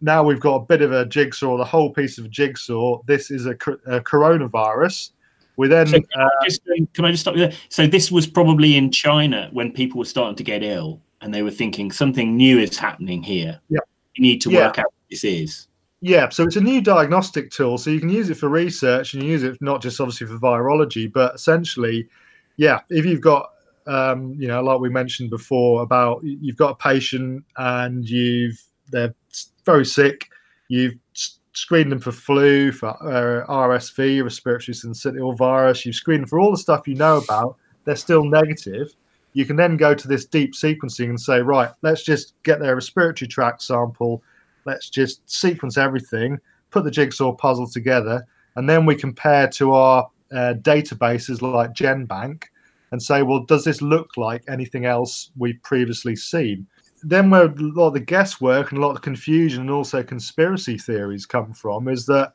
Now 0.00 0.22
we've 0.22 0.40
got 0.40 0.54
a 0.56 0.64
bit 0.64 0.80
of 0.82 0.92
a 0.92 1.04
jigsaw, 1.04 1.56
the 1.56 1.64
whole 1.64 1.90
piece 1.92 2.18
of 2.18 2.30
jigsaw. 2.30 3.02
This 3.06 3.30
is 3.30 3.46
a, 3.46 3.50
a 3.50 4.00
coronavirus. 4.00 5.10
We 5.56 5.68
then 5.68 5.88
So 5.88 6.00
can, 6.00 6.06
uh, 6.16 6.24
I 6.24 6.44
just, 6.48 6.62
can 6.94 7.04
I 7.04 7.10
just 7.10 7.20
stop 7.22 7.34
you 7.34 7.40
there? 7.40 7.52
So 7.68 7.86
this 7.86 8.10
was 8.10 8.26
probably 8.26 8.76
in 8.76 8.90
China 8.90 9.50
when 9.52 9.72
people 9.72 9.98
were 9.98 10.06
starting 10.06 10.36
to 10.36 10.44
get 10.44 10.62
ill, 10.62 11.00
and 11.20 11.34
they 11.34 11.42
were 11.42 11.50
thinking 11.50 11.92
something 11.92 12.34
new 12.34 12.58
is 12.58 12.78
happening 12.78 13.22
here. 13.22 13.60
Yeah. 13.68 13.80
You 14.14 14.22
need 14.22 14.40
to 14.42 14.50
Yeah. 14.50 14.66
work 14.66 14.78
out 14.78 14.86
what 14.86 15.10
this 15.10 15.24
is. 15.24 15.66
Yeah, 16.02 16.30
so 16.30 16.44
it's 16.44 16.56
a 16.56 16.60
new 16.60 16.80
diagnostic 16.80 17.50
tool. 17.50 17.76
So 17.76 17.90
you 17.90 18.00
can 18.00 18.08
use 18.08 18.30
it 18.30 18.36
for 18.36 18.48
research 18.48 19.12
and 19.12 19.22
use 19.22 19.42
it 19.42 19.58
not 19.60 19.82
just 19.82 20.00
obviously 20.00 20.26
for 20.26 20.38
virology, 20.38 21.12
but 21.12 21.34
essentially, 21.34 22.08
yeah, 22.56 22.80
if 22.88 23.04
you've 23.04 23.20
got, 23.20 23.50
um, 23.86 24.34
you 24.38 24.48
know, 24.48 24.62
like 24.62 24.80
we 24.80 24.88
mentioned 24.88 25.28
before 25.30 25.82
about 25.82 26.20
you've 26.22 26.56
got 26.56 26.70
a 26.70 26.74
patient 26.76 27.44
and 27.56 28.08
you've 28.08 28.62
they're 28.90 29.14
very 29.66 29.84
sick, 29.84 30.30
you've 30.68 30.94
screened 31.52 31.92
them 31.92 32.00
for 32.00 32.12
flu, 32.12 32.72
for 32.72 32.88
uh, 32.88 33.46
RSV, 33.46 34.22
respiratory 34.24 34.74
syncytial 34.74 35.36
virus, 35.36 35.84
you've 35.84 35.94
screened 35.94 36.22
them 36.22 36.28
for 36.28 36.40
all 36.40 36.50
the 36.50 36.56
stuff 36.56 36.88
you 36.88 36.94
know 36.94 37.18
about, 37.18 37.56
they're 37.84 37.96
still 37.96 38.24
negative. 38.24 38.94
You 39.34 39.44
can 39.44 39.56
then 39.56 39.76
go 39.76 39.94
to 39.94 40.08
this 40.08 40.24
deep 40.24 40.54
sequencing 40.54 41.10
and 41.10 41.20
say, 41.20 41.40
right, 41.40 41.70
let's 41.82 42.02
just 42.02 42.34
get 42.42 42.58
their 42.58 42.74
respiratory 42.74 43.28
tract 43.28 43.62
sample 43.62 44.22
let's 44.66 44.90
just 44.90 45.28
sequence 45.30 45.76
everything, 45.76 46.38
put 46.70 46.84
the 46.84 46.90
jigsaw 46.90 47.32
puzzle 47.32 47.68
together, 47.68 48.26
and 48.56 48.68
then 48.68 48.86
we 48.86 48.94
compare 48.94 49.48
to 49.48 49.72
our 49.72 50.08
uh, 50.32 50.54
databases 50.60 51.42
like 51.42 51.72
GenBank 51.72 52.44
and 52.92 53.02
say, 53.02 53.22
well, 53.22 53.44
does 53.44 53.64
this 53.64 53.82
look 53.82 54.16
like 54.16 54.42
anything 54.48 54.84
else 54.84 55.30
we've 55.36 55.62
previously 55.62 56.16
seen? 56.16 56.66
Then 57.02 57.30
where 57.30 57.46
a 57.46 57.54
lot 57.56 57.88
of 57.88 57.94
the 57.94 58.00
guesswork 58.00 58.70
and 58.70 58.78
a 58.78 58.86
lot 58.86 58.94
of 58.94 59.02
confusion 59.02 59.62
and 59.62 59.70
also 59.70 60.02
conspiracy 60.02 60.76
theories 60.76 61.24
come 61.24 61.52
from 61.52 61.88
is 61.88 62.04
that 62.06 62.32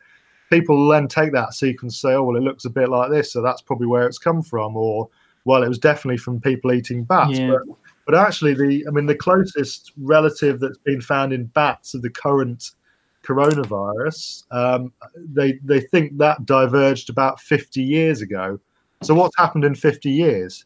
people 0.49 0.87
then 0.87 1.07
take 1.07 1.31
that 1.33 1.53
sequence 1.53 2.03
and 2.03 2.11
say, 2.11 2.15
oh, 2.15 2.23
well, 2.23 2.37
it 2.37 2.43
looks 2.43 2.65
a 2.65 2.69
bit 2.69 2.89
like 2.89 3.11
this, 3.11 3.33
so 3.33 3.41
that's 3.41 3.61
probably 3.61 3.87
where 3.87 4.07
it's 4.07 4.17
come 4.17 4.41
from, 4.41 4.75
or 4.75 5.09
well, 5.45 5.63
it 5.63 5.69
was 5.69 5.79
definitely 5.79 6.17
from 6.17 6.41
people 6.41 6.73
eating 6.73 7.03
bats. 7.03 7.37
Yeah. 7.37 7.51
But, 7.51 7.77
but 8.05 8.15
actually, 8.15 8.53
the 8.53 8.85
I 8.87 8.91
mean, 8.91 9.05
the 9.05 9.15
closest 9.15 9.93
relative 9.97 10.59
that's 10.59 10.77
been 10.79 11.01
found 11.01 11.33
in 11.33 11.45
bats 11.45 11.93
of 11.93 12.01
the 12.01 12.09
current 12.09 12.71
coronavirus, 13.23 14.43
um, 14.51 14.91
they 15.15 15.53
they 15.63 15.79
think 15.79 16.17
that 16.17 16.45
diverged 16.45 17.09
about 17.09 17.39
50 17.39 17.81
years 17.81 18.21
ago. 18.21 18.59
So 19.01 19.13
what's 19.13 19.37
happened 19.37 19.65
in 19.65 19.75
50 19.75 20.09
years? 20.09 20.65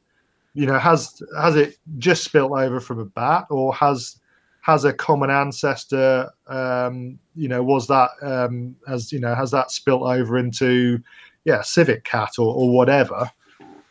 You 0.54 0.66
know, 0.66 0.80
has 0.80 1.22
has 1.40 1.56
it 1.56 1.78
just 1.98 2.24
spilt 2.24 2.52
over 2.52 2.80
from 2.80 3.00
a 3.00 3.06
bat, 3.06 3.46
or 3.50 3.74
has 3.76 4.20
has 4.62 4.84
a 4.84 4.94
common 4.94 5.30
ancestor? 5.30 6.30
Um, 6.48 7.20
you 7.36 7.48
know, 7.48 7.64
was 7.64 7.88
that 7.88 8.10
um, 8.22 8.76
has 8.88 9.12
you 9.12 9.20
know 9.20 9.36
has 9.36 9.52
that 9.52 9.72
spilt 9.72 10.04
over 10.04 10.38
into 10.38 11.00
yeah 11.46 11.62
civet 11.62 12.04
cat 12.04 12.34
or, 12.38 12.54
or 12.54 12.70
whatever? 12.70 13.32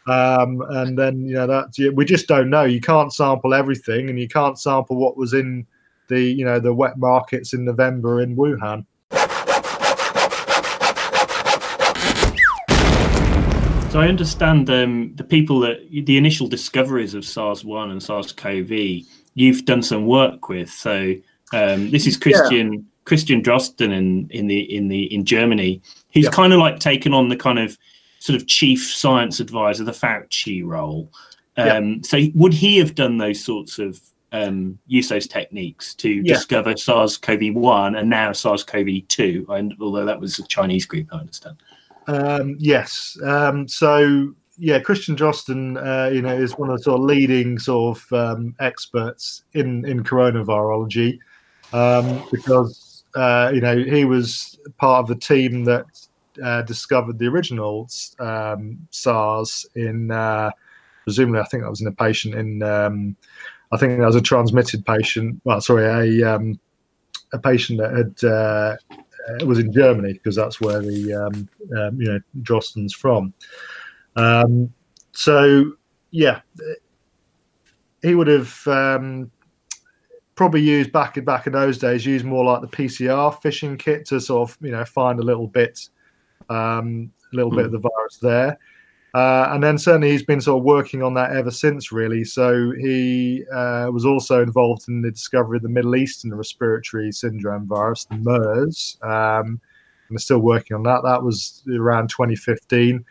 Um, 0.08 0.62
and 0.70 0.98
then 0.98 1.26
you 1.26 1.34
know 1.34 1.46
that 1.46 1.92
we 1.94 2.04
just 2.04 2.26
don't 2.26 2.48
know. 2.48 2.64
You 2.64 2.80
can't 2.80 3.12
sample 3.12 3.52
everything, 3.52 4.08
and 4.08 4.18
you 4.18 4.28
can't 4.28 4.58
sample 4.58 4.96
what 4.96 5.16
was 5.16 5.34
in 5.34 5.66
the 6.08 6.20
you 6.20 6.44
know 6.44 6.58
the 6.58 6.72
wet 6.72 6.98
markets 6.98 7.52
in 7.52 7.64
November 7.64 8.20
in 8.20 8.36
Wuhan. 8.36 8.86
So 13.90 14.00
I 14.00 14.08
understand 14.08 14.68
um, 14.68 15.14
the 15.16 15.24
people 15.24 15.60
that 15.60 15.78
the 15.90 16.18
initial 16.18 16.46
discoveries 16.46 17.14
of 17.14 17.24
SARS-1 17.24 17.90
and 17.90 18.02
SARS-CoV 18.02 19.06
you've 19.34 19.64
done 19.64 19.82
some 19.82 20.06
work 20.06 20.48
with. 20.48 20.68
So 20.68 21.14
um, 21.52 21.90
this 21.90 22.06
is 22.06 22.16
Christian 22.16 22.72
yeah. 22.72 22.78
Christian 23.04 23.42
Drosten 23.42 23.92
in 23.92 24.28
in 24.30 24.46
the 24.46 24.60
in 24.74 24.88
the 24.88 25.12
in 25.14 25.24
Germany. 25.24 25.80
He's 26.10 26.24
yeah. 26.24 26.30
kind 26.30 26.52
of 26.52 26.58
like 26.58 26.80
taken 26.80 27.14
on 27.14 27.28
the 27.28 27.36
kind 27.36 27.58
of 27.58 27.78
sort 28.28 28.38
of 28.38 28.46
chief 28.46 28.92
science 28.92 29.40
advisor, 29.40 29.84
the 29.84 29.92
Fauci 29.92 30.62
role. 30.62 31.10
Um, 31.56 31.66
yeah. 31.66 31.98
So 32.02 32.20
would 32.34 32.52
he 32.52 32.76
have 32.76 32.94
done 32.94 33.16
those 33.16 33.42
sorts 33.42 33.78
of 33.78 33.98
um, 34.32 34.78
use 34.86 35.08
those 35.08 35.26
techniques 35.26 35.94
to 35.94 36.10
yeah. 36.10 36.34
discover 36.34 36.76
SARS-CoV-1 36.76 37.98
and 37.98 38.10
now 38.10 38.32
SARS-CoV-2? 38.32 39.48
And 39.48 39.74
although 39.80 40.04
that 40.04 40.20
was 40.20 40.38
a 40.38 40.46
Chinese 40.46 40.84
group, 40.84 41.08
I 41.10 41.20
understand. 41.20 41.56
Um, 42.06 42.56
yes. 42.58 43.16
Um, 43.24 43.66
so 43.66 44.34
yeah, 44.58 44.78
Christian 44.78 45.16
Drosten, 45.16 45.78
uh, 45.82 46.10
you 46.10 46.20
know, 46.20 46.34
is 46.34 46.58
one 46.58 46.68
of 46.68 46.76
the 46.76 46.82
sort 46.82 47.00
of 47.00 47.06
leading 47.06 47.58
sort 47.58 47.96
of 47.96 48.12
um, 48.12 48.54
experts 48.60 49.44
in 49.54 49.86
in 49.86 50.04
coronavirology 50.04 51.18
um, 51.72 52.22
because 52.30 53.04
uh, 53.14 53.50
you 53.54 53.62
know 53.62 53.78
he 53.78 54.04
was 54.04 54.58
part 54.76 55.00
of 55.00 55.08
the 55.08 55.14
team 55.14 55.64
that 55.64 55.86
uh, 56.42 56.62
discovered 56.62 57.18
the 57.18 57.26
original 57.26 57.88
um, 58.18 58.78
SARS 58.90 59.66
in 59.74 60.10
uh, 60.10 60.50
presumably 61.04 61.40
I 61.40 61.44
think 61.44 61.62
that 61.62 61.70
was 61.70 61.80
in 61.80 61.86
a 61.86 61.92
patient 61.92 62.34
in 62.34 62.62
um, 62.62 63.16
I 63.72 63.76
think 63.76 63.98
that 63.98 64.06
was 64.06 64.16
a 64.16 64.20
transmitted 64.20 64.84
patient. 64.84 65.40
Well, 65.44 65.60
sorry, 65.60 66.20
a 66.20 66.34
um, 66.34 66.58
a 67.32 67.38
patient 67.38 67.80
that 67.80 67.92
had 67.92 68.28
uh, 68.28 68.76
it 69.40 69.46
was 69.46 69.58
in 69.58 69.72
Germany 69.72 70.14
because 70.14 70.36
that's 70.36 70.60
where 70.60 70.80
the 70.80 71.14
um, 71.14 71.48
um, 71.78 72.00
you 72.00 72.12
know 72.12 72.20
Drosten's 72.42 72.94
from. 72.94 73.32
Um, 74.16 74.72
so 75.12 75.72
yeah, 76.10 76.40
he 78.02 78.14
would 78.14 78.28
have 78.28 78.66
probably 80.38 80.60
used 80.60 80.92
back 80.92 81.16
in 81.16 81.24
back 81.24 81.48
in 81.48 81.52
those 81.52 81.78
days 81.78 82.06
used 82.06 82.24
more 82.24 82.44
like 82.44 82.60
the 82.60 82.68
PCR 82.68 83.42
fishing 83.42 83.76
kit 83.76 84.06
to 84.06 84.20
sort 84.20 84.48
of 84.48 84.56
you 84.60 84.70
know 84.70 84.84
find 84.84 85.18
a 85.18 85.22
little 85.22 85.48
bit 85.48 85.88
um, 86.48 87.10
a 87.32 87.36
little 87.36 87.52
mm. 87.52 87.56
bit 87.56 87.66
of 87.66 87.72
the 87.72 87.78
virus 87.78 88.18
there. 88.20 88.58
Uh, 89.14 89.48
and 89.52 89.64
then 89.64 89.78
certainly 89.78 90.10
he's 90.10 90.22
been 90.22 90.40
sort 90.40 90.58
of 90.58 90.64
working 90.64 91.02
on 91.02 91.14
that 91.14 91.32
ever 91.32 91.50
since, 91.50 91.90
really. 91.90 92.24
So 92.24 92.72
he 92.72 93.44
uh, 93.52 93.88
was 93.90 94.04
also 94.04 94.42
involved 94.42 94.88
in 94.88 95.00
the 95.00 95.10
discovery 95.10 95.56
of 95.56 95.62
the 95.62 95.68
Middle 95.68 95.96
Eastern 95.96 96.34
respiratory 96.34 97.10
syndrome 97.10 97.66
virus, 97.66 98.04
the 98.04 98.16
MERS, 98.16 98.98
um, 99.02 99.60
and 100.08 100.16
is 100.16 100.24
still 100.24 100.40
working 100.40 100.76
on 100.76 100.82
that. 100.84 101.02
That 101.04 101.22
was 101.22 101.62
around 101.74 102.10
2015, 102.10 103.02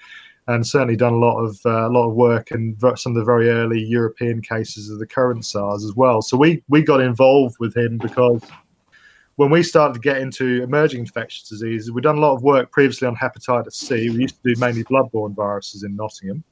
and 0.48 0.66
certainly 0.66 0.96
done 0.96 1.14
a 1.14 1.18
lot 1.18 1.40
of 1.40 1.60
uh, 1.66 1.88
a 1.88 1.92
lot 1.92 2.08
of 2.08 2.16
work 2.16 2.52
in 2.52 2.78
some 2.96 3.14
of 3.14 3.16
the 3.16 3.26
very 3.26 3.50
early 3.50 3.84
European 3.84 4.42
cases 4.42 4.92
of 4.92 5.00
the 5.00 5.08
current 5.08 5.46
SARS 5.46 5.84
as 5.84 5.96
well. 5.96 6.22
So 6.22 6.38
we 6.38 6.64
we 6.70 6.84
got 6.84 7.02
involved 7.02 7.56
with 7.60 7.76
him 7.76 7.98
because 7.98 8.44
when 9.38 9.52
we 9.52 9.64
started 9.64 9.94
to 9.94 10.00
get 10.00 10.18
into 10.18 10.64
emerging 10.64 11.00
infectious 11.00 11.48
diseases, 11.48 11.92
we'd 11.92 12.04
done 12.04 12.18
a 12.18 12.22
lot 12.22 12.36
of 12.36 12.42
work 12.42 12.72
previously 12.72 13.08
on 13.08 13.16
hepatitis 13.16 13.74
C. 13.74 14.10
We 14.10 14.22
used 14.22 14.42
to 14.44 14.54
do 14.54 14.60
mainly 14.60 14.84
bloodborne 14.84 15.36
viruses 15.36 15.84
in 15.84 15.96
Nottingham. 15.96 16.44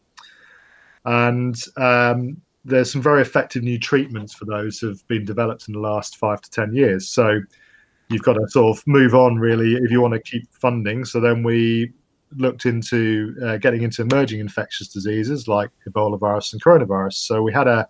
And 1.04 1.56
um, 1.78 2.40
there's 2.64 2.92
some 2.92 3.02
very 3.02 3.24
effective 3.24 3.64
new 3.64 3.80
treatments 3.80 4.36
for 4.36 4.46
those 4.46 4.80
have 4.82 5.06
been 5.08 5.26
developed 5.26 5.68
in 5.68 5.74
the 5.74 5.80
last 5.80 6.18
five 6.18 6.42
to 6.42 6.52
10 6.52 6.76
years. 6.76 7.08
So 7.08 7.42
you've 8.10 8.22
got 8.22 8.34
to 8.34 8.48
sort 8.50 8.78
of 8.78 8.86
move 8.86 9.16
on, 9.16 9.38
really, 9.38 9.74
if 9.74 9.90
you 9.90 10.00
want 10.00 10.14
to 10.14 10.20
keep 10.20 10.48
funding. 10.54 11.06
So 11.06 11.20
then 11.20 11.42
we 11.42 11.92
looked 12.38 12.68
into 12.68 13.36
uh, 13.44 13.58
getting 13.58 13.82
into 13.82 14.04
emerging 14.04 14.42
infectious 14.42 14.90
diseases 14.90 15.48
like 15.48 15.72
Ebola 15.90 16.20
virus 16.20 16.54
and 16.54 16.64
coronavirus. 16.64 17.14
So 17.14 17.42
we 17.42 17.52
had 17.52 17.68
a 17.68 17.88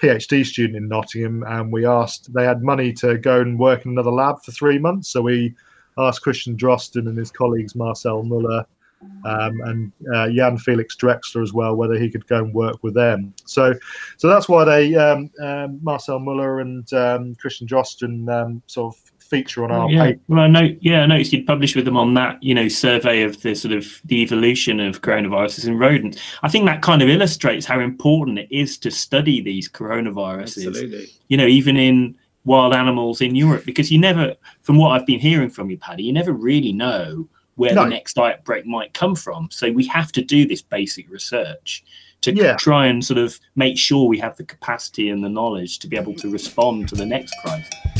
PhD 0.00 0.44
student 0.44 0.76
in 0.76 0.88
Nottingham, 0.88 1.42
and 1.44 1.72
we 1.72 1.86
asked 1.86 2.32
they 2.32 2.44
had 2.44 2.62
money 2.62 2.92
to 2.94 3.18
go 3.18 3.40
and 3.40 3.58
work 3.58 3.84
in 3.84 3.92
another 3.92 4.10
lab 4.10 4.42
for 4.42 4.52
three 4.52 4.78
months. 4.78 5.08
So 5.08 5.22
we 5.22 5.54
asked 5.98 6.22
Christian 6.22 6.56
Drosten 6.56 7.08
and 7.08 7.18
his 7.18 7.30
colleagues 7.30 7.74
Marcel 7.74 8.22
Muller 8.22 8.64
um, 9.24 9.60
and 9.62 9.92
uh, 10.14 10.28
Jan 10.30 10.58
Felix 10.58 10.96
Drexler 10.96 11.42
as 11.42 11.52
well 11.52 11.74
whether 11.74 11.98
he 11.98 12.10
could 12.10 12.26
go 12.26 12.38
and 12.38 12.54
work 12.54 12.82
with 12.82 12.94
them. 12.94 13.34
So, 13.44 13.74
so 14.16 14.28
that's 14.28 14.48
why 14.48 14.64
they 14.64 14.94
um, 14.94 15.30
um, 15.42 15.78
Marcel 15.82 16.18
Muller 16.18 16.60
and 16.60 16.90
um, 16.92 17.34
Christian 17.36 17.66
Drosten 17.66 18.28
um, 18.30 18.62
sort 18.66 18.94
of 18.94 19.09
feature 19.30 19.64
on 19.64 19.70
our 19.70 19.88
yeah. 19.88 20.04
paper. 20.04 20.20
Well, 20.28 20.40
I 20.40 20.48
know, 20.48 20.68
yeah, 20.80 21.02
I 21.02 21.06
noticed 21.06 21.32
you'd 21.32 21.46
published 21.46 21.76
with 21.76 21.84
them 21.84 21.96
on 21.96 22.14
that, 22.14 22.42
you 22.42 22.54
know, 22.54 22.68
survey 22.68 23.22
of 23.22 23.40
the 23.42 23.54
sort 23.54 23.72
of 23.72 24.00
the 24.04 24.20
evolution 24.22 24.80
of 24.80 25.00
coronaviruses 25.02 25.66
in 25.66 25.78
rodents. 25.78 26.18
I 26.42 26.48
think 26.48 26.66
that 26.66 26.82
kind 26.82 27.00
of 27.00 27.08
illustrates 27.08 27.64
how 27.64 27.80
important 27.80 28.38
it 28.40 28.48
is 28.50 28.76
to 28.78 28.90
study 28.90 29.40
these 29.40 29.68
coronaviruses. 29.68 30.66
Absolutely. 30.66 31.08
You 31.28 31.36
know, 31.36 31.46
even 31.46 31.76
in 31.76 32.16
wild 32.44 32.74
animals 32.74 33.20
in 33.20 33.34
Europe, 33.34 33.64
because 33.64 33.90
you 33.92 33.98
never, 33.98 34.34
from 34.62 34.76
what 34.76 34.90
I've 34.90 35.06
been 35.06 35.20
hearing 35.20 35.50
from 35.50 35.70
you, 35.70 35.78
Paddy, 35.78 36.02
you 36.02 36.12
never 36.12 36.32
really 36.32 36.72
know 36.72 37.28
where 37.54 37.74
no. 37.74 37.84
the 37.84 37.90
next 37.90 38.18
outbreak 38.18 38.66
might 38.66 38.94
come 38.94 39.14
from. 39.14 39.48
So 39.50 39.70
we 39.70 39.86
have 39.86 40.10
to 40.12 40.22
do 40.22 40.46
this 40.46 40.62
basic 40.62 41.08
research 41.10 41.84
to 42.22 42.34
yeah. 42.34 42.56
try 42.56 42.86
and 42.86 43.04
sort 43.04 43.18
of 43.18 43.38
make 43.54 43.78
sure 43.78 44.06
we 44.06 44.18
have 44.18 44.36
the 44.36 44.44
capacity 44.44 45.08
and 45.08 45.22
the 45.22 45.28
knowledge 45.28 45.78
to 45.78 45.86
be 45.86 45.96
able 45.96 46.14
to 46.14 46.30
respond 46.30 46.88
to 46.88 46.94
the 46.94 47.06
next 47.06 47.34
crisis. 47.42 47.99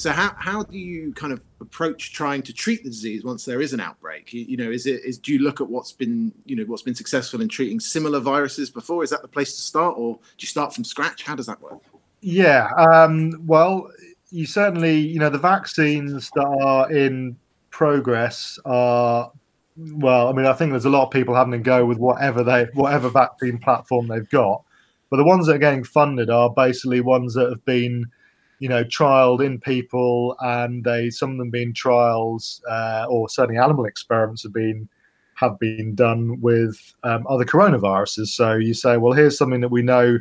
So 0.00 0.12
how, 0.12 0.34
how 0.38 0.62
do 0.62 0.78
you 0.78 1.12
kind 1.12 1.30
of 1.30 1.42
approach 1.60 2.14
trying 2.14 2.40
to 2.44 2.54
treat 2.54 2.82
the 2.82 2.88
disease 2.88 3.22
once 3.22 3.44
there 3.44 3.60
is 3.60 3.74
an 3.74 3.80
outbreak? 3.80 4.32
You, 4.32 4.46
you, 4.48 4.56
know, 4.56 4.70
is 4.70 4.86
it 4.86 5.04
is 5.04 5.18
do 5.18 5.30
you 5.30 5.40
look 5.40 5.60
at 5.60 5.68
what's 5.68 5.92
been 5.92 6.32
you 6.46 6.56
know 6.56 6.64
what's 6.64 6.80
been 6.80 6.94
successful 6.94 7.42
in 7.42 7.48
treating 7.48 7.78
similar 7.78 8.18
viruses 8.18 8.70
before? 8.70 9.04
Is 9.04 9.10
that 9.10 9.20
the 9.20 9.28
place 9.28 9.54
to 9.56 9.60
start, 9.60 9.96
or 9.98 10.14
do 10.14 10.20
you 10.38 10.46
start 10.46 10.74
from 10.74 10.84
scratch? 10.84 11.24
How 11.24 11.34
does 11.34 11.44
that 11.46 11.60
work? 11.60 11.82
Yeah, 12.22 12.70
um, 12.78 13.46
well, 13.46 13.90
you 14.30 14.46
certainly 14.46 14.98
you 14.98 15.18
know 15.18 15.28
the 15.28 15.36
vaccines 15.36 16.30
that 16.34 16.46
are 16.62 16.90
in 16.90 17.36
progress 17.68 18.58
are 18.64 19.30
well. 19.76 20.28
I 20.28 20.32
mean, 20.32 20.46
I 20.46 20.54
think 20.54 20.70
there's 20.70 20.86
a 20.86 20.90
lot 20.90 21.04
of 21.04 21.10
people 21.10 21.34
having 21.34 21.52
to 21.52 21.58
go 21.58 21.84
with 21.84 21.98
whatever 21.98 22.42
they 22.42 22.68
whatever 22.72 23.10
vaccine 23.10 23.58
platform 23.58 24.08
they've 24.08 24.30
got, 24.30 24.62
but 25.10 25.18
the 25.18 25.24
ones 25.24 25.46
that 25.46 25.56
are 25.56 25.58
getting 25.58 25.84
funded 25.84 26.30
are 26.30 26.48
basically 26.48 27.02
ones 27.02 27.34
that 27.34 27.50
have 27.50 27.62
been 27.66 28.10
you 28.60 28.68
know, 28.68 28.84
trialed 28.84 29.44
in 29.44 29.58
people, 29.58 30.36
and 30.40 30.84
they 30.84 31.10
some 31.10 31.32
of 31.32 31.38
them 31.38 31.50
being 31.50 31.74
trials 31.74 32.62
uh, 32.70 33.06
or 33.08 33.28
certainly 33.28 33.58
animal 33.58 33.86
experiments 33.86 34.44
have 34.44 34.52
been 34.52 34.88
have 35.34 35.58
been 35.58 35.94
done 35.94 36.40
with 36.40 36.94
um, 37.02 37.26
other 37.28 37.44
coronaviruses. 37.44 38.28
So 38.28 38.54
you 38.54 38.74
say, 38.74 38.98
well, 38.98 39.14
here's 39.14 39.38
something 39.38 39.62
that 39.62 39.70
we 39.70 39.82
know 39.82 40.18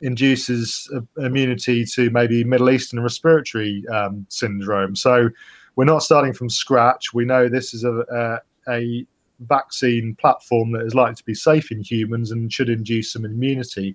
induces 0.00 0.90
immunity 1.18 1.84
to 1.84 2.10
maybe 2.10 2.42
Middle 2.42 2.70
Eastern 2.70 3.00
respiratory 3.00 3.84
um, 3.88 4.26
syndrome. 4.28 4.96
So 4.96 5.28
we're 5.76 5.84
not 5.84 6.02
starting 6.02 6.32
from 6.32 6.50
scratch. 6.50 7.14
We 7.14 7.24
know 7.24 7.48
this 7.48 7.74
is 7.74 7.84
a, 7.84 8.40
a, 8.66 8.72
a 8.72 9.06
vaccine 9.40 10.16
platform 10.16 10.72
that 10.72 10.86
is 10.86 10.94
likely 10.94 11.16
to 11.16 11.24
be 11.24 11.34
safe 11.34 11.70
in 11.70 11.82
humans 11.82 12.30
and 12.30 12.52
should 12.52 12.68
induce 12.68 13.12
some 13.12 13.24
immunity. 13.24 13.94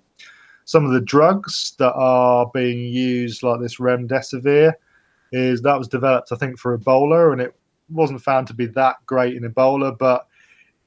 Some 0.68 0.84
of 0.84 0.92
the 0.92 1.00
drugs 1.00 1.72
that 1.78 1.94
are 1.94 2.50
being 2.52 2.92
used, 2.92 3.42
like 3.42 3.58
this 3.58 3.78
remdesivir, 3.78 4.74
is 5.32 5.62
that 5.62 5.78
was 5.78 5.88
developed, 5.88 6.30
I 6.30 6.36
think, 6.36 6.58
for 6.58 6.76
Ebola, 6.76 7.32
and 7.32 7.40
it 7.40 7.56
wasn't 7.88 8.20
found 8.20 8.48
to 8.48 8.54
be 8.54 8.66
that 8.66 8.96
great 9.06 9.34
in 9.34 9.50
Ebola. 9.50 9.96
But 9.96 10.26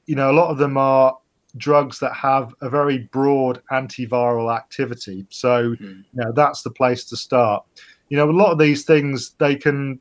you 0.06 0.14
know, 0.14 0.30
a 0.30 0.38
lot 0.38 0.50
of 0.50 0.58
them 0.58 0.76
are 0.76 1.18
drugs 1.56 1.98
that 1.98 2.14
have 2.14 2.54
a 2.60 2.70
very 2.70 2.98
broad 3.10 3.60
antiviral 3.72 4.56
activity. 4.56 5.26
So, 5.30 5.70
mm. 5.70 5.80
you 5.80 6.04
know, 6.14 6.30
that's 6.30 6.62
the 6.62 6.70
place 6.70 7.04
to 7.06 7.16
start. 7.16 7.64
You 8.08 8.18
know, 8.18 8.30
a 8.30 8.30
lot 8.30 8.52
of 8.52 8.60
these 8.60 8.84
things 8.84 9.30
they 9.38 9.56
can 9.56 10.00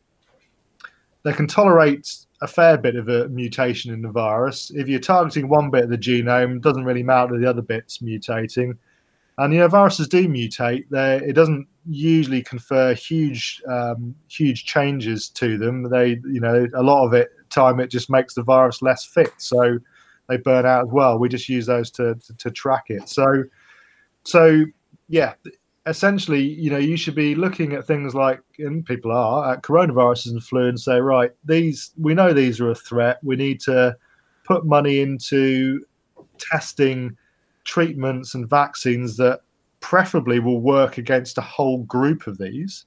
they 1.23 1.33
can 1.33 1.47
tolerate 1.47 2.07
a 2.43 2.47
fair 2.47 2.77
bit 2.77 2.95
of 2.95 3.09
a 3.09 3.29
mutation 3.29 3.91
in 3.91 4.03
the 4.03 4.11
virus. 4.11 4.71
If 4.75 4.87
you're 4.87 4.99
targeting 4.99 5.49
one 5.49 5.71
bit 5.71 5.85
of 5.85 5.89
the 5.89 5.97
genome, 5.97 6.57
it 6.57 6.61
doesn't 6.61 6.85
really 6.85 7.01
matter 7.01 7.35
the 7.39 7.49
other 7.49 7.63
bits 7.63 7.97
mutating. 7.97 8.77
And 9.41 9.53
you 9.53 9.59
know, 9.59 9.67
viruses 9.67 10.07
do 10.07 10.27
mutate. 10.27 10.87
They, 10.89 11.17
it 11.17 11.33
doesn't 11.33 11.67
usually 11.89 12.43
confer 12.43 12.93
huge, 12.93 13.61
um, 13.67 14.13
huge 14.29 14.65
changes 14.65 15.29
to 15.29 15.57
them. 15.57 15.89
They, 15.89 16.19
you 16.25 16.39
know, 16.39 16.67
a 16.75 16.83
lot 16.83 17.05
of 17.05 17.13
it 17.13 17.29
time 17.49 17.79
it 17.79 17.89
just 17.89 18.09
makes 18.09 18.35
the 18.35 18.43
virus 18.43 18.81
less 18.81 19.03
fit, 19.03 19.33
so 19.37 19.79
they 20.29 20.37
burn 20.37 20.65
out 20.65 20.85
as 20.85 20.91
well. 20.91 21.17
We 21.17 21.27
just 21.27 21.49
use 21.49 21.65
those 21.65 21.89
to 21.91 22.15
to, 22.15 22.37
to 22.37 22.51
track 22.51 22.85
it. 22.89 23.09
So, 23.09 23.43
so 24.23 24.63
yeah, 25.07 25.33
essentially, 25.87 26.41
you 26.41 26.69
know, 26.69 26.77
you 26.77 26.95
should 26.95 27.15
be 27.15 27.33
looking 27.33 27.73
at 27.73 27.87
things 27.87 28.13
like, 28.13 28.41
and 28.59 28.85
people 28.85 29.11
are, 29.11 29.53
at 29.53 29.63
coronaviruses 29.63 30.27
and 30.27 30.43
flu 30.43 30.67
and 30.67 30.79
say, 30.79 30.99
right, 30.99 31.31
these, 31.43 31.91
we 31.97 32.13
know 32.13 32.31
these 32.31 32.61
are 32.61 32.69
a 32.69 32.75
threat. 32.75 33.17
We 33.23 33.35
need 33.35 33.59
to 33.61 33.97
put 34.45 34.65
money 34.65 34.99
into 34.99 35.83
testing 36.37 37.17
treatments 37.63 38.33
and 38.33 38.49
vaccines 38.49 39.17
that 39.17 39.41
preferably 39.79 40.39
will 40.39 40.61
work 40.61 40.97
against 40.97 41.37
a 41.37 41.41
whole 41.41 41.79
group 41.83 42.27
of 42.27 42.37
these. 42.37 42.85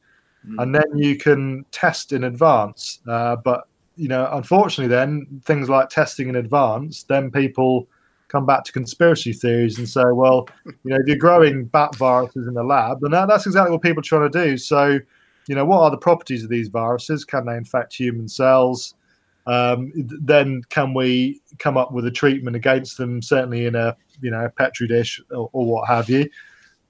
Mm. 0.49 0.63
And 0.63 0.75
then 0.75 0.97
you 0.97 1.17
can 1.17 1.65
test 1.71 2.13
in 2.13 2.25
advance. 2.25 3.01
Uh, 3.09 3.37
but, 3.37 3.67
you 3.97 4.09
know, 4.09 4.29
unfortunately, 4.33 4.95
then 4.95 5.41
things 5.45 5.69
like 5.69 5.89
testing 5.89 6.29
in 6.29 6.37
advance, 6.37 7.05
then 7.05 7.31
people 7.31 7.89
come 8.29 8.47
back 8.47 8.65
to 8.65 8.73
conspiracy 8.73 9.33
theories 9.33 9.79
and 9.79 9.89
say, 9.89 10.05
well, 10.13 10.49
you 10.65 10.75
know, 10.85 10.97
if 10.97 11.07
you're 11.07 11.17
growing 11.17 11.65
bat 11.67 11.95
viruses 11.97 12.47
in 12.49 12.55
the 12.55 12.63
lab, 12.65 13.01
then 13.01 13.13
that, 13.13 13.29
that's 13.29 13.47
exactly 13.47 13.71
what 13.71 13.83
people 13.83 14.01
are 14.01 14.03
trying 14.03 14.31
to 14.31 14.45
do. 14.45 14.59
So, 14.59 14.99
you 15.47 15.55
know, 15.55 15.65
what 15.65 15.81
are 15.81 15.91
the 15.91 15.99
properties 15.99 16.43
of 16.43 16.51
these 16.51 16.69
viruses? 16.69 17.25
Can 17.25 17.47
they 17.47 17.57
infect 17.57 17.95
human 17.95 18.29
cells? 18.29 18.95
Um, 19.47 19.93
then 19.95 20.63
can 20.71 20.95
we 20.95 21.41
come 21.59 21.77
up 21.77 21.93
with 21.93 22.07
a 22.07 22.11
treatment 22.11 22.57
against 22.57 22.97
them? 22.97 23.21
Certainly 23.23 23.67
in 23.67 23.75
a 23.75 23.97
you 24.21 24.31
know 24.31 24.49
petri 24.57 24.87
dish 24.87 25.21
or, 25.31 25.51
or 25.53 25.67
what 25.67 25.89
have 25.89 26.09
you. 26.09 26.29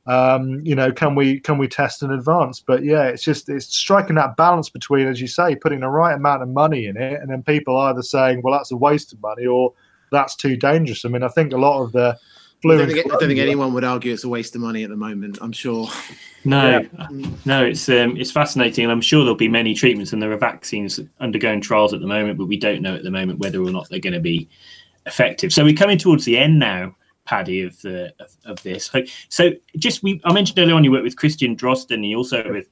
Um, 0.06 0.60
you 0.60 0.74
know, 0.74 0.92
can 0.92 1.14
we 1.14 1.40
can 1.40 1.56
we 1.56 1.66
test 1.66 2.02
in 2.02 2.10
advance? 2.10 2.60
But 2.60 2.84
yeah, 2.84 3.04
it's 3.04 3.22
just 3.22 3.48
it's 3.48 3.66
striking 3.74 4.16
that 4.16 4.36
balance 4.36 4.68
between, 4.68 5.08
as 5.08 5.20
you 5.20 5.26
say, 5.26 5.56
putting 5.56 5.80
the 5.80 5.88
right 5.88 6.14
amount 6.14 6.42
of 6.42 6.48
money 6.48 6.86
in 6.86 6.96
it, 6.96 7.20
and 7.20 7.30
then 7.30 7.42
people 7.42 7.76
either 7.78 8.02
saying, 8.02 8.42
well, 8.42 8.52
that's 8.52 8.70
a 8.70 8.76
waste 8.76 9.12
of 9.12 9.22
money, 9.22 9.46
or 9.46 9.72
that's 10.12 10.36
too 10.36 10.56
dangerous. 10.56 11.04
I 11.04 11.08
mean, 11.08 11.22
I 11.22 11.28
think 11.28 11.52
a 11.52 11.56
lot 11.56 11.82
of 11.82 11.92
the 11.92 12.18
I 12.64 12.76
don't, 12.76 12.88
think, 12.88 13.06
I 13.06 13.08
don't 13.08 13.28
think 13.28 13.40
anyone 13.40 13.74
would 13.74 13.84
argue 13.84 14.12
it's 14.12 14.24
a 14.24 14.28
waste 14.28 14.54
of 14.54 14.60
money 14.62 14.84
at 14.84 14.90
the 14.90 14.96
moment. 14.96 15.38
I'm 15.40 15.52
sure. 15.52 15.88
No, 16.44 16.80
yeah. 16.80 17.08
no, 17.44 17.64
it's 17.64 17.88
um, 17.88 18.16
it's 18.16 18.30
fascinating, 18.30 18.84
and 18.84 18.92
I'm 18.92 19.00
sure 19.00 19.20
there'll 19.20 19.34
be 19.34 19.48
many 19.48 19.74
treatments, 19.74 20.12
and 20.12 20.22
there 20.22 20.32
are 20.32 20.36
vaccines 20.36 21.00
undergoing 21.20 21.60
trials 21.60 21.94
at 21.94 22.00
the 22.00 22.06
moment, 22.06 22.38
but 22.38 22.46
we 22.46 22.58
don't 22.58 22.82
know 22.82 22.94
at 22.94 23.02
the 23.02 23.10
moment 23.10 23.38
whether 23.38 23.62
or 23.62 23.70
not 23.70 23.88
they're 23.88 23.98
going 23.98 24.12
to 24.12 24.20
be 24.20 24.48
effective. 25.06 25.52
So 25.52 25.64
we're 25.64 25.74
coming 25.74 25.98
towards 25.98 26.24
the 26.24 26.36
end 26.36 26.58
now, 26.58 26.94
Paddy, 27.24 27.62
of 27.62 27.80
the 27.80 28.12
of, 28.20 28.36
of 28.44 28.62
this. 28.62 28.90
So 29.28 29.52
just 29.78 30.02
we, 30.02 30.20
I 30.24 30.32
mentioned 30.32 30.58
earlier 30.58 30.74
on, 30.74 30.84
you 30.84 30.92
work 30.92 31.02
with 31.02 31.16
Christian 31.16 31.56
Drosten, 31.56 31.94
and 31.94 32.06
you 32.06 32.16
also 32.18 32.52
with 32.52 32.68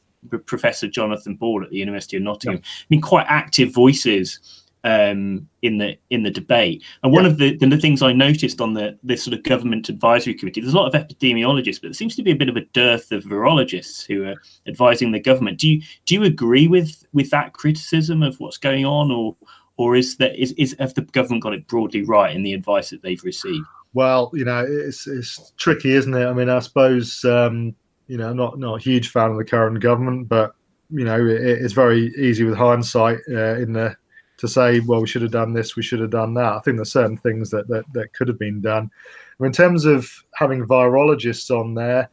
Professor 0.47 0.87
Jonathan 0.89 1.37
Ball 1.37 1.65
at 1.65 1.71
the 1.71 1.79
University 1.79 2.17
of 2.17 2.23
Nottingham. 2.23 2.61
Yeah. 2.63 2.83
I 2.83 2.87
mean, 2.91 3.01
quite 3.01 3.27
active 3.29 3.73
voices 3.73 4.62
um, 4.85 5.49
in 5.63 5.79
the 5.79 5.97
in 6.11 6.23
the 6.23 6.31
debate. 6.31 6.83
And 7.03 7.13
one 7.13 7.25
yeah. 7.25 7.31
of 7.31 7.39
the, 7.39 7.57
the 7.57 7.77
things 7.77 8.03
I 8.03 8.13
noticed 8.13 8.61
on 8.61 8.75
the 8.75 8.99
this 9.03 9.23
sort 9.23 9.37
of 9.37 9.43
government 9.43 9.89
advisory 9.89 10.35
committee, 10.35 10.61
there's 10.61 10.75
a 10.75 10.77
lot 10.77 10.93
of 10.93 11.01
epidemiologists, 11.01 11.81
but 11.81 11.89
there 11.89 11.95
seems 11.95 12.17
to 12.17 12.23
be 12.23 12.33
a 12.33 12.37
bit 12.37 12.49
of 12.49 12.57
a 12.57 12.65
dearth 12.73 13.13
of 13.13 13.25
virologists 13.25 14.05
who 14.07 14.25
are 14.25 14.37
advising 14.67 15.13
the 15.13 15.21
government. 15.21 15.59
Do 15.59 15.69
you 15.69 15.83
do 16.07 16.15
you 16.15 16.25
agree 16.25 16.69
with 16.69 17.05
with 17.13 17.31
that 17.31 17.53
criticism 17.53 18.23
of 18.23 18.39
what's 18.41 18.59
going 18.59 18.85
on, 18.85 19.11
or 19.11 19.37
or 19.77 19.97
is 19.97 20.17
that 20.17 20.41
is 20.41 20.53
is 20.53 20.75
have 20.79 20.95
the 20.95 21.03
government 21.03 21.43
got 21.43 21.55
it 21.55 21.67
broadly 21.67 22.03
right 22.03 22.35
in 22.35 22.43
the 22.43 22.55
advice 22.55 22.91
that 22.91 23.03
they've 23.03 23.23
received? 23.25 23.67
Well, 23.95 24.31
you 24.33 24.45
know, 24.45 24.67
it's 24.69 25.07
it's 25.07 25.53
tricky, 25.57 25.93
isn't 25.93 26.15
it? 26.15 26.27
I 26.27 26.33
mean, 26.33 26.49
I 26.49 26.59
suppose 26.59 27.25
um, 27.25 27.75
you 28.09 28.17
know, 28.17 28.33
not 28.33 28.59
not 28.59 28.81
a 28.81 28.83
huge 28.83 29.11
fan 29.11 29.31
of 29.31 29.37
the 29.37 29.45
current 29.45 29.81
government, 29.81 30.29
but 30.29 30.55
you 30.91 31.05
know, 31.05 31.25
it, 31.25 31.41
it's 31.41 31.73
very 31.73 32.09
easy 32.17 32.45
with 32.45 32.57
hindsight 32.57 33.19
uh, 33.31 33.55
in 33.57 33.73
the 33.73 33.97
to 34.43 34.49
say, 34.49 34.81
well, 34.81 35.01
we 35.01 35.07
should 35.07 35.23
have 35.23 35.31
done 35.31 35.53
this, 35.53 35.77
we 35.77 35.85
should 35.85 36.01
have 36.01 36.11
done 36.11 36.35
that. 36.35 36.55
I 36.55 36.59
think 36.59 36.77
there's 36.77 36.91
certain 36.91 37.17
things 37.17 37.49
that 37.51 37.69
that, 37.69 37.85
that 37.93 38.13
could 38.13 38.27
have 38.27 38.41
been 38.41 38.61
done. 38.61 38.91
in 39.39 39.53
terms 39.53 39.85
of 39.85 40.11
having 40.35 40.67
virologists 40.67 41.49
on 41.57 41.75
there, 41.75 42.11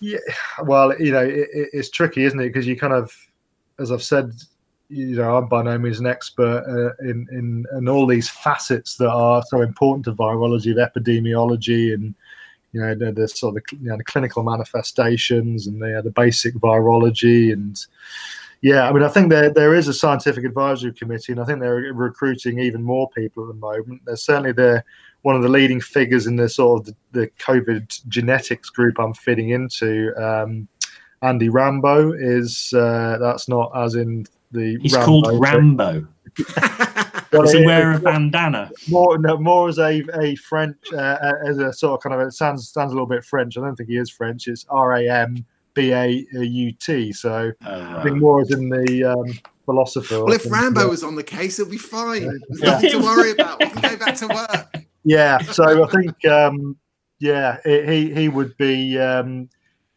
yeah, 0.00 0.18
well, 0.64 1.00
you 1.00 1.12
know, 1.12 1.22
it, 1.22 1.48
it's 1.52 1.88
tricky, 1.90 2.24
isn't 2.24 2.40
it? 2.40 2.48
Because 2.48 2.66
you 2.66 2.76
kind 2.76 2.92
of, 2.92 3.14
as 3.78 3.92
I've 3.92 4.02
said, 4.02 4.32
you 4.88 5.14
know, 5.14 5.36
I'm 5.36 5.46
by 5.46 5.62
no 5.62 5.78
means 5.78 6.00
an 6.00 6.08
expert 6.08 6.64
uh, 6.66 7.08
in, 7.08 7.28
in 7.30 7.64
in 7.76 7.88
all 7.88 8.04
these 8.04 8.28
facets 8.28 8.96
that 8.96 9.08
are 9.10 9.40
so 9.46 9.60
important 9.60 10.06
to 10.06 10.12
virology, 10.12 10.72
of 10.72 10.78
epidemiology, 10.78 11.94
and 11.94 12.16
you 12.72 12.80
know 12.80 12.96
the, 12.96 13.12
the 13.12 13.28
sort 13.28 13.56
of 13.56 13.62
the, 13.62 13.76
you 13.76 13.90
know, 13.90 13.96
the 13.96 14.02
clinical 14.02 14.42
manifestations 14.42 15.68
and 15.68 15.80
the 15.80 16.00
the 16.02 16.10
basic 16.10 16.54
virology 16.54 17.52
and 17.52 17.86
yeah, 18.62 18.88
I 18.88 18.92
mean, 18.92 19.02
I 19.02 19.08
think 19.08 19.30
there 19.30 19.50
there 19.50 19.74
is 19.74 19.88
a 19.88 19.94
scientific 19.94 20.44
advisory 20.44 20.92
committee, 20.92 21.32
and 21.32 21.40
I 21.40 21.44
think 21.44 21.60
they're 21.60 21.94
recruiting 21.94 22.58
even 22.58 22.82
more 22.82 23.08
people 23.10 23.44
at 23.44 23.48
the 23.48 23.54
moment. 23.54 24.02
They're 24.04 24.16
certainly 24.16 24.52
they're 24.52 24.84
one 25.22 25.34
of 25.34 25.42
the 25.42 25.48
leading 25.48 25.80
figures 25.80 26.26
in 26.26 26.36
the 26.36 26.48
sort 26.48 26.80
of 26.80 26.86
the, 26.86 27.20
the 27.20 27.26
COVID 27.38 28.06
genetics 28.08 28.68
group 28.68 28.98
I'm 28.98 29.14
fitting 29.14 29.50
into. 29.50 30.14
Um, 30.22 30.68
Andy 31.22 31.48
Rambo 31.48 32.12
is 32.12 32.72
uh, 32.74 33.16
that's 33.18 33.48
not 33.48 33.70
as 33.74 33.94
in 33.94 34.26
the. 34.52 34.78
He's 34.82 34.94
Rambo 34.94 35.06
called 35.06 35.40
Rambo. 35.40 36.06
well, 37.32 37.42
Does 37.42 37.52
he 37.52 37.64
wear 37.64 37.92
a 37.92 37.98
bandana? 37.98 38.70
More, 38.90 39.16
no, 39.16 39.38
more 39.38 39.70
as 39.70 39.78
a 39.78 40.02
a 40.20 40.36
French, 40.36 40.76
uh, 40.92 41.32
as 41.46 41.58
a 41.58 41.72
sort 41.72 41.94
of 41.94 42.02
kind 42.02 42.20
of 42.20 42.26
it 42.26 42.32
sounds 42.32 42.68
sounds 42.68 42.92
a 42.92 42.94
little 42.94 43.06
bit 43.06 43.24
French. 43.24 43.56
I 43.56 43.62
don't 43.62 43.74
think 43.74 43.88
he 43.88 43.96
is 43.96 44.10
French. 44.10 44.48
It's 44.48 44.66
R 44.68 44.96
A 44.96 45.08
M 45.08 45.46
B 45.80 45.92
A 45.92 46.44
U 46.44 46.72
T. 46.72 47.12
So 47.12 47.52
uh, 47.64 47.94
I 47.98 48.02
think 48.02 48.16
more 48.16 48.40
as 48.40 48.50
in 48.50 48.68
the 48.68 49.04
um, 49.04 49.38
philosopher. 49.64 50.24
Well, 50.24 50.34
if 50.34 50.50
Rambo 50.50 50.88
was 50.88 51.02
on 51.02 51.14
the 51.14 51.22
case, 51.22 51.58
it'll 51.58 51.70
be 51.70 51.78
fine. 51.78 52.22
There's 52.22 52.60
yeah. 52.62 52.70
nothing 52.70 52.90
to 52.90 52.98
worry 52.98 53.30
about. 53.30 53.60
We 53.60 53.70
can 53.70 53.82
go 53.82 53.96
back 53.96 54.16
to 54.16 54.28
work. 54.28 54.84
Yeah. 55.04 55.38
So 55.38 55.84
I 55.84 55.88
think, 55.88 56.24
um, 56.26 56.76
yeah, 57.18 57.58
it, 57.64 57.88
he 57.88 58.14
he 58.14 58.28
would 58.28 58.56
be. 58.56 58.98
Um, 58.98 59.48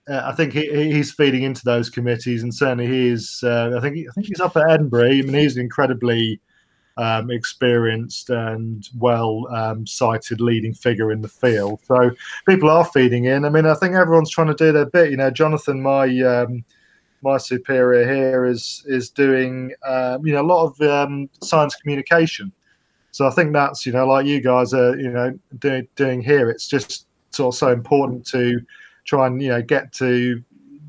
uh, 0.10 0.22
I 0.26 0.34
think 0.34 0.54
he, 0.54 0.92
he's 0.92 1.14
feeding 1.14 1.44
into 1.44 1.64
those 1.64 1.90
committees, 1.90 2.44
and 2.44 2.54
certainly 2.54 2.88
he 2.88 3.08
is. 3.08 3.40
Uh, 3.42 3.74
I 3.78 3.82
think 3.82 3.98
I 4.10 4.12
think 4.14 4.28
he's 4.28 4.42
up 4.42 4.58
at 4.58 4.70
Edinburgh. 4.70 5.10
I 5.10 5.22
mean, 5.22 5.34
he's 5.34 5.58
incredibly 5.58 6.40
um, 6.98 7.32
experienced 7.32 8.30
and 8.30 8.88
well 8.98 9.48
um, 9.54 9.86
cited 9.88 10.40
leading 10.40 10.74
figure 10.74 11.12
in 11.12 11.22
the 11.22 11.28
field. 11.28 11.80
So 11.86 12.12
people 12.48 12.70
are 12.70 12.86
feeding 12.86 13.26
in. 13.26 13.46
I 13.46 13.50
mean, 13.50 13.66
I 13.66 13.74
think 13.74 13.96
everyone's 13.96 14.30
trying 14.30 14.48
to 14.48 14.54
do 14.54 14.72
their 14.72 14.86
bit. 14.86 15.12
You 15.12 15.18
know, 15.18 15.32
Jonathan, 15.32 15.82
my 15.82 16.06
um, 16.22 16.64
my 17.22 17.38
superior 17.38 18.06
here, 18.12 18.46
is 18.46 18.84
is 18.88 19.10
doing 19.10 19.74
um, 19.86 20.26
you 20.26 20.34
know 20.34 20.42
a 20.42 20.44
lot 20.44 20.66
of 20.66 20.82
um, 20.82 21.30
science 21.42 21.76
communication. 21.76 22.52
So 23.12 23.28
I 23.28 23.32
think 23.32 23.54
that's 23.54 23.86
you 23.86 23.92
know 23.92 24.08
like 24.08 24.26
you 24.26 24.42
guys 24.42 24.74
are 24.74 24.98
you 24.98 25.10
know 25.10 25.38
do, 25.60 25.88
doing 25.96 26.22
here. 26.22 26.50
It's 26.50 26.68
just 26.68 27.08
sort 27.32 27.56
of 27.56 27.58
so 27.58 27.70
important 27.70 28.26
to 28.28 28.62
try 29.06 29.28
and 29.28 29.42
you 29.42 29.50
know 29.50 29.62
get 29.62 29.92
to 29.94 30.44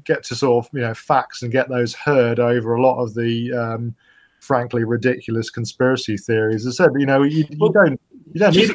get 0.05 0.23
to 0.25 0.35
sort 0.35 0.67
of 0.67 0.75
you 0.75 0.81
know 0.81 0.93
facts 0.95 1.43
and 1.43 1.51
get 1.51 1.69
those 1.69 1.95
heard 1.95 2.39
over 2.39 2.75
a 2.75 2.83
lot 2.83 3.03
of 3.03 3.15
the 3.15 3.53
um, 3.53 3.95
frankly 4.45 4.84
ridiculous 4.84 5.51
conspiracy 5.51 6.16
theories. 6.16 6.66
I 6.66 6.70
said, 6.70 6.90
you 6.97 7.07
know, 7.07 7.22
you, 7.22 7.45
you 7.49 7.72
don't 7.72 8.01
you 8.32 8.40
don't 8.40 8.57
need 8.57 8.70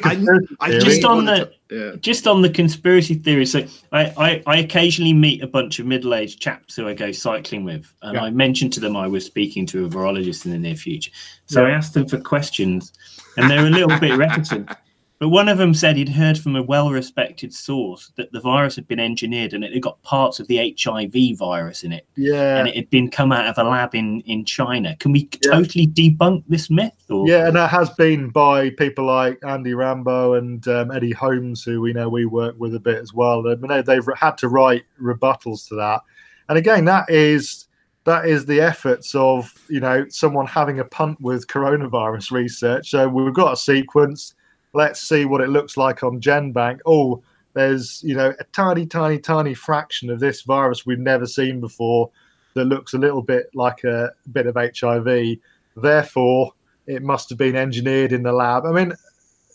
I, 0.60 0.78
just 0.78 1.04
on 1.04 1.24
the 1.26 1.52
yeah. 1.70 1.92
just 2.00 2.26
on 2.26 2.42
the 2.42 2.50
conspiracy 2.50 3.14
theory. 3.14 3.46
So 3.46 3.64
I, 3.92 4.06
I, 4.16 4.42
I 4.46 4.56
occasionally 4.58 5.12
meet 5.12 5.42
a 5.42 5.46
bunch 5.46 5.78
of 5.78 5.86
middle 5.86 6.14
aged 6.14 6.40
chaps 6.40 6.76
who 6.76 6.88
I 6.88 6.94
go 6.94 7.12
cycling 7.12 7.64
with, 7.64 7.92
and 8.02 8.14
yeah. 8.14 8.22
I 8.22 8.30
mentioned 8.30 8.72
to 8.74 8.80
them 8.80 8.96
I 8.96 9.06
was 9.06 9.24
speaking 9.24 9.66
to 9.66 9.84
a 9.84 9.88
virologist 9.88 10.44
in 10.44 10.52
the 10.52 10.58
near 10.58 10.76
future. 10.76 11.10
So 11.46 11.62
yeah. 11.62 11.72
I 11.72 11.76
asked 11.76 11.94
them 11.94 12.08
for 12.08 12.18
questions, 12.18 12.92
and 13.36 13.50
they're 13.50 13.66
a 13.66 13.70
little 13.70 13.98
bit 13.98 14.16
reticent. 14.16 14.70
But 15.20 15.28
one 15.28 15.50
of 15.50 15.58
them 15.58 15.74
said 15.74 15.96
he'd 15.98 16.08
heard 16.08 16.38
from 16.38 16.56
a 16.56 16.62
well-respected 16.62 17.52
source 17.52 18.10
that 18.16 18.32
the 18.32 18.40
virus 18.40 18.74
had 18.74 18.88
been 18.88 18.98
engineered 18.98 19.52
and 19.52 19.62
it 19.62 19.70
had 19.74 19.82
got 19.82 20.02
parts 20.02 20.40
of 20.40 20.48
the 20.48 20.74
HIV 20.82 21.36
virus 21.38 21.84
in 21.84 21.92
it, 21.92 22.06
Yeah, 22.16 22.56
and 22.56 22.66
it 22.66 22.74
had 22.74 22.88
been 22.88 23.10
come 23.10 23.30
out 23.30 23.44
of 23.46 23.58
a 23.58 23.68
lab 23.68 23.94
in 23.94 24.22
in 24.22 24.46
China. 24.46 24.96
Can 24.96 25.12
we 25.12 25.28
Yeah. 25.44 25.52
totally 25.52 25.86
debunk 25.88 26.44
this 26.48 26.70
myth? 26.70 26.94
Or 27.10 27.28
yeah, 27.28 27.46
and 27.48 27.54
that 27.56 27.68
has 27.68 27.90
been 27.90 28.30
by 28.30 28.70
people 28.70 29.04
like 29.04 29.38
Andy 29.46 29.74
Rambo 29.74 30.34
and 30.34 30.66
um, 30.68 30.90
Eddie 30.90 31.12
Holmes, 31.12 31.62
who 31.64 31.82
we 31.82 31.92
know 31.92 32.08
we 32.08 32.24
work 32.24 32.54
with 32.58 32.74
a 32.74 32.80
bit 32.80 32.96
as 32.96 33.12
well. 33.12 33.46
I 33.46 33.56
mean, 33.56 33.68
they- 33.68 33.82
they've 33.82 34.08
had 34.16 34.38
to 34.38 34.48
write 34.48 34.84
rebuttals 34.98 35.68
to 35.68 35.74
that, 35.74 36.00
and 36.48 36.56
again, 36.56 36.86
that 36.86 37.10
is 37.10 37.66
that 38.04 38.24
is 38.24 38.46
the 38.46 38.62
efforts 38.62 39.14
of 39.14 39.52
you 39.68 39.80
know 39.80 40.06
someone 40.08 40.46
having 40.46 40.78
a 40.80 40.84
punt 40.86 41.20
with 41.20 41.46
coronavirus 41.46 42.30
research. 42.30 42.88
So 42.90 43.06
we've 43.06 43.34
got 43.34 43.52
a 43.52 43.56
sequence. 43.56 44.32
Let's 44.72 45.00
see 45.00 45.24
what 45.24 45.40
it 45.40 45.48
looks 45.48 45.76
like 45.76 46.02
on 46.02 46.20
GenBank. 46.20 46.80
Oh, 46.86 47.22
there's 47.54 48.02
you 48.04 48.14
know 48.14 48.32
a 48.38 48.44
tiny, 48.52 48.86
tiny, 48.86 49.18
tiny 49.18 49.54
fraction 49.54 50.10
of 50.10 50.20
this 50.20 50.42
virus 50.42 50.86
we've 50.86 50.98
never 50.98 51.26
seen 51.26 51.60
before 51.60 52.10
that 52.54 52.64
looks 52.64 52.94
a 52.94 52.98
little 52.98 53.22
bit 53.22 53.46
like 53.54 53.84
a 53.84 54.12
bit 54.32 54.46
of 54.46 54.56
HIV. 54.56 55.38
Therefore, 55.76 56.52
it 56.86 57.02
must 57.02 57.28
have 57.28 57.38
been 57.38 57.56
engineered 57.56 58.12
in 58.12 58.22
the 58.22 58.32
lab. 58.32 58.64
I 58.66 58.72
mean, 58.72 58.92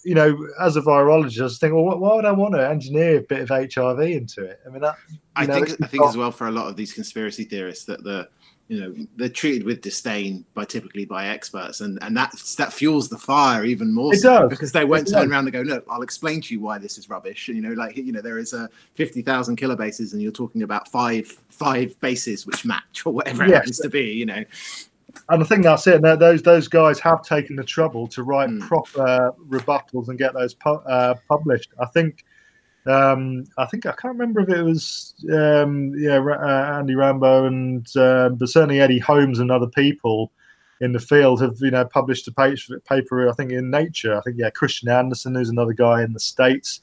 you 0.03 0.16
know, 0.16 0.38
as 0.61 0.76
a 0.76 0.82
virologist, 0.82 1.39
I 1.39 1.43
was 1.43 1.57
thinking, 1.57 1.84
well, 1.84 1.97
why 1.97 2.16
would 2.16 2.26
I 2.26 2.32
want 2.32 2.53
to 2.53 2.70
engineer 2.70 3.18
a 3.18 3.22
bit 3.22 3.39
of 3.39 3.49
HIV 3.49 3.99
into 3.99 4.43
it? 4.45 4.59
I 4.66 4.70
mean, 4.70 4.82
that 4.82 4.95
I 5.36 5.45
know, 5.45 5.55
think 5.55 5.84
I 5.84 5.88
think 5.88 6.03
not- 6.03 6.09
as 6.09 6.18
well 6.18 6.32
for 6.32 6.47
a 6.47 6.51
lot 6.51 6.68
of 6.68 6.76
these 6.76 6.93
conspiracy 6.93 7.43
theorists 7.43 7.86
that 7.86 8.03
the 8.03 8.30
you 8.68 8.80
know 8.80 8.95
they're 9.16 9.30
treated 9.30 9.63
with 9.63 9.82
disdain 9.82 10.43
by 10.55 10.66
typically 10.66 11.05
by 11.05 11.28
experts 11.28 11.82
and 11.82 11.99
and 12.01 12.18
that 12.18 12.32
that 12.57 12.74
fuels 12.74 13.09
the 13.09 13.18
fire 13.18 13.63
even 13.63 13.93
more 13.93 14.11
It 14.13 14.22
so 14.22 14.39
does. 14.41 14.49
because 14.49 14.72
they 14.72 14.86
won't 14.86 15.07
It 15.07 15.11
turn 15.11 15.22
does. 15.24 15.32
around 15.32 15.45
and 15.45 15.53
go 15.53 15.61
no 15.61 15.82
I'll 15.89 16.01
explain 16.01 16.41
to 16.41 16.53
you 16.53 16.59
why 16.61 16.80
this 16.80 16.97
is 16.97 17.07
rubbish 17.07 17.47
you 17.47 17.61
know 17.61 17.74
like 17.74 17.95
you 17.95 18.11
know 18.11 18.22
there 18.22 18.39
is 18.39 18.53
a 18.53 18.68
50,000 18.95 19.55
kilobases 19.57 20.13
and 20.13 20.22
you're 20.22 20.32
talking 20.32 20.63
about 20.63 20.88
five 20.88 21.28
five 21.49 21.99
bases 22.01 22.47
which 22.47 22.66
match 22.66 23.03
or 23.05 23.13
whatever 23.13 23.43
it 23.43 23.51
happens 23.53 23.78
to 23.80 23.89
be 23.89 24.11
you 24.13 24.26
know 24.26 24.43
and 25.30 25.41
I 25.41 25.45
think 25.45 25.63
that's 25.63 25.88
it. 25.88 26.03
And 26.03 26.20
those 26.20 26.41
those 26.41 26.68
guys 26.68 26.99
have 26.99 27.24
taken 27.24 27.55
the 27.55 27.63
trouble 27.63 28.05
to 28.09 28.24
write 28.24 28.49
Mm. 28.49 28.68
proper 28.68 29.34
rebuttals 29.47 30.09
and 30.09 30.18
get 30.20 30.34
those 30.34 30.53
pu- 30.53 30.72
uh, 30.72 31.16
published. 31.30 31.70
I 31.80 31.86
think. 31.86 32.26
Um, 32.88 33.46
I 33.58 33.66
think 33.66 33.86
I 33.86 33.94
can't 33.94 34.14
remember 34.18 34.42
if 34.42 34.50
it 34.50 34.62
was 34.62 35.16
um, 35.34 35.94
yeah 35.98 36.20
uh, 36.20 36.78
Andy 36.78 36.96
Rambo 36.96 37.46
and 37.46 37.88
um, 37.98 38.36
but 38.36 38.50
certainly 38.50 38.80
Eddie 38.80 39.00
Holmes 39.00 39.40
and 39.40 39.50
other 39.50 39.68
people 39.68 40.32
in 40.82 40.92
the 40.92 41.00
field 41.00 41.42
have 41.42 41.58
you 41.62 41.72
know 41.72 41.86
published 41.86 42.28
a 42.28 42.32
paper, 42.32 42.80
paper 42.82 43.30
I 43.30 43.34
think 43.34 43.52
in 43.52 43.72
Nature. 43.72 44.16
I 44.16 44.22
think 44.22 44.38
yeah 44.38 44.52
Christian 44.52 44.90
Anderson, 44.90 45.34
who's 45.34 45.50
another 45.50 45.74
guy 45.74 46.04
in 46.04 46.14
the 46.14 46.20
states, 46.20 46.82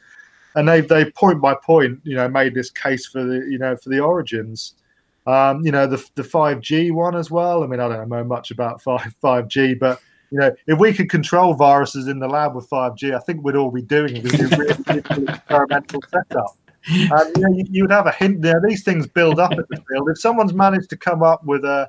and 0.57 0.68
they 0.68 0.80
they 0.80 1.11
point 1.11 1.40
by 1.40 1.55
point 1.55 2.00
you 2.03 2.16
know 2.16 2.28
made 2.28 2.55
this 2.55 2.70
case 2.70 3.07
for 3.07 3.22
the 3.22 3.46
you 3.48 3.59
know 3.59 3.76
for 3.76 3.90
the 3.90 4.00
origins. 4.00 4.74
Um, 5.24 5.64
you 5.64 5.70
know 5.70 5.86
the 5.86 6.05
the 6.16 6.24
five 6.24 6.61
G 6.61 6.90
one 6.90 7.14
as 7.14 7.30
well. 7.30 7.62
I 7.62 7.68
mean 7.68 7.78
I 7.78 7.88
don't 7.88 8.09
know 8.09 8.24
much 8.24 8.50
about 8.50 8.82
five 8.82 9.14
five 9.20 9.46
G, 9.46 9.74
but 9.74 10.00
you 10.32 10.38
know 10.38 10.50
if 10.66 10.78
we 10.78 10.92
could 10.92 11.10
control 11.10 11.54
viruses 11.54 12.08
in 12.08 12.18
the 12.18 12.26
lab 12.28 12.54
with 12.54 12.66
five 12.68 12.96
G, 12.96 13.12
I 13.12 13.18
think 13.20 13.44
we'd 13.44 13.54
all 13.56 13.70
be 13.70 13.82
doing 13.82 14.16
it. 14.16 14.24
We'd 14.24 14.32
be 14.32 14.56
really 14.56 14.82
really 14.86 15.28
experimental 15.28 16.00
setup. 16.10 16.56
And 16.88 17.36
you, 17.36 17.42
know, 17.42 17.54
you, 17.54 17.64
you 17.70 17.82
would 17.84 17.92
have 17.92 18.06
a 18.06 18.12
hint 18.12 18.42
there. 18.42 18.60
These 18.66 18.82
things 18.82 19.06
build 19.06 19.38
up 19.38 19.52
in 19.52 19.64
the 19.70 19.76
field. 19.88 20.08
If 20.10 20.18
someone's 20.18 20.52
managed 20.52 20.90
to 20.90 20.96
come 20.96 21.22
up 21.22 21.44
with 21.44 21.64
a 21.64 21.88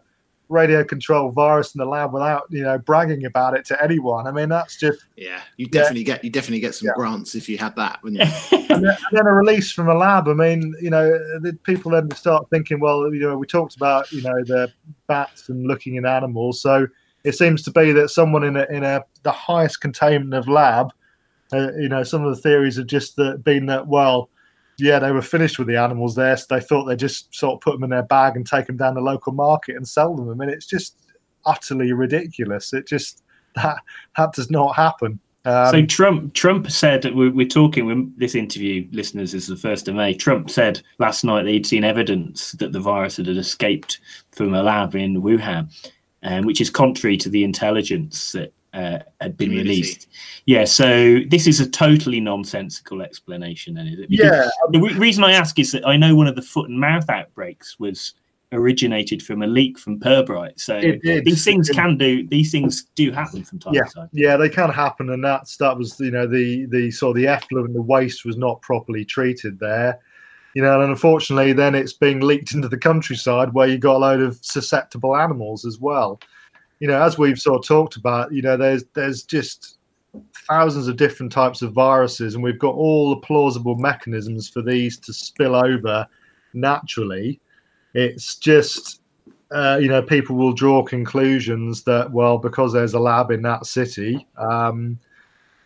radio 0.50 0.84
controlled 0.84 1.34
virus 1.34 1.74
in 1.74 1.80
the 1.80 1.86
lab 1.86 2.14
without 2.14 2.44
you 2.50 2.62
know 2.62 2.78
bragging 2.78 3.26
about 3.26 3.56
it 3.56 3.66
to 3.66 3.84
anyone, 3.84 4.28
I 4.28 4.32
mean 4.32 4.50
that's 4.50 4.78
just 4.78 5.06
yeah 5.16 5.42
you 5.58 5.68
definitely 5.68 6.04
get 6.04 6.24
you 6.24 6.30
definitely 6.30 6.60
get 6.60 6.76
some 6.76 6.88
Yeah. 6.88 6.94
grants 6.96 7.34
if 7.34 7.48
you 7.50 7.58
had 7.58 7.76
that 7.78 8.04
wouldn't 8.04 8.22
you? 8.22 8.58
and 8.70 8.84
then, 8.84 8.98
and 9.10 9.18
then 9.18 9.26
a 9.26 9.34
release 9.34 9.72
from 9.72 9.90
a 9.90 9.94
lab. 9.96 10.28
I 10.28 10.34
mean, 10.34 10.76
you 10.82 10.90
know, 10.90 11.10
the 11.40 11.58
people 11.64 11.92
then 11.92 12.12
start 12.12 12.50
thinking, 12.50 12.80
well, 12.80 13.12
you 13.14 13.22
know, 13.22 13.38
we 13.38 13.48
talked 13.48 13.76
about, 13.76 14.12
you 14.12 14.22
know, 14.22 14.44
the 14.44 14.72
bats 15.08 15.50
and 15.50 15.66
looking 15.66 15.96
in 15.96 16.06
animals. 16.06 16.62
So 16.62 16.88
it 17.24 17.36
seems 17.36 17.62
to 17.64 17.72
be 17.72 17.92
that 17.94 18.10
someone 18.10 18.44
in 18.44 18.58
a 18.58 18.66
in 18.70 18.84
a 18.84 19.04
the 19.24 19.32
highest 19.32 19.82
containment 19.82 20.34
of 20.34 20.48
lab, 20.48 20.92
uh, 21.54 21.72
you 21.78 21.90
know, 21.90 22.04
some 22.04 22.24
of 22.26 22.36
the 22.36 22.42
theories 22.42 22.78
have 22.78 22.88
just 22.88 23.16
that 23.16 23.44
been 23.44 23.66
that 23.68 23.88
well, 23.88 24.30
yeah, 24.78 25.00
they 25.00 25.12
were 25.12 25.22
finished 25.22 25.58
with 25.58 25.68
the 25.68 25.78
animals 25.78 26.16
there, 26.16 26.36
so 26.36 26.46
they 26.50 26.62
thought 26.62 26.86
they 26.86 26.96
just 26.96 27.34
sort 27.34 27.56
of 27.56 27.62
put 27.62 27.74
them 27.74 27.84
in 27.84 27.90
their 27.90 28.04
bag 28.04 28.36
and 28.36 28.46
take 28.46 28.68
them 28.68 28.78
down 28.78 28.96
the 28.96 29.02
local 29.02 29.32
market 29.32 29.76
and 29.76 29.88
sell 29.88 30.16
them. 30.16 30.30
I 30.30 30.34
mean, 30.34 30.50
it's 30.50 30.66
just 30.66 30.98
utterly 31.46 31.94
ridiculous. 31.94 32.74
It 32.74 32.88
just 32.88 33.24
that 33.56 33.78
that 34.18 34.34
does 34.34 34.50
not 34.50 34.76
happen. 34.76 35.20
Um, 35.46 35.72
so 35.72 35.86
Trump 35.86 36.34
Trump 36.34 36.72
said 36.72 37.04
we're, 37.14 37.32
we're 37.32 37.48
talking 37.48 37.86
with 37.86 38.18
this 38.18 38.34
interview 38.34 38.88
listeners 38.92 39.34
is 39.34 39.48
the 39.48 39.58
first 39.58 39.88
of 39.88 39.96
May. 39.96 40.14
Trump 40.14 40.50
said 40.50 40.82
last 41.00 41.26
night 41.26 41.44
that 41.44 41.52
he'd 41.52 41.66
seen 41.66 41.84
evidence 41.84 42.54
that 42.54 42.72
the 42.72 42.80
virus 42.80 43.18
had 43.18 43.28
escaped 43.28 44.00
from 44.32 44.54
a 44.54 44.64
lab 44.64 44.96
in 44.96 45.22
Wuhan, 45.22 45.70
um, 46.24 46.46
which 46.46 46.62
is 46.62 46.70
contrary 46.70 47.18
to 47.18 47.30
the 47.30 47.44
intelligence 47.44 48.32
that 48.34 48.54
uh, 48.74 49.00
had 49.22 49.38
been 49.38 49.50
Community. 49.50 49.70
released. 49.70 50.08
Yeah, 50.46 50.66
so 50.66 51.20
this 51.28 51.46
is 51.46 51.60
a 51.60 51.70
totally 51.70 52.20
nonsensical 52.20 53.02
explanation, 53.02 53.76
then, 53.76 53.88
is 53.88 54.00
it? 54.00 54.10
Because 54.10 54.26
yeah, 54.46 54.50
The 54.72 54.80
re- 54.80 54.94
reason 54.96 55.24
I 55.24 55.34
ask 55.34 55.60
is 55.60 55.72
that 55.74 55.86
I 55.88 55.96
know 55.96 56.16
one 56.16 56.28
of 56.28 56.36
the 56.36 56.42
foot 56.42 56.70
and 56.70 56.80
mouth 56.80 57.08
outbreaks 57.10 57.80
was 57.80 58.16
originated 58.52 59.22
from 59.24 59.42
a 59.42 59.48
leak 59.48 59.80
from 59.80 60.00
Perbrite. 60.00 60.60
So 60.60 60.80
these 61.04 61.44
things 61.44 61.70
can 61.70 61.98
do 61.98 62.28
these 62.28 62.52
things 62.52 62.84
do 62.96 63.12
happen 63.12 63.44
from 63.44 63.60
time 63.60 63.74
Yeah. 63.74 63.84
to 63.84 63.94
time. 63.94 64.10
Yeah, 64.12 64.38
they 64.38 64.50
can 64.50 64.70
happen, 64.70 65.10
and 65.10 65.24
that's 65.24 65.58
that 65.58 65.76
was 65.78 66.00
you 66.00 66.12
know 66.12 66.28
the 66.28 66.66
the 66.68 66.92
sort 66.92 67.18
of 67.18 67.22
the 67.22 67.28
effluent, 67.28 67.74
the 67.74 67.82
waste 67.82 68.26
was 68.26 68.38
not 68.38 68.62
properly 68.62 69.06
treated 69.06 69.60
there, 69.60 70.00
you 70.54 70.62
know, 70.62 70.82
and 70.82 70.92
unfortunately, 70.92 71.54
then 71.54 71.76
it's 71.76 71.94
being 71.94 72.22
leaked 72.22 72.54
into 72.54 72.68
the 72.68 72.78
countryside 72.78 73.54
where 73.54 73.68
you've 73.68 73.80
got 73.80 73.96
a 73.96 74.00
load 74.00 74.22
of 74.22 74.40
susceptible 74.42 75.16
animals 75.16 75.66
as 75.66 75.80
well. 75.80 76.20
You 76.80 76.88
know, 76.88 77.02
as 77.02 77.18
we've 77.18 77.40
sort 77.40 77.60
of 77.60 77.68
talked 77.68 77.96
about, 77.96 78.34
you 78.34 78.42
know, 78.42 78.58
there's 78.58 78.84
there's 78.94 79.24
just 79.24 79.78
thousands 80.48 80.88
of 80.88 80.98
different 80.98 81.32
types 81.32 81.62
of 81.62 81.74
viruses, 81.74 82.36
and 82.36 82.44
we've 82.44 82.60
got 82.60 82.76
all 82.76 83.10
the 83.10 83.22
plausible 83.22 83.76
mechanisms 83.76 84.50
for 84.50 84.62
these 84.62 84.98
to 85.00 85.14
spill 85.14 85.56
over 85.56 86.08
naturally. 86.54 87.40
It's 87.94 88.36
just 88.36 89.02
uh, 89.54 89.78
you 89.80 89.88
know, 89.88 90.02
people 90.02 90.36
will 90.36 90.52
draw 90.52 90.84
conclusions 90.84 91.84
that, 91.84 92.12
well, 92.12 92.40
because 92.40 92.74
there's 92.74 92.96
a 92.96 93.00
lab 93.00 93.30
in 93.30 93.44
that 93.44 93.68
city, 93.68 94.26
um, 94.38 94.98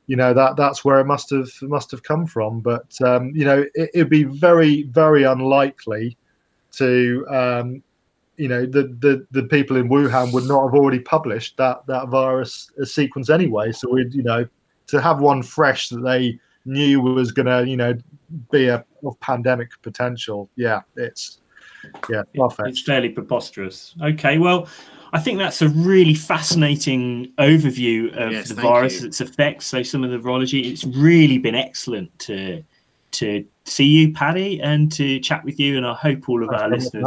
you 0.08 0.16
know, 0.16 0.34
that 0.34 0.55
that's 0.55 0.84
where 0.84 0.99
it 0.99 1.05
must 1.05 1.30
have 1.30 1.49
must 1.62 1.91
have 1.91 2.01
come 2.01 2.26
from. 2.26 2.62
But 2.62 2.99
um, 3.01 3.32
you 3.36 3.45
know, 3.45 3.66
it, 3.76 3.89
it'd 3.93 4.10
be 4.10 4.24
very, 4.24 4.84
very 4.84 5.24
unlikely 5.24 6.18
to, 6.72 7.26
um, 7.30 7.84
you 8.38 8.47
know, 8.47 8.66
the, 8.66 8.84
the 8.99 9.28
the 9.32 9.43
people 9.43 9.78
in 9.78 9.89
Wuhan 9.89 10.34
would 10.34 10.45
not 10.45 10.64
have 10.64 10.74
already 10.74 10.99
published 10.99 11.58
that 11.58 11.86
that 11.88 12.08
virus 12.08 12.72
sequence 12.84 13.30
anyway. 13.30 13.72
So 13.72 13.89
we'd, 13.91 14.14
you 14.14 14.24
know, 14.24 14.47
to 14.88 15.01
have 15.01 15.20
one 15.20 15.43
fresh 15.43 15.89
that 15.89 16.01
they 16.01 16.39
knew 16.66 17.01
was 17.01 17.32
going 17.32 17.45
to, 17.45 17.70
you 17.70 17.78
know, 17.78 17.93
be 18.51 18.68
a 18.68 18.84
of 19.05 19.20
pandemic 19.20 19.70
potential. 19.82 20.49
Yeah, 20.55 20.82
it's 20.95 21.39
yeah, 22.10 22.24
perfect. 22.36 22.70
It's 22.70 22.82
fairly 22.82 23.10
preposterous. 23.10 23.95
Okay, 24.01 24.38
well, 24.38 24.68
I 25.14 25.20
think 25.20 25.39
that's 25.39 25.62
a 25.62 25.70
really 25.70 26.14
fascinating 26.14 27.32
overview 27.38 28.14
of 28.18 28.32
Yes, 28.32 28.49
the 28.49 28.55
virus, 28.55 29.01
you. 29.01 29.08
its 29.08 29.22
effects. 29.22 29.66
So 29.66 29.84
some 29.84 30.03
of 30.03 30.12
the 30.12 30.18
virology. 30.18 30.66
It's 30.72 30.84
really 30.84 31.38
been 31.38 31.55
excellent 31.55 32.18
to 32.20 32.64
to 33.12 33.45
see 33.66 33.86
you, 33.86 34.14
Paddy, 34.14 34.62
and 34.62 34.91
to 34.91 35.20
chat 35.20 35.43
with 35.45 35.60
you. 35.60 35.78
And 35.78 35.86
I 35.86 35.93
hope 35.93 36.28
all 36.30 36.43
of 36.43 36.49
our 36.49 36.70
listeners 36.70 37.05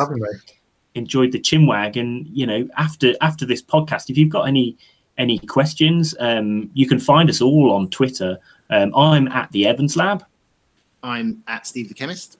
enjoyed 0.95 1.31
the 1.33 1.39
chinwag. 1.39 1.97
And 2.01 2.27
you 2.29 2.47
know, 2.47 2.69
after 2.77 3.15
after 3.21 3.45
this 3.47 3.63
podcast, 3.63 4.09
if 4.11 4.17
you've 4.17 4.31
got 4.31 4.49
any 4.49 4.77
any 5.19 5.39
questions, 5.39 6.15
um, 6.21 6.71
you 6.75 6.87
can 6.89 6.99
find 6.99 7.29
us 7.29 7.41
all 7.43 7.73
on 7.73 7.89
Twitter. 7.91 8.39
Um, 8.71 8.95
I'm 8.95 9.29
at 9.29 9.51
the 9.53 9.67
Evans 9.67 9.97
Lab, 9.97 10.25
I'm 11.03 11.43
at 11.49 11.67
Steve 11.67 11.89
the 11.89 11.95
Chemist. 11.95 12.39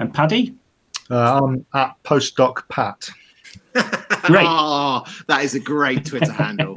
and 0.00 0.12
Paddy. 0.12 0.54
Uh, 1.10 1.40
I'm 1.42 1.64
at 1.72 1.94
postdoc 2.02 2.68
Pat. 2.68 3.08
Great. 4.32 4.46
oh, 4.46 5.04
that 5.26 5.44
is 5.44 5.54
a 5.54 5.60
great 5.60 6.04
Twitter 6.04 6.32
handle. 6.32 6.74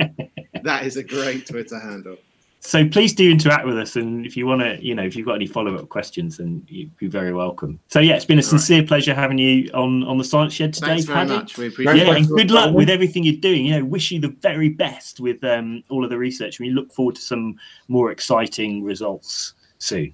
That 0.64 0.86
is 0.86 0.98
a 0.98 1.04
great 1.04 1.46
Twitter 1.48 1.80
handle. 1.80 2.18
So 2.64 2.88
please 2.88 3.14
do 3.16 3.28
interact 3.28 3.66
with 3.66 3.76
us, 3.80 3.96
and 3.96 4.24
if 4.24 4.38
you 4.38 4.46
want 4.46 4.62
to, 4.62 4.78
you 4.86 4.94
know, 4.94 5.02
if 5.02 5.16
you've 5.16 5.26
got 5.26 5.34
any 5.34 5.48
follow-up 5.48 5.90
questions, 5.90 6.38
then 6.38 6.64
you'd 6.68 6.96
be 6.98 7.08
very 7.08 7.34
welcome. 7.34 7.80
So 7.88 8.00
yeah, 8.00 8.14
it's 8.14 8.24
been 8.26 8.38
a 8.38 8.42
Right. 8.42 8.46
sincere 8.46 8.84
pleasure 8.84 9.16
having 9.16 9.40
you 9.40 9.72
on 9.74 10.04
on 10.04 10.20
the 10.20 10.24
Science 10.24 10.54
Shed 10.54 10.72
today, 10.76 10.88
Thanks 10.90 11.06
very 11.06 11.18
Paddy. 11.22 11.34
much. 11.34 11.58
We 11.58 11.68
appreciate 11.70 11.98
Yeah, 11.98 12.12
it. 12.12 12.18
and 12.18 12.28
good 12.28 12.52
luck 12.52 12.76
with 12.76 12.88
everything 12.92 13.24
you're 13.24 13.34
doing. 13.42 13.66
You 13.66 13.80
know, 13.80 13.86
wish 13.86 14.12
you 14.12 14.20
the 14.20 14.28
very 14.42 14.70
best 14.70 15.20
with 15.20 15.44
um, 15.44 15.84
all 15.90 16.04
of 16.04 16.12
the 16.12 16.20
research. 16.20 16.60
We 16.60 16.70
look 16.70 16.94
forward 16.94 17.16
to 17.16 17.22
some 17.24 17.56
more 17.88 18.12
exciting 18.12 18.84
results 18.84 19.56
soon. 19.80 20.14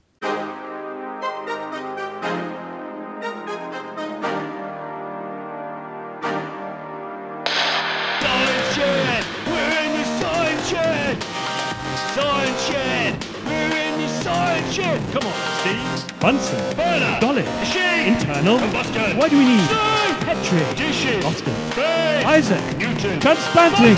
Machine. 18.43 18.53
Internal. 18.53 18.59
Combustion. 18.59 19.17
Why 19.17 19.29
do 19.29 19.37
we 19.37 19.45
need 19.45 19.61
Steam. 19.65 20.15
Petri? 20.25 20.75
Dishes. 20.75 21.25
Oscar. 21.25 21.51
Base. 21.75 22.25
Isaac. 22.25 22.77
Newton. 22.77 23.19
Transplanting. 23.19 23.95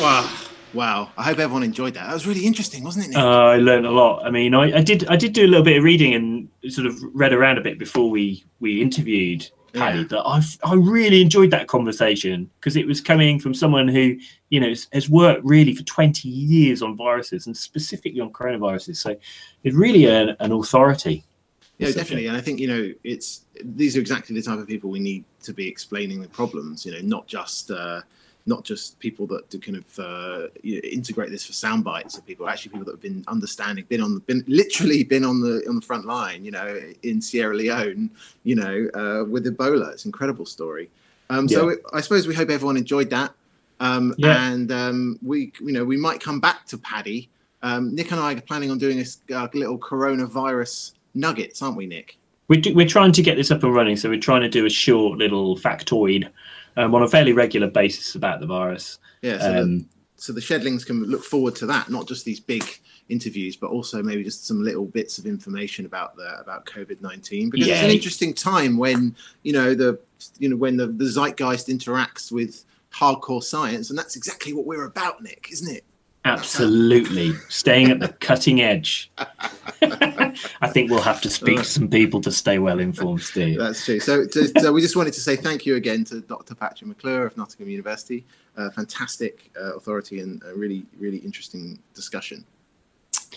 Wow. 0.00 0.36
Wow. 0.72 1.10
I 1.16 1.24
hope 1.24 1.38
everyone 1.38 1.62
enjoyed 1.62 1.94
that. 1.94 2.06
That 2.06 2.14
was 2.14 2.26
really 2.26 2.46
interesting, 2.46 2.84
wasn't 2.84 3.06
it, 3.06 3.08
Nick? 3.10 3.18
Uh, 3.18 3.26
I 3.26 3.56
learned 3.56 3.86
a 3.86 3.90
lot. 3.90 4.24
I 4.24 4.30
mean, 4.30 4.54
I, 4.54 4.78
I 4.78 4.82
did 4.82 5.06
I 5.08 5.16
did 5.16 5.32
do 5.32 5.44
a 5.44 5.48
little 5.48 5.64
bit 5.64 5.78
of 5.78 5.84
reading 5.84 6.14
and 6.14 6.48
sort 6.72 6.86
of 6.86 6.94
read 7.12 7.32
around 7.32 7.58
a 7.58 7.60
bit 7.60 7.78
before 7.78 8.08
we 8.08 8.44
we 8.60 8.80
interviewed 8.80 9.50
Paddy. 9.72 9.98
Yeah. 9.98 10.04
That 10.04 10.20
I 10.20 10.40
I 10.64 10.74
really 10.74 11.22
enjoyed 11.22 11.50
that 11.50 11.66
conversation 11.66 12.48
because 12.60 12.76
it 12.76 12.86
was 12.86 13.00
coming 13.00 13.40
from 13.40 13.52
someone 13.52 13.88
who 13.88 14.16
you 14.50 14.60
know 14.60 14.68
has, 14.68 14.86
has 14.92 15.10
worked 15.10 15.44
really 15.44 15.74
for 15.74 15.82
twenty 15.84 16.28
years 16.28 16.82
on 16.82 16.96
viruses 16.96 17.46
and 17.46 17.56
specifically 17.56 18.20
on 18.20 18.32
coronaviruses. 18.32 18.96
So 18.96 19.16
it's 19.64 19.76
really 19.76 20.06
an, 20.06 20.36
an 20.38 20.52
authority. 20.52 21.24
Yeah, 21.80 21.92
definitely. 21.92 22.26
And 22.26 22.36
I 22.36 22.40
think, 22.40 22.60
you 22.60 22.68
know, 22.68 22.92
it's 23.04 23.46
these 23.64 23.96
are 23.96 24.00
exactly 24.00 24.34
the 24.36 24.42
type 24.42 24.58
of 24.58 24.66
people 24.66 24.90
we 24.90 25.00
need 25.00 25.24
to 25.42 25.52
be 25.52 25.66
explaining 25.66 26.20
the 26.20 26.28
problems, 26.28 26.84
you 26.84 26.92
know, 26.92 27.00
not 27.00 27.26
just 27.26 27.70
uh, 27.70 28.02
not 28.46 28.64
just 28.64 28.98
people 28.98 29.26
that 29.28 29.48
do 29.48 29.58
kind 29.58 29.78
of 29.78 29.98
uh, 29.98 30.48
you 30.62 30.74
know, 30.76 30.88
integrate 30.88 31.30
this 31.30 31.44
for 31.46 31.52
sound 31.52 31.82
bites 31.84 32.18
of 32.18 32.26
people, 32.26 32.48
actually 32.48 32.72
people 32.72 32.84
that 32.84 32.92
have 32.92 33.00
been 33.00 33.24
understanding, 33.28 33.84
been 33.88 34.02
on 34.02 34.14
the 34.14 34.20
been 34.20 34.44
literally 34.46 35.04
been 35.04 35.24
on 35.24 35.40
the 35.40 35.64
on 35.68 35.74
the 35.74 35.80
front 35.80 36.04
line, 36.04 36.44
you 36.44 36.50
know, 36.50 36.80
in 37.02 37.20
Sierra 37.22 37.54
Leone, 37.54 38.10
you 38.44 38.56
know, 38.56 38.88
uh, 38.94 39.24
with 39.24 39.46
Ebola. 39.46 39.92
It's 39.92 40.04
an 40.04 40.08
incredible 40.08 40.46
story. 40.46 40.90
Um, 41.30 41.48
So 41.48 41.76
I 41.92 42.00
suppose 42.00 42.26
we 42.26 42.34
hope 42.34 42.50
everyone 42.50 42.76
enjoyed 42.76 43.10
that. 43.10 43.32
Um, 43.78 44.14
Yeah. 44.18 44.44
and 44.44 44.70
um, 44.70 45.18
we, 45.22 45.52
you 45.60 45.72
know, 45.72 45.84
we 45.84 45.96
might 45.96 46.20
come 46.20 46.40
back 46.40 46.66
to 46.66 46.76
Paddy. 46.76 47.30
Um, 47.62 47.94
Nick 47.94 48.10
and 48.10 48.20
I 48.20 48.34
are 48.34 48.40
planning 48.40 48.70
on 48.70 48.78
doing 48.78 48.98
this 48.98 49.18
uh, 49.32 49.48
little 49.54 49.78
coronavirus 49.78 50.92
nuggets, 51.14 51.62
aren't 51.62 51.76
we, 51.76 51.86
Nick? 51.86 52.18
We're, 52.48 52.60
do- 52.60 52.74
we're 52.74 52.88
trying 52.88 53.12
to 53.12 53.22
get 53.22 53.36
this 53.36 53.50
up 53.50 53.62
and 53.62 53.74
running, 53.74 53.96
so 53.96 54.08
we're 54.08 54.20
trying 54.20 54.42
to 54.42 54.48
do 54.48 54.66
a 54.66 54.70
short 54.70 55.18
little 55.18 55.56
factoid 55.56 56.28
um, 56.76 56.94
on 56.94 57.02
a 57.02 57.08
fairly 57.08 57.32
regular 57.32 57.68
basis 57.68 58.14
about 58.14 58.40
the 58.40 58.46
virus. 58.46 58.98
Yeah. 59.22 59.38
So, 59.38 59.52
the, 59.52 59.60
Um, 59.60 59.88
so 60.16 60.32
the 60.32 60.40
Shedlings 60.40 60.84
can 60.84 61.04
look 61.04 61.24
forward 61.24 61.54
to 61.56 61.66
that, 61.66 61.90
not 61.90 62.06
just 62.08 62.24
these 62.24 62.40
big 62.40 62.64
interviews, 63.08 63.56
but 63.56 63.70
also 63.70 64.02
maybe 64.02 64.22
just 64.22 64.46
some 64.46 64.62
little 64.62 64.84
bits 64.84 65.18
of 65.18 65.26
information 65.26 65.86
about 65.86 66.16
the 66.16 66.38
about 66.40 66.66
COVID 66.66 67.00
nineteen. 67.00 67.50
Because 67.50 67.68
it's 67.68 67.82
an 67.82 67.90
interesting 67.90 68.34
time 68.34 68.76
when 68.76 69.16
you 69.42 69.52
know 69.52 69.74
the 69.74 69.98
you 70.38 70.48
know 70.48 70.56
when 70.56 70.76
the, 70.76 70.88
the 70.88 71.06
zeitgeist 71.06 71.68
interacts 71.68 72.30
with 72.30 72.64
hardcore 72.92 73.42
science, 73.42 73.90
and 73.90 73.98
that's 73.98 74.16
exactly 74.16 74.52
what 74.52 74.66
we're 74.66 74.84
about, 74.84 75.22
Nick, 75.22 75.48
isn't 75.52 75.74
it? 75.74 75.84
Absolutely, 76.24 77.32
staying 77.48 77.90
at 77.90 77.98
the 78.00 78.08
cutting 78.08 78.60
edge. 78.60 79.10
I 79.82 80.68
think 80.68 80.90
we'll 80.90 81.00
have 81.00 81.22
to 81.22 81.30
speak 81.30 81.58
to 81.58 81.64
some 81.64 81.88
people 81.88 82.20
to 82.20 82.30
stay 82.30 82.58
well 82.58 82.78
informed, 82.78 83.22
Steve. 83.22 83.58
That's 83.58 83.82
true. 83.84 84.00
So, 84.00 84.26
so, 84.26 84.42
so 84.58 84.72
we 84.72 84.82
just 84.82 84.96
wanted 84.96 85.14
to 85.14 85.20
say 85.20 85.36
thank 85.36 85.64
you 85.64 85.76
again 85.76 86.04
to 86.04 86.20
Dr. 86.20 86.54
Patrick 86.54 86.88
McClure 86.88 87.24
of 87.24 87.36
Nottingham 87.38 87.70
University. 87.70 88.26
Uh, 88.56 88.68
fantastic 88.70 89.50
uh, 89.58 89.74
authority 89.76 90.20
and 90.20 90.42
a 90.44 90.54
really, 90.54 90.84
really 90.98 91.18
interesting 91.18 91.78
discussion. 91.94 92.44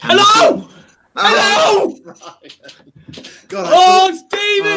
Hello, 0.02 0.68
Oh, 1.16 2.00
hello. 2.06 2.14
God, 3.48 3.66
Oh, 3.72 4.12
thought- 4.30 4.30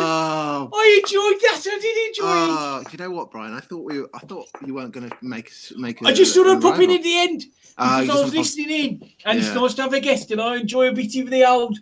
oh, 0.03 0.71
I 0.75 1.01
enjoyed 1.03 1.41
that. 1.43 1.67
I 1.73 1.79
did 1.79 2.09
enjoy 2.09 2.25
it. 2.25 2.59
oh, 2.59 2.83
do 2.85 2.89
you 2.93 2.99
know 3.05 3.11
what, 3.11 3.31
Brian? 3.31 3.55
I 3.55 3.61
thought 3.61 3.85
we, 3.85 4.01
were, 4.01 4.11
I 4.15 4.19
thought 4.21 4.47
you 4.67 4.75
weren't 4.75 4.93
going 4.93 5.09
to 5.09 5.17
make 5.23 5.51
make. 5.77 6.05
I 6.05 6.13
just 6.13 6.35
a 6.37 6.41
I'd 6.41 6.61
pop 6.61 6.79
in 6.81 6.91
at 6.91 7.03
the 7.03 7.19
end 7.19 7.41
because 7.41 7.79
I 7.79 8.01
was 8.01 8.09
wanna 8.09 8.23
pop- 8.25 8.35
listening 8.35 8.71
in, 8.71 9.11
and 9.25 9.39
it's 9.39 9.49
Yeah. 9.49 9.55
nice 9.55 9.75
to 9.75 9.83
have 9.83 9.93
a 9.93 10.01
guest, 10.01 10.31
and 10.31 10.41
I 10.41 10.57
enjoy 10.57 10.89
a 10.89 10.93
bit 10.93 11.15
of 11.17 11.31
the 11.31 11.45
old, 11.49 11.79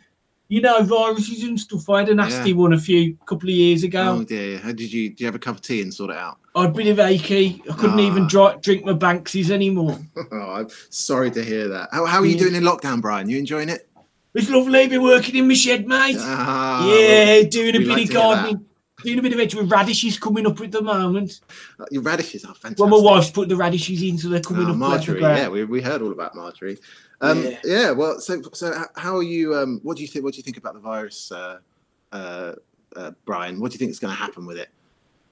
you 0.48 0.60
know, 0.60 0.82
viruses 0.82 1.42
and 1.42 1.58
stuff. 1.58 1.88
I 1.90 2.00
had 2.00 2.08
a 2.10 2.14
nasty 2.14 2.50
Yeah. 2.50 2.56
one 2.56 2.72
a 2.72 2.78
few 2.78 3.16
couple 3.26 3.48
of 3.48 3.54
years 3.54 3.82
ago. 3.82 4.18
Oh 4.20 4.24
dear! 4.24 4.58
How 4.58 4.70
did 4.72 4.92
you? 4.92 5.10
Did 5.10 5.20
you 5.20 5.26
have 5.26 5.34
a 5.34 5.38
cup 5.40 5.56
of 5.56 5.62
tea 5.62 5.82
and 5.82 5.92
sort 5.92 6.10
it 6.10 6.16
out? 6.16 6.38
I'd 6.56 6.72
been 6.74 6.86
of 6.88 7.00
achy. 7.00 7.60
I 7.68 7.74
couldn't 7.74 7.98
Ah. 7.98 8.06
even 8.06 8.28
dri- 8.28 8.56
drink 8.60 8.84
my 8.84 8.92
Banksies 8.92 9.50
anymore. 9.50 9.98
oh, 10.32 10.38
I'm 10.52 10.68
sorry 10.90 11.30
to 11.32 11.42
hear 11.44 11.66
that. 11.68 11.88
How, 11.92 12.04
how 12.06 12.20
are 12.20 12.26
you 12.26 12.38
doing 12.38 12.54
in 12.54 12.62
lockdown, 12.62 13.00
Brian? 13.00 13.28
You 13.28 13.38
enjoying 13.38 13.68
it? 13.68 13.88
It's 14.34 14.50
lovely. 14.50 14.88
Been 14.88 15.02
working 15.02 15.36
in 15.36 15.46
my 15.48 15.54
shed, 15.54 15.86
mate. 15.86 16.16
Ah, 16.18 16.86
yeah, 16.88 17.42
doing 17.42 17.76
a 17.76 17.78
bit 17.78 17.88
like 17.88 18.02
of 18.02 18.08
to 18.08 18.12
gardening. 18.14 18.64
Doing 19.02 19.18
a 19.18 19.22
bit 19.22 19.32
of 19.34 19.38
it 19.40 19.54
with 19.54 19.70
radishes 19.70 20.18
coming 20.18 20.46
up 20.46 20.58
at 20.60 20.72
the 20.72 20.80
moment. 20.80 21.40
your 21.90 22.02
radishes 22.02 22.44
are 22.44 22.54
fantastic. 22.54 22.78
Well, 22.78 22.88
my 22.88 22.98
wife's 22.98 23.30
put 23.30 23.48
the 23.48 23.56
radishes 23.56 24.02
in, 24.02 24.16
so 24.16 24.28
they're 24.28 24.40
coming 24.40 24.66
Ah, 24.66 24.70
up. 24.70 24.76
Marjorie, 24.76 25.20
the 25.20 25.26
yeah, 25.26 25.48
we, 25.48 25.64
we 25.64 25.82
heard 25.82 26.00
all 26.00 26.10
about 26.12 26.34
Marjorie. 26.34 26.78
Um, 27.20 27.42
yeah. 27.44 27.58
Yeah. 27.64 27.90
well, 27.90 28.18
so 28.18 28.40
so 28.54 28.72
how 28.96 29.16
are 29.16 29.22
you? 29.22 29.54
Um, 29.54 29.80
what 29.82 29.96
do 29.96 30.02
you 30.02 30.08
think? 30.08 30.24
What 30.24 30.32
do 30.34 30.38
you 30.38 30.42
think 30.42 30.56
about 30.56 30.74
the 30.74 30.80
virus, 30.80 31.30
uh, 31.30 31.58
uh, 32.12 32.52
uh, 32.96 33.10
Brian? 33.26 33.60
What 33.60 33.70
do 33.70 33.74
you 33.74 33.78
think 33.78 33.90
is 33.90 33.98
going 34.00 34.14
to 34.14 34.18
happen 34.20 34.46
with 34.46 34.56
it? 34.56 34.68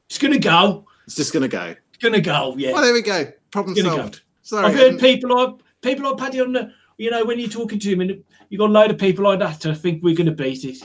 It's 0.08 0.18
gonna 0.18 0.38
go. 0.38 0.84
It's 1.06 1.16
just 1.16 1.32
going 1.32 1.42
to 1.42 1.48
go. 1.48 1.74
It's 1.94 2.02
gonna 2.02 2.20
go. 2.20 2.54
Yeah. 2.58 2.72
Well, 2.72 2.82
there 2.82 2.92
we 2.92 3.00
go. 3.02 3.32
Problem 3.50 3.74
Gonna 3.74 3.88
go. 3.88 3.96
solved. 3.96 4.20
Sorry, 4.42 4.66
I've 4.66 4.74
heard 4.74 4.98
didn't- 4.98 5.00
people 5.00 5.38
are 5.38 5.56
people 5.80 6.06
are 6.06 6.14
Paddy 6.16 6.40
on 6.40 6.52
the. 6.52 6.72
You 6.98 7.10
know, 7.10 7.24
when 7.24 7.38
you're 7.38 7.48
talking 7.48 7.78
to 7.78 7.90
him, 7.90 8.00
and 8.00 8.22
you've 8.48 8.58
got 8.58 8.70
a 8.70 8.72
load 8.72 8.90
of 8.90 8.98
people 8.98 9.24
like 9.24 9.38
that, 9.40 9.66
I 9.66 9.74
think 9.74 10.02
we're 10.02 10.16
gonna 10.16 10.32
beat 10.32 10.64
it. 10.64 10.78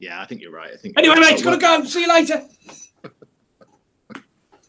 Yeah, 0.00 0.20
I 0.20 0.26
think 0.26 0.40
you're 0.40 0.52
right. 0.52 0.70
I 0.72 0.76
think. 0.76 0.98
Anyway, 0.98 1.14
mate, 1.14 1.22
right. 1.22 1.32
it's 1.34 1.42
gotta 1.42 1.58
go. 1.58 1.84
See 1.84 2.02
you 2.02 2.08
later. 2.08 2.42